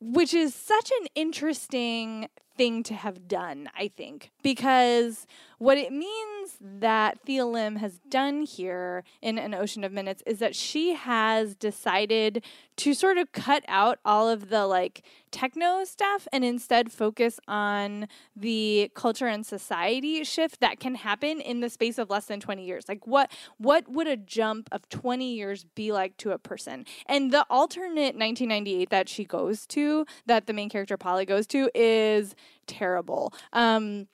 which 0.00 0.32
is 0.32 0.54
such 0.54 0.90
an 1.00 1.08
interesting 1.14 2.28
thing 2.60 2.82
to 2.82 2.92
have 2.92 3.26
done, 3.26 3.70
I 3.74 3.88
think, 3.88 4.32
because 4.42 5.26
what 5.60 5.76
it 5.76 5.92
means 5.92 6.56
that 6.58 7.20
Thea 7.26 7.44
Lim 7.44 7.76
has 7.76 8.00
done 8.08 8.44
here 8.44 9.04
in 9.20 9.36
An 9.36 9.52
Ocean 9.52 9.84
of 9.84 9.92
Minutes 9.92 10.22
is 10.24 10.38
that 10.38 10.56
she 10.56 10.94
has 10.94 11.54
decided 11.54 12.42
to 12.76 12.94
sort 12.94 13.18
of 13.18 13.30
cut 13.32 13.62
out 13.68 13.98
all 14.02 14.26
of 14.26 14.48
the 14.48 14.66
like 14.66 15.04
techno 15.30 15.84
stuff 15.84 16.26
and 16.32 16.46
instead 16.46 16.90
focus 16.90 17.38
on 17.46 18.08
the 18.34 18.90
culture 18.94 19.26
and 19.26 19.44
society 19.44 20.24
shift 20.24 20.60
that 20.60 20.80
can 20.80 20.94
happen 20.94 21.42
in 21.42 21.60
the 21.60 21.68
space 21.68 21.98
of 21.98 22.08
less 22.08 22.24
than 22.24 22.40
20 22.40 22.64
years. 22.64 22.86
Like 22.88 23.06
what 23.06 23.30
what 23.58 23.86
would 23.86 24.06
a 24.06 24.16
jump 24.16 24.70
of 24.72 24.88
20 24.88 25.30
years 25.30 25.66
be 25.74 25.92
like 25.92 26.16
to 26.16 26.30
a 26.30 26.38
person? 26.38 26.86
And 27.04 27.34
the 27.34 27.44
alternate 27.50 28.16
1998 28.16 28.88
that 28.88 29.10
she 29.10 29.26
goes 29.26 29.66
to, 29.66 30.06
that 30.24 30.46
the 30.46 30.54
main 30.54 30.70
character 30.70 30.96
Polly 30.96 31.26
goes 31.26 31.46
to 31.48 31.70
is 31.74 32.34
terrible. 32.66 33.34
Um 33.52 34.06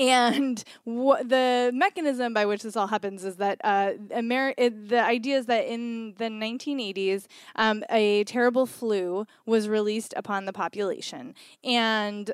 and 0.00 0.64
the 0.86 1.70
mechanism 1.74 2.32
by 2.32 2.46
which 2.46 2.62
this 2.62 2.74
all 2.74 2.86
happens 2.86 3.22
is 3.22 3.36
that 3.36 3.60
uh, 3.62 3.92
Ameri- 4.10 4.54
it, 4.56 4.88
the 4.88 5.04
idea 5.04 5.36
is 5.36 5.46
that 5.46 5.66
in 5.66 6.14
the 6.16 6.24
1980s, 6.24 7.26
um, 7.56 7.84
a 7.90 8.24
terrible 8.24 8.64
flu 8.64 9.26
was 9.44 9.68
released 9.68 10.14
upon 10.16 10.46
the 10.46 10.54
population. 10.54 11.34
And 11.62 12.30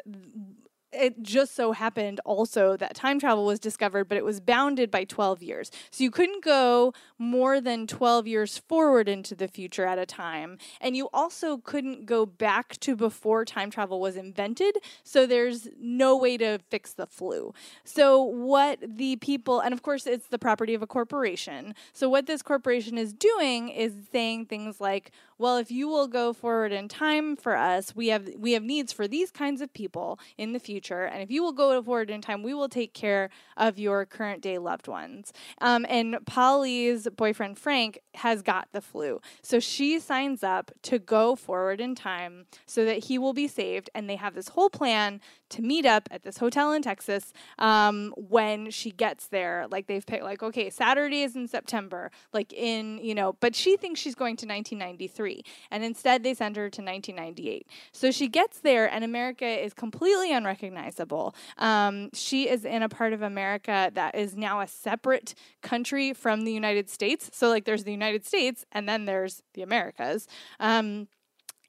it 0.97 1.23
just 1.23 1.55
so 1.55 1.73
happened 1.73 2.21
also 2.25 2.77
that 2.77 2.95
time 2.95 3.21
travel 3.21 3.45
was 3.45 3.59
discovered, 3.59 4.09
but 4.09 4.19
it 4.19 4.25
was 4.25 4.41
bounded 4.41 4.91
by 4.91 5.05
12 5.05 5.43
years. 5.43 5.71
So 5.91 6.05
you 6.05 6.11
couldn't 6.11 6.43
go 6.43 6.93
more 7.19 7.61
than 7.61 7.87
12 7.87 8.27
years 8.27 8.59
forward 8.59 9.09
into 9.09 9.35
the 9.35 9.49
future 9.49 9.87
at 9.87 9.99
a 9.99 10.07
time. 10.07 10.59
And 10.81 10.97
you 10.97 11.09
also 11.13 11.59
couldn't 11.59 12.07
go 12.07 12.27
back 12.27 12.79
to 12.81 12.97
before 12.97 13.45
time 13.45 13.71
travel 13.71 14.01
was 14.01 14.17
invented. 14.17 14.77
So 15.05 15.27
there's 15.27 15.69
no 15.79 16.17
way 16.17 16.37
to 16.39 16.59
fix 16.71 16.93
the 16.93 17.07
flu. 17.07 17.53
So, 17.85 18.23
what 18.23 18.79
the 18.83 19.17
people, 19.17 19.61
and 19.61 19.73
of 19.73 19.83
course, 19.83 20.07
it's 20.07 20.29
the 20.29 20.39
property 20.39 20.75
of 20.75 20.83
a 20.83 20.87
corporation. 20.87 21.75
So, 21.93 22.09
what 22.09 22.27
this 22.27 22.43
corporation 22.43 22.99
is 22.99 23.13
doing 23.13 23.69
is 23.69 23.93
saying 24.13 24.47
things 24.47 24.81
like, 24.81 25.11
well, 25.39 25.57
if 25.57 25.71
you 25.71 25.89
will 25.89 26.09
go 26.09 26.33
forward 26.33 26.73
in 26.73 26.89
time 26.89 27.37
for 27.37 27.57
us, 27.57 27.95
we 27.95 28.09
have 28.09 28.29
we 28.39 28.53
have 28.53 28.63
needs 28.63 28.93
for 28.93 29.07
these 29.07 29.31
kinds 29.31 29.61
of 29.61 29.73
people 29.73 30.19
in 30.39 30.53
the 30.53 30.59
future, 30.59 31.05
and 31.05 31.23
if 31.23 31.31
you 31.31 31.43
will 31.43 31.53
go 31.53 31.83
forward 31.83 32.11
in 32.11 32.21
time, 32.21 32.43
we 32.43 32.55
will 32.55 32.69
take 32.69 32.95
care 32.95 33.31
of 33.57 33.79
your 33.79 34.07
current 34.07 34.43
day 34.43 34.59
loved 34.59 34.89
ones. 34.89 35.33
Um, 35.61 35.85
and 35.89 36.19
Polly's 36.27 37.09
boyfriend 37.17 37.59
Frank 37.59 37.99
has 38.15 38.43
got 38.43 38.69
the 38.73 38.81
flu, 38.81 39.21
so 39.43 39.61
she 39.61 39.99
signs 40.01 40.43
up 40.43 40.71
to 40.83 40.99
go 40.99 41.37
forward 41.37 41.81
in 41.81 41.95
time 41.95 42.47
so 42.67 42.85
that 42.85 43.05
he 43.05 43.19
will 43.19 43.35
be 43.35 43.49
saved, 43.49 43.91
and 43.95 44.09
they 44.09 44.17
have 44.17 44.35
this 44.35 44.49
whole 44.49 44.71
plan 44.71 45.21
to 45.51 45.63
meet 45.63 45.87
up 45.87 46.09
at 46.11 46.23
this 46.23 46.39
hotel 46.39 46.73
in 46.73 46.83
Texas 46.83 47.33
um, 47.59 48.13
when 48.17 48.71
she 48.71 48.91
gets 48.91 49.29
there. 49.29 49.67
Like 49.71 49.87
they've 49.87 50.05
picked, 50.05 50.25
like 50.25 50.43
okay, 50.43 50.71
Saturday 50.71 51.23
is 51.23 51.37
in 51.37 51.49
September, 51.49 52.11
like 52.33 52.53
in 52.53 52.99
you 52.99 53.15
know, 53.15 53.35
but 53.41 53.55
she 53.55 53.77
thinks 53.77 54.01
she's 54.01 54.15
going 54.15 54.37
to 54.37 54.47
1993, 54.47 55.43
and 55.71 55.85
instead 55.85 56.23
they 56.23 56.35
send 56.35 56.57
her 56.57 56.69
to 56.69 56.83
1998. 56.83 57.67
So 57.93 58.11
she 58.11 58.29
gets 58.29 58.61
there, 58.61 58.91
and 58.93 59.05
America 59.05 59.47
is 59.47 59.75
completely 59.75 60.33
unrecognizable. 60.33 61.35
Um, 61.59 62.11
she 62.13 62.49
is 62.49 62.65
in 62.65 62.83
a 62.83 62.89
part 62.89 63.13
of 63.13 63.23
America 63.23 63.91
that 63.95 64.15
is 64.15 64.37
now 64.37 64.61
a 64.61 64.67
separate 64.67 65.35
country 65.63 66.13
from 66.13 66.45
the 66.45 66.53
United 66.53 66.89
States. 66.91 67.31
So 67.33 67.49
like 67.49 67.65
there's 67.65 67.85
the 67.85 67.93
United 67.93 68.25
States, 68.25 68.65
and 68.73 68.89
then 68.89 69.05
there's 69.05 69.43
the 69.55 69.63
Americas. 69.63 70.27
Um, 70.61 71.09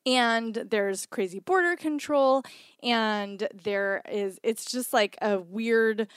and 0.07 0.55
there's 0.69 1.05
crazy 1.05 1.39
border 1.39 1.75
control 1.75 2.41
and 2.81 3.47
there 3.63 4.01
is 4.09 4.39
it's 4.41 4.71
just 4.71 4.93
like 4.93 5.17
a 5.21 5.37
weird 5.37 6.07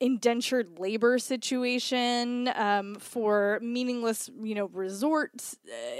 indentured 0.00 0.78
labor 0.78 1.18
situation 1.18 2.50
um, 2.54 2.94
for 2.94 3.58
meaningless, 3.62 4.30
you 4.42 4.54
know, 4.54 4.66
resorts, 4.72 5.58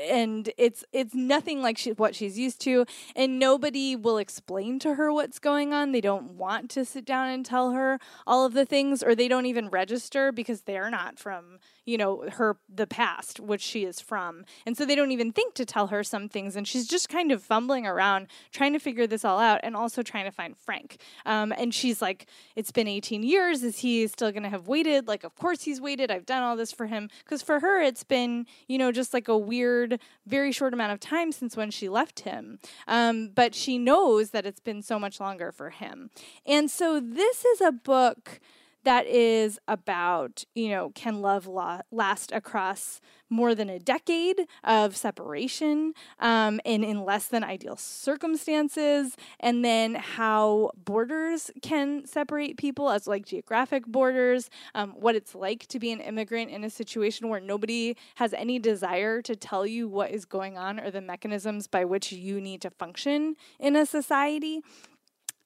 and 0.09 0.51
it's 0.57 0.85
it's 0.93 1.15
nothing 1.15 1.61
like 1.61 1.77
she, 1.77 1.93
what 1.93 2.15
she's 2.15 2.39
used 2.39 2.61
to, 2.63 2.87
and 3.15 3.39
nobody 3.39 3.95
will 3.95 4.17
explain 4.17 4.79
to 4.79 4.95
her 4.95 5.13
what's 5.13 5.39
going 5.39 5.75
on. 5.75 5.93
They 5.93 6.01
don't 6.01 6.33
want 6.33 6.71
to 6.71 6.85
sit 6.85 7.05
down 7.05 7.29
and 7.29 7.45
tell 7.45 7.73
her 7.73 7.99
all 8.27 8.47
of 8.47 8.55
the 8.55 8.65
things, 8.65 9.03
or 9.03 9.15
they 9.15 9.29
don't 9.29 9.47
even 9.47 9.69
register 9.69 10.33
because 10.33 10.63
they're 10.63 10.91
not 10.91 11.19
from 11.19 11.59
you 11.91 11.99
know 11.99 12.25
her 12.31 12.57
the 12.73 12.87
past 12.87 13.41
which 13.41 13.61
she 13.61 13.85
is 13.85 14.01
from. 14.01 14.45
And 14.65 14.77
so 14.77 14.87
they 14.87 14.95
don't 14.95 15.11
even 15.11 15.33
think 15.33 15.55
to 15.55 15.65
tell 15.65 15.89
her 15.89 16.05
some 16.05 16.29
things 16.29 16.55
and 16.55 16.67
she's 16.67 16.87
just 16.87 17.09
kind 17.09 17.33
of 17.33 17.43
fumbling 17.43 17.87
around 17.87 18.29
trying 18.53 18.73
to 18.75 18.79
figure 18.79 19.07
this 19.07 19.25
all 19.25 19.39
out 19.39 19.61
and 19.63 19.77
also 19.77 20.03
trying 20.03 20.25
to 20.25 20.31
find 20.31 20.57
frank. 20.57 20.99
Um, 21.27 21.53
and 21.53 21.75
she's 21.75 22.01
like 22.01 22.27
it's 22.55 22.71
been 22.71 22.87
18 22.87 23.23
years. 23.23 23.63
Is 23.63 23.81
he 23.81 24.07
still 24.07 24.31
going 24.31 24.45
to 24.45 24.49
have 24.49 24.69
waited? 24.69 25.09
Like 25.09 25.25
of 25.25 25.35
course 25.35 25.63
he's 25.63 25.81
waited. 25.81 26.11
I've 26.11 26.27
done 26.27 26.43
all 26.43 26.57
this 26.57 26.73
for 26.73 26.87
him. 26.87 27.11
Because 27.25 27.43
for 27.43 27.61
her 27.61 27.81
it's 27.81 28.05
been 28.05 28.47
you 28.69 28.79
know 28.79 28.93
just 28.93 29.13
like 29.13 29.29
a 29.29 29.37
weird 29.37 29.99
very 30.27 30.53
short 30.53 30.73
amount 30.73 30.93
of 30.93 31.01
time 31.01 31.33
since 31.33 31.57
when 31.57 31.71
she 31.71 31.89
left 31.89 32.21
him. 32.21 32.61
Um, 32.87 33.31
but 33.35 33.55
she 33.55 33.79
knows 33.79 34.31
that 34.31 34.47
it's 34.47 34.61
been 34.61 34.83
so 34.83 34.99
much 34.99 35.19
longer 35.19 35.51
for 35.51 35.71
him. 35.71 36.11
And 36.47 36.71
so 36.71 37.01
this 37.01 37.45
is 37.45 37.61
a 37.61 37.73
book 37.73 38.41
that 38.85 39.07
is 39.07 39.59
about, 39.69 40.45
you 40.55 40.71
know, 40.71 40.91
can 40.95 41.21
love 41.21 41.47
la- 41.47 41.83
last 41.91 42.33
across 42.33 43.01
more 43.31 43.55
than 43.55 43.71
a 43.71 43.79
decade 43.79 44.47
of 44.65 44.97
separation 44.97 45.95
um, 46.19 46.61
and 46.65 46.85
in 46.85 47.05
less 47.05 47.29
than 47.29 47.45
ideal 47.45 47.77
circumstances, 47.77 49.17
and 49.39 49.65
then 49.65 49.95
how 49.95 50.73
borders 50.85 51.51
can 51.63 52.05
separate 52.05 52.57
people 52.57 52.91
as 52.91 53.07
like 53.07 53.25
geographic 53.25 53.87
borders, 53.87 54.51
um, 54.75 54.91
what 54.99 55.15
it's 55.15 55.35
like 55.35 55.67
to 55.69 55.79
be 55.79 55.93
an 55.93 56.01
immigrant 56.01 56.51
in 56.51 56.65
a 56.65 56.71
situation 56.71 57.29
where 57.29 57.41
nobody 57.41 57.97
has 58.17 58.35
any 58.35 58.59
desire 58.59 59.23
to 59.23 59.37
tell 59.37 59.65
you 59.65 59.89
what 59.89 60.11
is 60.11 60.25
going 60.25 60.59
on 60.59 60.81
or 60.81 60.91
the 60.91 61.01
mechanisms 61.01 61.69
by 61.69 61.85
which 61.85 62.11
you 62.11 62.41
need 62.41 62.61
to 62.61 62.71
function 62.71 63.37
in 63.61 63.77
a 63.77 63.87
society. 63.87 64.61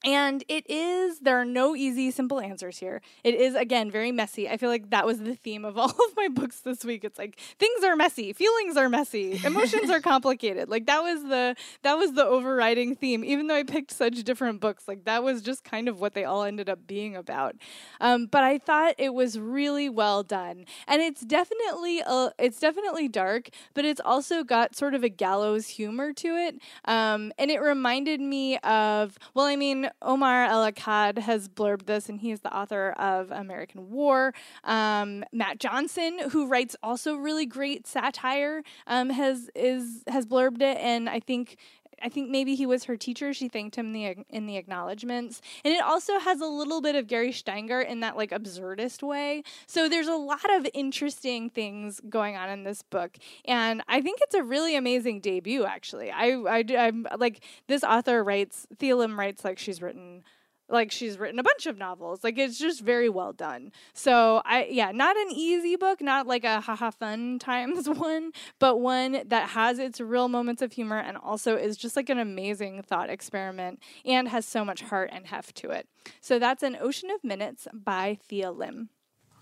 And 0.05 0.43
it 0.47 0.69
is, 0.69 1.19
there 1.19 1.41
are 1.41 1.45
no 1.45 1.75
easy, 1.75 2.11
simple 2.11 2.39
answers 2.39 2.77
here. 2.77 3.01
It 3.23 3.33
is, 3.33 3.55
again, 3.55 3.89
very 3.89 4.11
messy. 4.11 4.47
I 4.47 4.55
feel 4.55 4.69
like 4.69 4.91
that 4.91 5.07
was 5.07 5.19
the 5.19 5.33
theme 5.33 5.65
of 5.65 5.77
all 5.79 5.89
of 5.89 6.15
my 6.15 6.27
books 6.27 6.59
this 6.59 6.85
week. 6.85 7.03
It's 7.03 7.17
like 7.17 7.39
things 7.57 7.83
are 7.83 7.95
messy, 7.95 8.31
feelings 8.31 8.77
are 8.77 8.87
messy, 8.87 9.41
emotions 9.43 9.89
are 9.89 9.99
complicated. 9.99 10.69
Like 10.69 10.85
that 10.85 11.01
was 11.01 11.23
the 11.23 11.55
that 11.81 11.97
was 11.97 12.13
the 12.13 12.23
overriding 12.23 12.95
theme. 12.95 13.23
Even 13.23 13.47
though 13.47 13.55
I 13.55 13.63
picked 13.63 13.91
such 13.91 14.23
different 14.23 14.61
books, 14.61 14.87
like 14.87 15.05
that 15.05 15.23
was 15.23 15.41
just 15.41 15.63
kind 15.63 15.87
of 15.87 15.99
what 15.99 16.13
they 16.13 16.23
all 16.23 16.43
ended 16.43 16.69
up 16.69 16.85
being 16.85 17.15
about. 17.15 17.55
Um, 17.99 18.27
but 18.27 18.43
I 18.43 18.59
thought 18.59 18.93
it 18.99 19.15
was 19.15 19.39
really 19.39 19.89
well 19.89 20.21
done, 20.21 20.65
and 20.87 21.01
it's 21.01 21.21
definitely 21.21 22.01
a, 22.05 22.31
it's 22.37 22.59
definitely 22.59 23.07
dark, 23.07 23.49
but 23.73 23.85
it's 23.85 24.01
also 24.05 24.43
got 24.43 24.75
sort 24.75 24.93
of 24.93 25.03
a 25.03 25.09
gallows 25.09 25.67
humor 25.67 26.13
to 26.13 26.27
it. 26.27 26.59
Um, 26.85 27.33
and 27.39 27.49
it 27.49 27.59
reminded 27.59 28.21
me 28.21 28.59
of 28.59 29.17
well, 29.33 29.45
I 29.45 29.55
mean 29.55 29.89
Omar 30.01 30.45
El 30.45 30.71
Akkad 30.71 31.19
has 31.19 31.47
blurbed 31.47 31.85
this, 31.85 32.09
and 32.09 32.19
he's 32.19 32.41
the 32.41 32.55
author 32.55 32.91
of 32.91 33.31
American 33.31 33.91
War. 33.91 34.33
Um, 34.63 35.23
Mat 35.31 35.59
Johnson, 35.59 36.19
who 36.31 36.47
writes 36.47 36.75
also 36.83 37.15
really 37.15 37.45
great 37.45 37.87
satire, 37.87 38.63
um, 38.87 39.09
has 39.09 39.49
is 39.55 40.03
has 40.07 40.25
blurbed 40.25 40.61
it, 40.61 40.77
and 40.77 41.09
I 41.09 41.19
think 41.19 41.57
I 42.01 42.09
think 42.09 42.29
maybe 42.29 42.55
he 42.55 42.65
was 42.65 42.85
her 42.85 42.97
teacher. 42.97 43.33
She 43.33 43.47
thanked 43.47 43.75
him 43.75 43.87
in 43.87 43.93
the 43.93 44.25
in 44.29 44.45
the 44.45 44.57
acknowledgments, 44.57 45.41
and 45.63 45.73
it 45.73 45.83
also 45.83 46.19
has 46.19 46.41
a 46.41 46.45
little 46.45 46.81
bit 46.81 46.95
of 46.95 47.07
Gary 47.07 47.31
Shteyngart 47.31 47.87
in 47.87 47.99
that 48.01 48.17
like 48.17 48.31
absurdist 48.31 49.03
way. 49.03 49.43
So 49.67 49.89
there's 49.89 50.07
a 50.07 50.15
lot 50.15 50.49
of 50.55 50.67
interesting 50.73 51.49
things 51.49 52.01
going 52.09 52.35
on 52.35 52.49
in 52.49 52.63
this 52.63 52.81
book, 52.81 53.17
and 53.45 53.83
I 53.87 54.01
think 54.01 54.19
it's 54.21 54.35
a 54.35 54.43
really 54.43 54.75
amazing 54.75 55.21
debut. 55.21 55.65
Actually, 55.65 56.11
I 56.11 56.31
I 56.31 56.63
I'm 56.77 57.07
like 57.17 57.43
this 57.67 57.83
author 57.83 58.23
writes 58.23 58.67
Thea 58.77 58.95
Lim 58.95 59.19
writes 59.19 59.43
like 59.43 59.59
she's 59.59 59.81
written 59.81 60.23
like 60.69 60.91
she's 60.91 61.17
written 61.17 61.39
a 61.39 61.43
bunch 61.43 61.65
of 61.65 61.77
novels 61.77 62.23
like 62.23 62.37
it's 62.37 62.57
just 62.57 62.81
very 62.81 63.09
well 63.09 63.33
done. 63.33 63.71
So 63.93 64.41
i 64.45 64.67
yeah 64.69 64.91
not 64.91 65.15
an 65.17 65.31
easy 65.31 65.75
book 65.75 66.01
not 66.01 66.27
like 66.27 66.43
a 66.43 66.61
haha 66.61 66.91
fun 66.91 67.39
times 67.39 67.87
one 67.89 68.31
but 68.59 68.77
one 68.77 69.21
that 69.27 69.49
has 69.49 69.79
its 69.79 69.99
real 70.01 70.27
moments 70.27 70.61
of 70.61 70.73
humor 70.73 70.97
and 70.97 71.17
also 71.17 71.55
is 71.55 71.77
just 71.77 71.95
like 71.95 72.09
an 72.09 72.19
amazing 72.19 72.81
thought 72.83 73.09
experiment 73.09 73.79
and 74.05 74.27
has 74.29 74.45
so 74.45 74.65
much 74.65 74.81
heart 74.81 75.09
and 75.13 75.27
heft 75.27 75.55
to 75.55 75.69
it. 75.69 75.87
So 76.21 76.39
that's 76.39 76.63
an 76.63 76.77
ocean 76.79 77.09
of 77.09 77.23
minutes 77.23 77.67
by 77.73 78.19
thea 78.27 78.51
lim. 78.51 78.89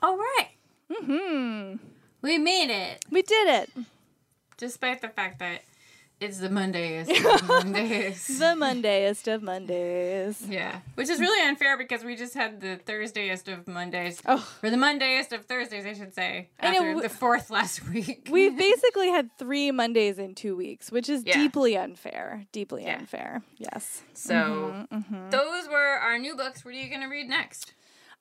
All 0.01 0.17
right. 0.17 0.49
Hmm 0.91 1.75
we 2.23 2.37
made 2.37 2.71
it. 2.71 3.05
We 3.11 3.21
did 3.21 3.47
it. 3.47 3.69
Despite 4.57 5.01
the 5.01 5.09
fact 5.09 5.39
that 5.39 5.61
it's 6.23 6.39
the 6.39 6.49
Mondayest 6.49 7.09
of 7.33 7.47
Mondays. 7.47 8.27
the 8.39 8.55
Mondayest 8.55 9.27
of 9.33 9.43
Mondays. 9.43 10.41
Yeah. 10.47 10.79
Which 10.95 11.09
is 11.09 11.19
really 11.19 11.47
unfair 11.47 11.77
because 11.77 12.03
we 12.03 12.15
just 12.15 12.33
had 12.33 12.61
the 12.61 12.79
Thursdayest 12.85 13.47
of 13.51 13.67
Mondays. 13.67 14.21
Oh. 14.25 14.47
Or 14.63 14.69
the 14.69 14.77
Mondayest 14.77 15.31
of 15.33 15.45
Thursdays, 15.45 15.85
I 15.85 15.93
should 15.93 16.13
say. 16.13 16.49
I 16.59 16.71
know, 16.71 16.85
After 16.91 17.01
the 17.01 17.09
fourth 17.09 17.49
last 17.49 17.87
week. 17.89 18.27
We 18.31 18.49
basically 18.67 19.09
had 19.09 19.29
three 19.37 19.71
Mondays 19.71 20.17
in 20.17 20.35
two 20.35 20.55
weeks, 20.55 20.91
which 20.91 21.09
is 21.09 21.23
Yeah. 21.25 21.33
deeply 21.33 21.77
unfair. 21.77 22.45
Deeply 22.51 22.83
Yeah. 22.83 22.99
unfair. 22.99 23.41
Yes. 23.57 24.01
So 24.13 24.87
Mhm. 24.91 25.31
those 25.31 25.67
were 25.67 25.97
our 25.99 26.17
new 26.17 26.35
books. 26.35 26.63
What 26.65 26.73
are 26.73 26.77
you 26.77 26.89
going 26.89 27.01
to 27.01 27.07
read 27.07 27.27
next? 27.29 27.73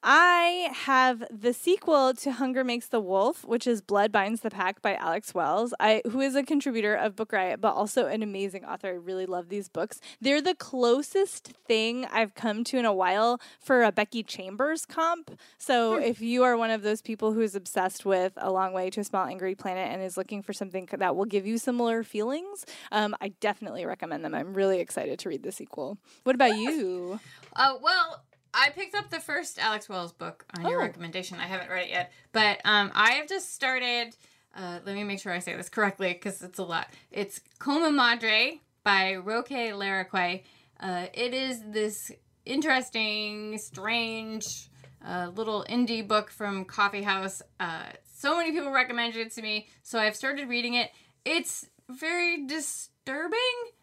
I 0.05 0.71
have 0.73 1.23
the 1.31 1.53
sequel 1.53 2.13
to 2.15 2.33
Hunger 2.33 2.65
Makes 2.65 2.89
the 2.89 2.99
Wolf, 2.99 3.45
which 3.45 3.69
is 3.69 3.81
Blood 3.81 4.11
Binds 4.11 4.41
the 4.41 4.51
Pack 4.51 4.83
by 4.83 4.97
Alex 4.97 5.33
Wells, 5.33 5.73
I, 5.79 6.03
who 6.11 6.21
is 6.21 6.35
a 6.35 6.43
contributor 6.43 6.95
of 6.95 7.15
Book 7.15 7.33
Riot, 7.33 7.61
but 7.61 7.75
also 7.75 8.07
an 8.07 8.21
amazing 8.21 8.65
author. 8.65 8.89
I 8.89 8.91
really 8.93 9.27
love 9.27 9.49
these 9.49 9.69
books. 9.69 10.01
They're 10.21 10.41
the 10.41 10.57
closest 10.57 11.53
thing 11.69 12.05
I've 12.07 12.35
come 12.35 12.65
to 12.65 12.79
in 12.79 12.85
a 12.85 12.93
while 12.93 13.41
for 13.61 13.85
a 13.85 13.93
Becky 13.93 14.25
Chambers 14.25 14.85
comp. 14.87 15.39
So 15.57 15.95
if 15.95 16.21
you 16.21 16.43
are 16.43 16.57
one 16.57 16.71
of 16.71 16.83
those 16.83 17.01
people 17.01 17.33
who 17.33 17.41
is 17.41 17.55
obsessed 17.55 18.05
with 18.05 18.33
A 18.39 18.51
Long 18.51 18.73
Way 18.73 18.91
to 18.91 19.01
a 19.01 19.05
Small 19.05 19.27
Angry 19.27 19.55
Planet 19.55 19.89
and 19.93 20.03
is 20.03 20.17
looking 20.17 20.43
for 20.43 20.53
something 20.53 20.89
that 20.91 21.15
will 21.15 21.27
give 21.27 21.47
you 21.47 21.59
similar 21.59 22.03
feelings, 22.03 22.67
um, 22.91 23.15
I 23.21 23.29
definitely 23.39 23.87
recommend 23.87 24.25
them. 24.25 24.35
I'm 24.35 24.53
really 24.53 24.81
excited 24.81 25.21
to 25.21 25.29
read 25.29 25.45
the 25.45 25.53
sequel. 25.53 25.99
What 26.25 26.35
about 26.35 26.57
you? 26.57 27.21
Uh, 27.55 27.75
well, 27.81 28.25
I 28.55 28.71
picked 28.71 28.95
up 28.95 29.11
the 29.11 29.21
first 29.21 29.59
Alex 29.59 29.89
Wells 29.89 30.13
book 30.13 30.45
on 30.57 30.63
your 30.69 30.81
Oh. 30.81 30.85
recommendation. 30.85 31.39
I 31.39 31.47
haven't 31.47 31.71
read 31.71 31.85
it 31.87 31.91
yet, 31.91 32.13
but 32.33 32.61
um, 32.65 32.91
I 32.95 33.13
have 33.13 33.29
just 33.29 33.55
started. 33.55 34.15
Uh, 34.55 34.81
let 34.85 34.95
me 34.95 35.05
make 35.05 35.21
sure 35.21 35.33
I 35.33 35.39
say 35.39 35.57
this 35.57 35.71
correctly 35.71 36.13
because 36.13 36.43
it's 36.43 36.59
a 36.59 36.63
lot. 36.65 36.89
It's 37.11 37.41
Comemadre 37.59 38.61
by 38.85 39.17
Roque 39.17 39.49
Larraquy. 39.49 40.43
Uh, 40.79 41.07
it 41.15 41.33
is 41.33 41.63
this 41.71 42.11
interesting, 42.45 43.57
strange, 43.57 44.69
uh, 45.07 45.31
little 45.35 45.65
indie 45.71 46.07
book 46.07 46.31
from 46.31 46.65
Coffee 46.67 47.03
House. 47.03 47.41
Uh, 47.59 47.85
so 48.15 48.37
many 48.37 48.53
people 48.53 48.71
recommended 48.71 49.27
it 49.27 49.33
to 49.33 49.43
me, 49.43 49.69
so 49.83 49.99
I've 49.99 50.17
started 50.17 50.49
reading 50.49 50.75
it. 50.75 50.91
It's 51.25 51.67
very 51.89 52.47
disturbing 52.47 53.39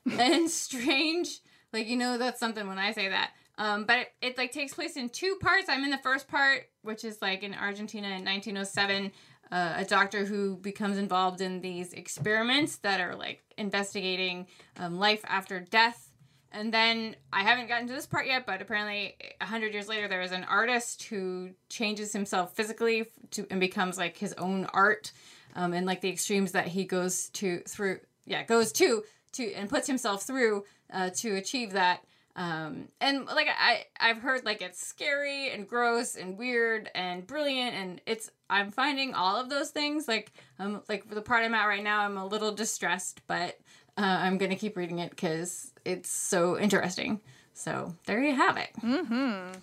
and 0.19 0.49
strange. 0.49 1.39
Like 1.73 1.87
you 1.87 1.97
know, 1.97 2.17
that's 2.19 2.39
something 2.39 2.67
when 2.67 2.77
I 2.77 2.91
say 2.91 3.09
that. 3.09 3.31
Um, 3.59 3.83
but 3.83 3.99
it, 3.99 4.07
it 4.21 4.37
like 4.37 4.51
takes 4.53 4.73
place 4.73 4.95
in 4.95 5.09
two 5.09 5.37
parts. 5.41 5.67
I'm 5.69 5.83
in 5.83 5.91
the 5.91 5.97
first 5.97 6.27
part, 6.29 6.69
which 6.81 7.03
is 7.03 7.21
like 7.21 7.43
in 7.43 7.53
Argentina 7.53 8.07
in 8.07 8.25
1907. 8.25 9.11
Uh, 9.51 9.73
a 9.77 9.85
doctor 9.85 10.25
who 10.25 10.55
becomes 10.57 10.97
involved 10.97 11.41
in 11.41 11.59
these 11.59 11.91
experiments 11.93 12.77
that 12.77 13.01
are 13.01 13.15
like 13.15 13.43
investigating 13.57 14.45
um, 14.77 14.99
life 14.99 15.21
after 15.27 15.59
death. 15.59 16.09
And 16.51 16.73
then 16.73 17.15
I 17.33 17.43
haven't 17.43 17.67
gotten 17.67 17.87
to 17.87 17.93
this 17.93 18.05
part 18.05 18.27
yet, 18.27 18.45
but 18.45 18.61
apparently 18.61 19.15
a 19.41 19.45
hundred 19.45 19.73
years 19.73 19.87
later, 19.87 20.07
there 20.07 20.21
is 20.21 20.31
an 20.31 20.43
artist 20.45 21.03
who 21.03 21.49
changes 21.67 22.13
himself 22.13 22.55
physically 22.55 23.07
to 23.31 23.45
and 23.51 23.59
becomes 23.59 23.97
like 23.97 24.17
his 24.17 24.33
own 24.33 24.65
art, 24.65 25.11
um, 25.55 25.73
and 25.73 25.85
like 25.85 26.01
the 26.01 26.09
extremes 26.09 26.53
that 26.53 26.67
he 26.67 26.85
goes 26.85 27.29
to 27.29 27.59
through, 27.67 27.99
yeah, 28.25 28.43
goes 28.43 28.71
to 28.73 29.03
to 29.33 29.53
and 29.53 29.69
puts 29.69 29.85
himself 29.85 30.23
through 30.23 30.63
uh, 30.91 31.09
to 31.17 31.35
achieve 31.35 31.73
that. 31.73 32.03
Um, 32.39 32.87
and 33.01 33.25
like 33.25 33.49
I, 33.49 33.83
I've 33.99 34.19
heard 34.19 34.45
like 34.45 34.61
it's 34.61 34.79
scary 34.79 35.49
and 35.51 35.67
gross 35.67 36.15
and 36.15 36.37
weird 36.37 36.89
and 36.95 37.27
brilliant, 37.27 37.75
and 37.75 38.01
it's 38.05 38.31
I'm 38.49 38.71
finding 38.71 39.13
all 39.13 39.35
of 39.35 39.49
those 39.49 39.71
things. 39.71 40.07
Like 40.07 40.31
um, 40.57 40.81
like 40.87 41.05
for 41.05 41.15
the 41.15 41.21
part 41.21 41.43
I'm 41.43 41.53
at 41.53 41.65
right 41.65 41.83
now, 41.83 41.99
I'm 41.99 42.17
a 42.17 42.25
little 42.25 42.53
distressed, 42.53 43.19
but 43.27 43.59
uh, 43.97 44.19
I'm 44.21 44.37
gonna 44.37 44.55
keep 44.55 44.77
reading 44.77 44.99
it 44.99 45.09
because 45.09 45.73
it's 45.83 46.09
so 46.09 46.57
interesting. 46.57 47.19
So 47.53 47.93
there 48.05 48.23
you 48.23 48.33
have 48.33 48.55
it. 48.55 48.69
Mm-hmm. 48.81 49.59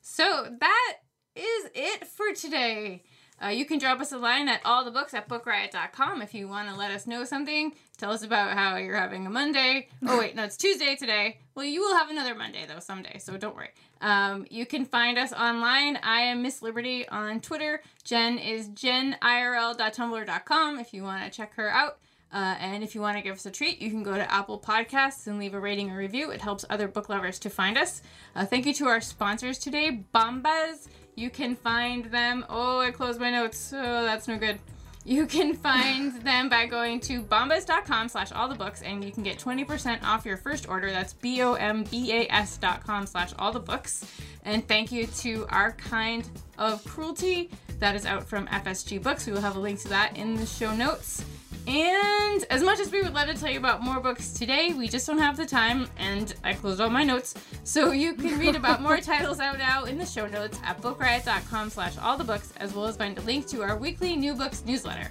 So 0.00 0.46
that 0.60 0.96
is 1.34 1.70
it 1.74 2.06
for 2.06 2.32
today. 2.34 3.02
Uh, 3.42 3.48
you 3.48 3.64
can 3.64 3.78
drop 3.78 4.00
us 4.00 4.12
a 4.12 4.18
line 4.18 4.48
at 4.48 4.62
allthebooks 4.64 5.14
at 5.14 5.28
bookriot.com 5.28 6.22
if 6.22 6.34
you 6.34 6.46
want 6.46 6.68
to 6.68 6.74
let 6.74 6.90
us 6.90 7.06
know 7.06 7.24
something. 7.24 7.72
Tell 7.96 8.12
us 8.12 8.22
about 8.22 8.56
how 8.56 8.76
you're 8.76 8.96
having 8.96 9.26
a 9.26 9.30
Monday. 9.30 9.88
Oh, 10.06 10.18
wait, 10.18 10.34
no, 10.34 10.44
it's 10.44 10.56
Tuesday 10.56 10.96
today. 10.96 11.38
Well, 11.54 11.64
you 11.64 11.80
will 11.80 11.96
have 11.96 12.10
another 12.10 12.34
Monday, 12.34 12.64
though, 12.66 12.80
someday, 12.80 13.18
so 13.18 13.36
don't 13.36 13.56
worry. 13.56 13.70
Um, 14.00 14.46
you 14.50 14.66
can 14.66 14.84
find 14.84 15.18
us 15.18 15.32
online. 15.32 15.98
I 16.02 16.20
am 16.22 16.42
Miss 16.42 16.62
Liberty 16.62 17.08
on 17.08 17.40
Twitter. 17.40 17.82
Jenn 18.04 18.38
is 18.38 18.68
jenirl.tumblr.com 18.68 20.78
if 20.78 20.94
you 20.94 21.02
want 21.02 21.24
to 21.24 21.30
check 21.30 21.54
her 21.54 21.70
out. 21.70 21.98
Uh, 22.32 22.54
and 22.60 22.84
if 22.84 22.94
you 22.94 23.00
want 23.00 23.16
to 23.16 23.22
give 23.22 23.34
us 23.34 23.44
a 23.44 23.50
treat, 23.50 23.82
you 23.82 23.90
can 23.90 24.04
go 24.04 24.14
to 24.14 24.32
Apple 24.32 24.60
Podcasts 24.60 25.26
and 25.26 25.38
leave 25.38 25.52
a 25.52 25.60
rating 25.60 25.90
or 25.90 25.96
review. 25.96 26.30
It 26.30 26.40
helps 26.40 26.64
other 26.70 26.86
book 26.86 27.08
lovers 27.08 27.40
to 27.40 27.50
find 27.50 27.76
us. 27.76 28.02
Uh, 28.36 28.46
thank 28.46 28.66
you 28.66 28.74
to 28.74 28.86
our 28.86 29.00
sponsors 29.00 29.58
today, 29.58 30.04
Bombas. 30.14 30.86
You 31.20 31.28
can 31.28 31.54
find 31.54 32.06
them. 32.06 32.46
Oh, 32.48 32.78
I 32.78 32.92
closed 32.92 33.20
my 33.20 33.30
notes. 33.30 33.74
Oh, 33.76 34.04
that's 34.04 34.26
no 34.26 34.38
good. 34.38 34.58
You 35.04 35.26
can 35.26 35.54
find 35.68 36.14
them 36.22 36.48
by 36.48 36.64
going 36.64 36.98
to 37.00 37.20
bombas.com 37.20 38.08
slash 38.08 38.32
all 38.32 38.48
the 38.48 38.54
books 38.54 38.80
and 38.80 39.04
you 39.04 39.12
can 39.12 39.22
get 39.22 39.38
20% 39.38 40.02
off 40.02 40.24
your 40.24 40.38
first 40.38 40.66
order. 40.66 40.90
That's 40.90 41.12
B-O-M-B-A-S 41.12 42.56
dot 42.56 42.86
com 42.86 43.04
slash 43.04 43.32
all 43.38 43.52
the 43.52 43.60
books. 43.60 44.06
And 44.46 44.66
thank 44.66 44.90
you 44.90 45.08
to 45.08 45.44
Our 45.50 45.72
Kind 45.72 46.26
of 46.56 46.82
Cruelty. 46.86 47.50
That 47.80 47.94
is 47.94 48.06
out 48.06 48.26
from 48.26 48.46
FSG 48.46 49.02
Books. 49.02 49.26
We 49.26 49.34
will 49.34 49.42
have 49.42 49.56
a 49.56 49.60
link 49.60 49.78
to 49.80 49.88
that 49.90 50.16
in 50.16 50.36
the 50.36 50.46
show 50.46 50.74
notes. 50.74 51.22
And 51.66 52.44
as 52.50 52.62
much 52.62 52.80
as 52.80 52.90
we 52.90 53.02
would 53.02 53.14
love 53.14 53.28
to 53.28 53.34
tell 53.34 53.50
you 53.50 53.58
about 53.58 53.82
more 53.82 54.00
books 54.00 54.32
today, 54.32 54.72
we 54.72 54.88
just 54.88 55.06
don't 55.06 55.18
have 55.18 55.36
the 55.36 55.46
time, 55.46 55.88
and 55.98 56.34
I 56.42 56.54
closed 56.54 56.80
all 56.80 56.90
my 56.90 57.04
notes. 57.04 57.34
So 57.64 57.92
you 57.92 58.14
can 58.14 58.38
read 58.38 58.56
about 58.56 58.82
more 58.82 58.96
titles 59.00 59.40
out 59.40 59.58
now 59.58 59.84
in 59.84 59.98
the 59.98 60.06
show 60.06 60.26
notes 60.26 60.58
at 60.64 60.80
bookriot.com 60.80 61.70
slash 61.70 61.96
all 61.98 62.16
the 62.16 62.24
books, 62.24 62.52
as 62.56 62.74
well 62.74 62.86
as 62.86 62.96
find 62.96 63.16
a 63.18 63.20
link 63.22 63.46
to 63.48 63.62
our 63.62 63.76
weekly 63.76 64.16
new 64.16 64.34
books 64.34 64.64
newsletter. 64.66 65.10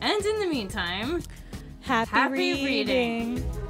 And 0.00 0.24
in 0.24 0.40
the 0.40 0.46
meantime, 0.46 1.22
Happy, 1.80 2.10
Happy 2.10 2.32
reading. 2.32 3.34
reading. 3.36 3.63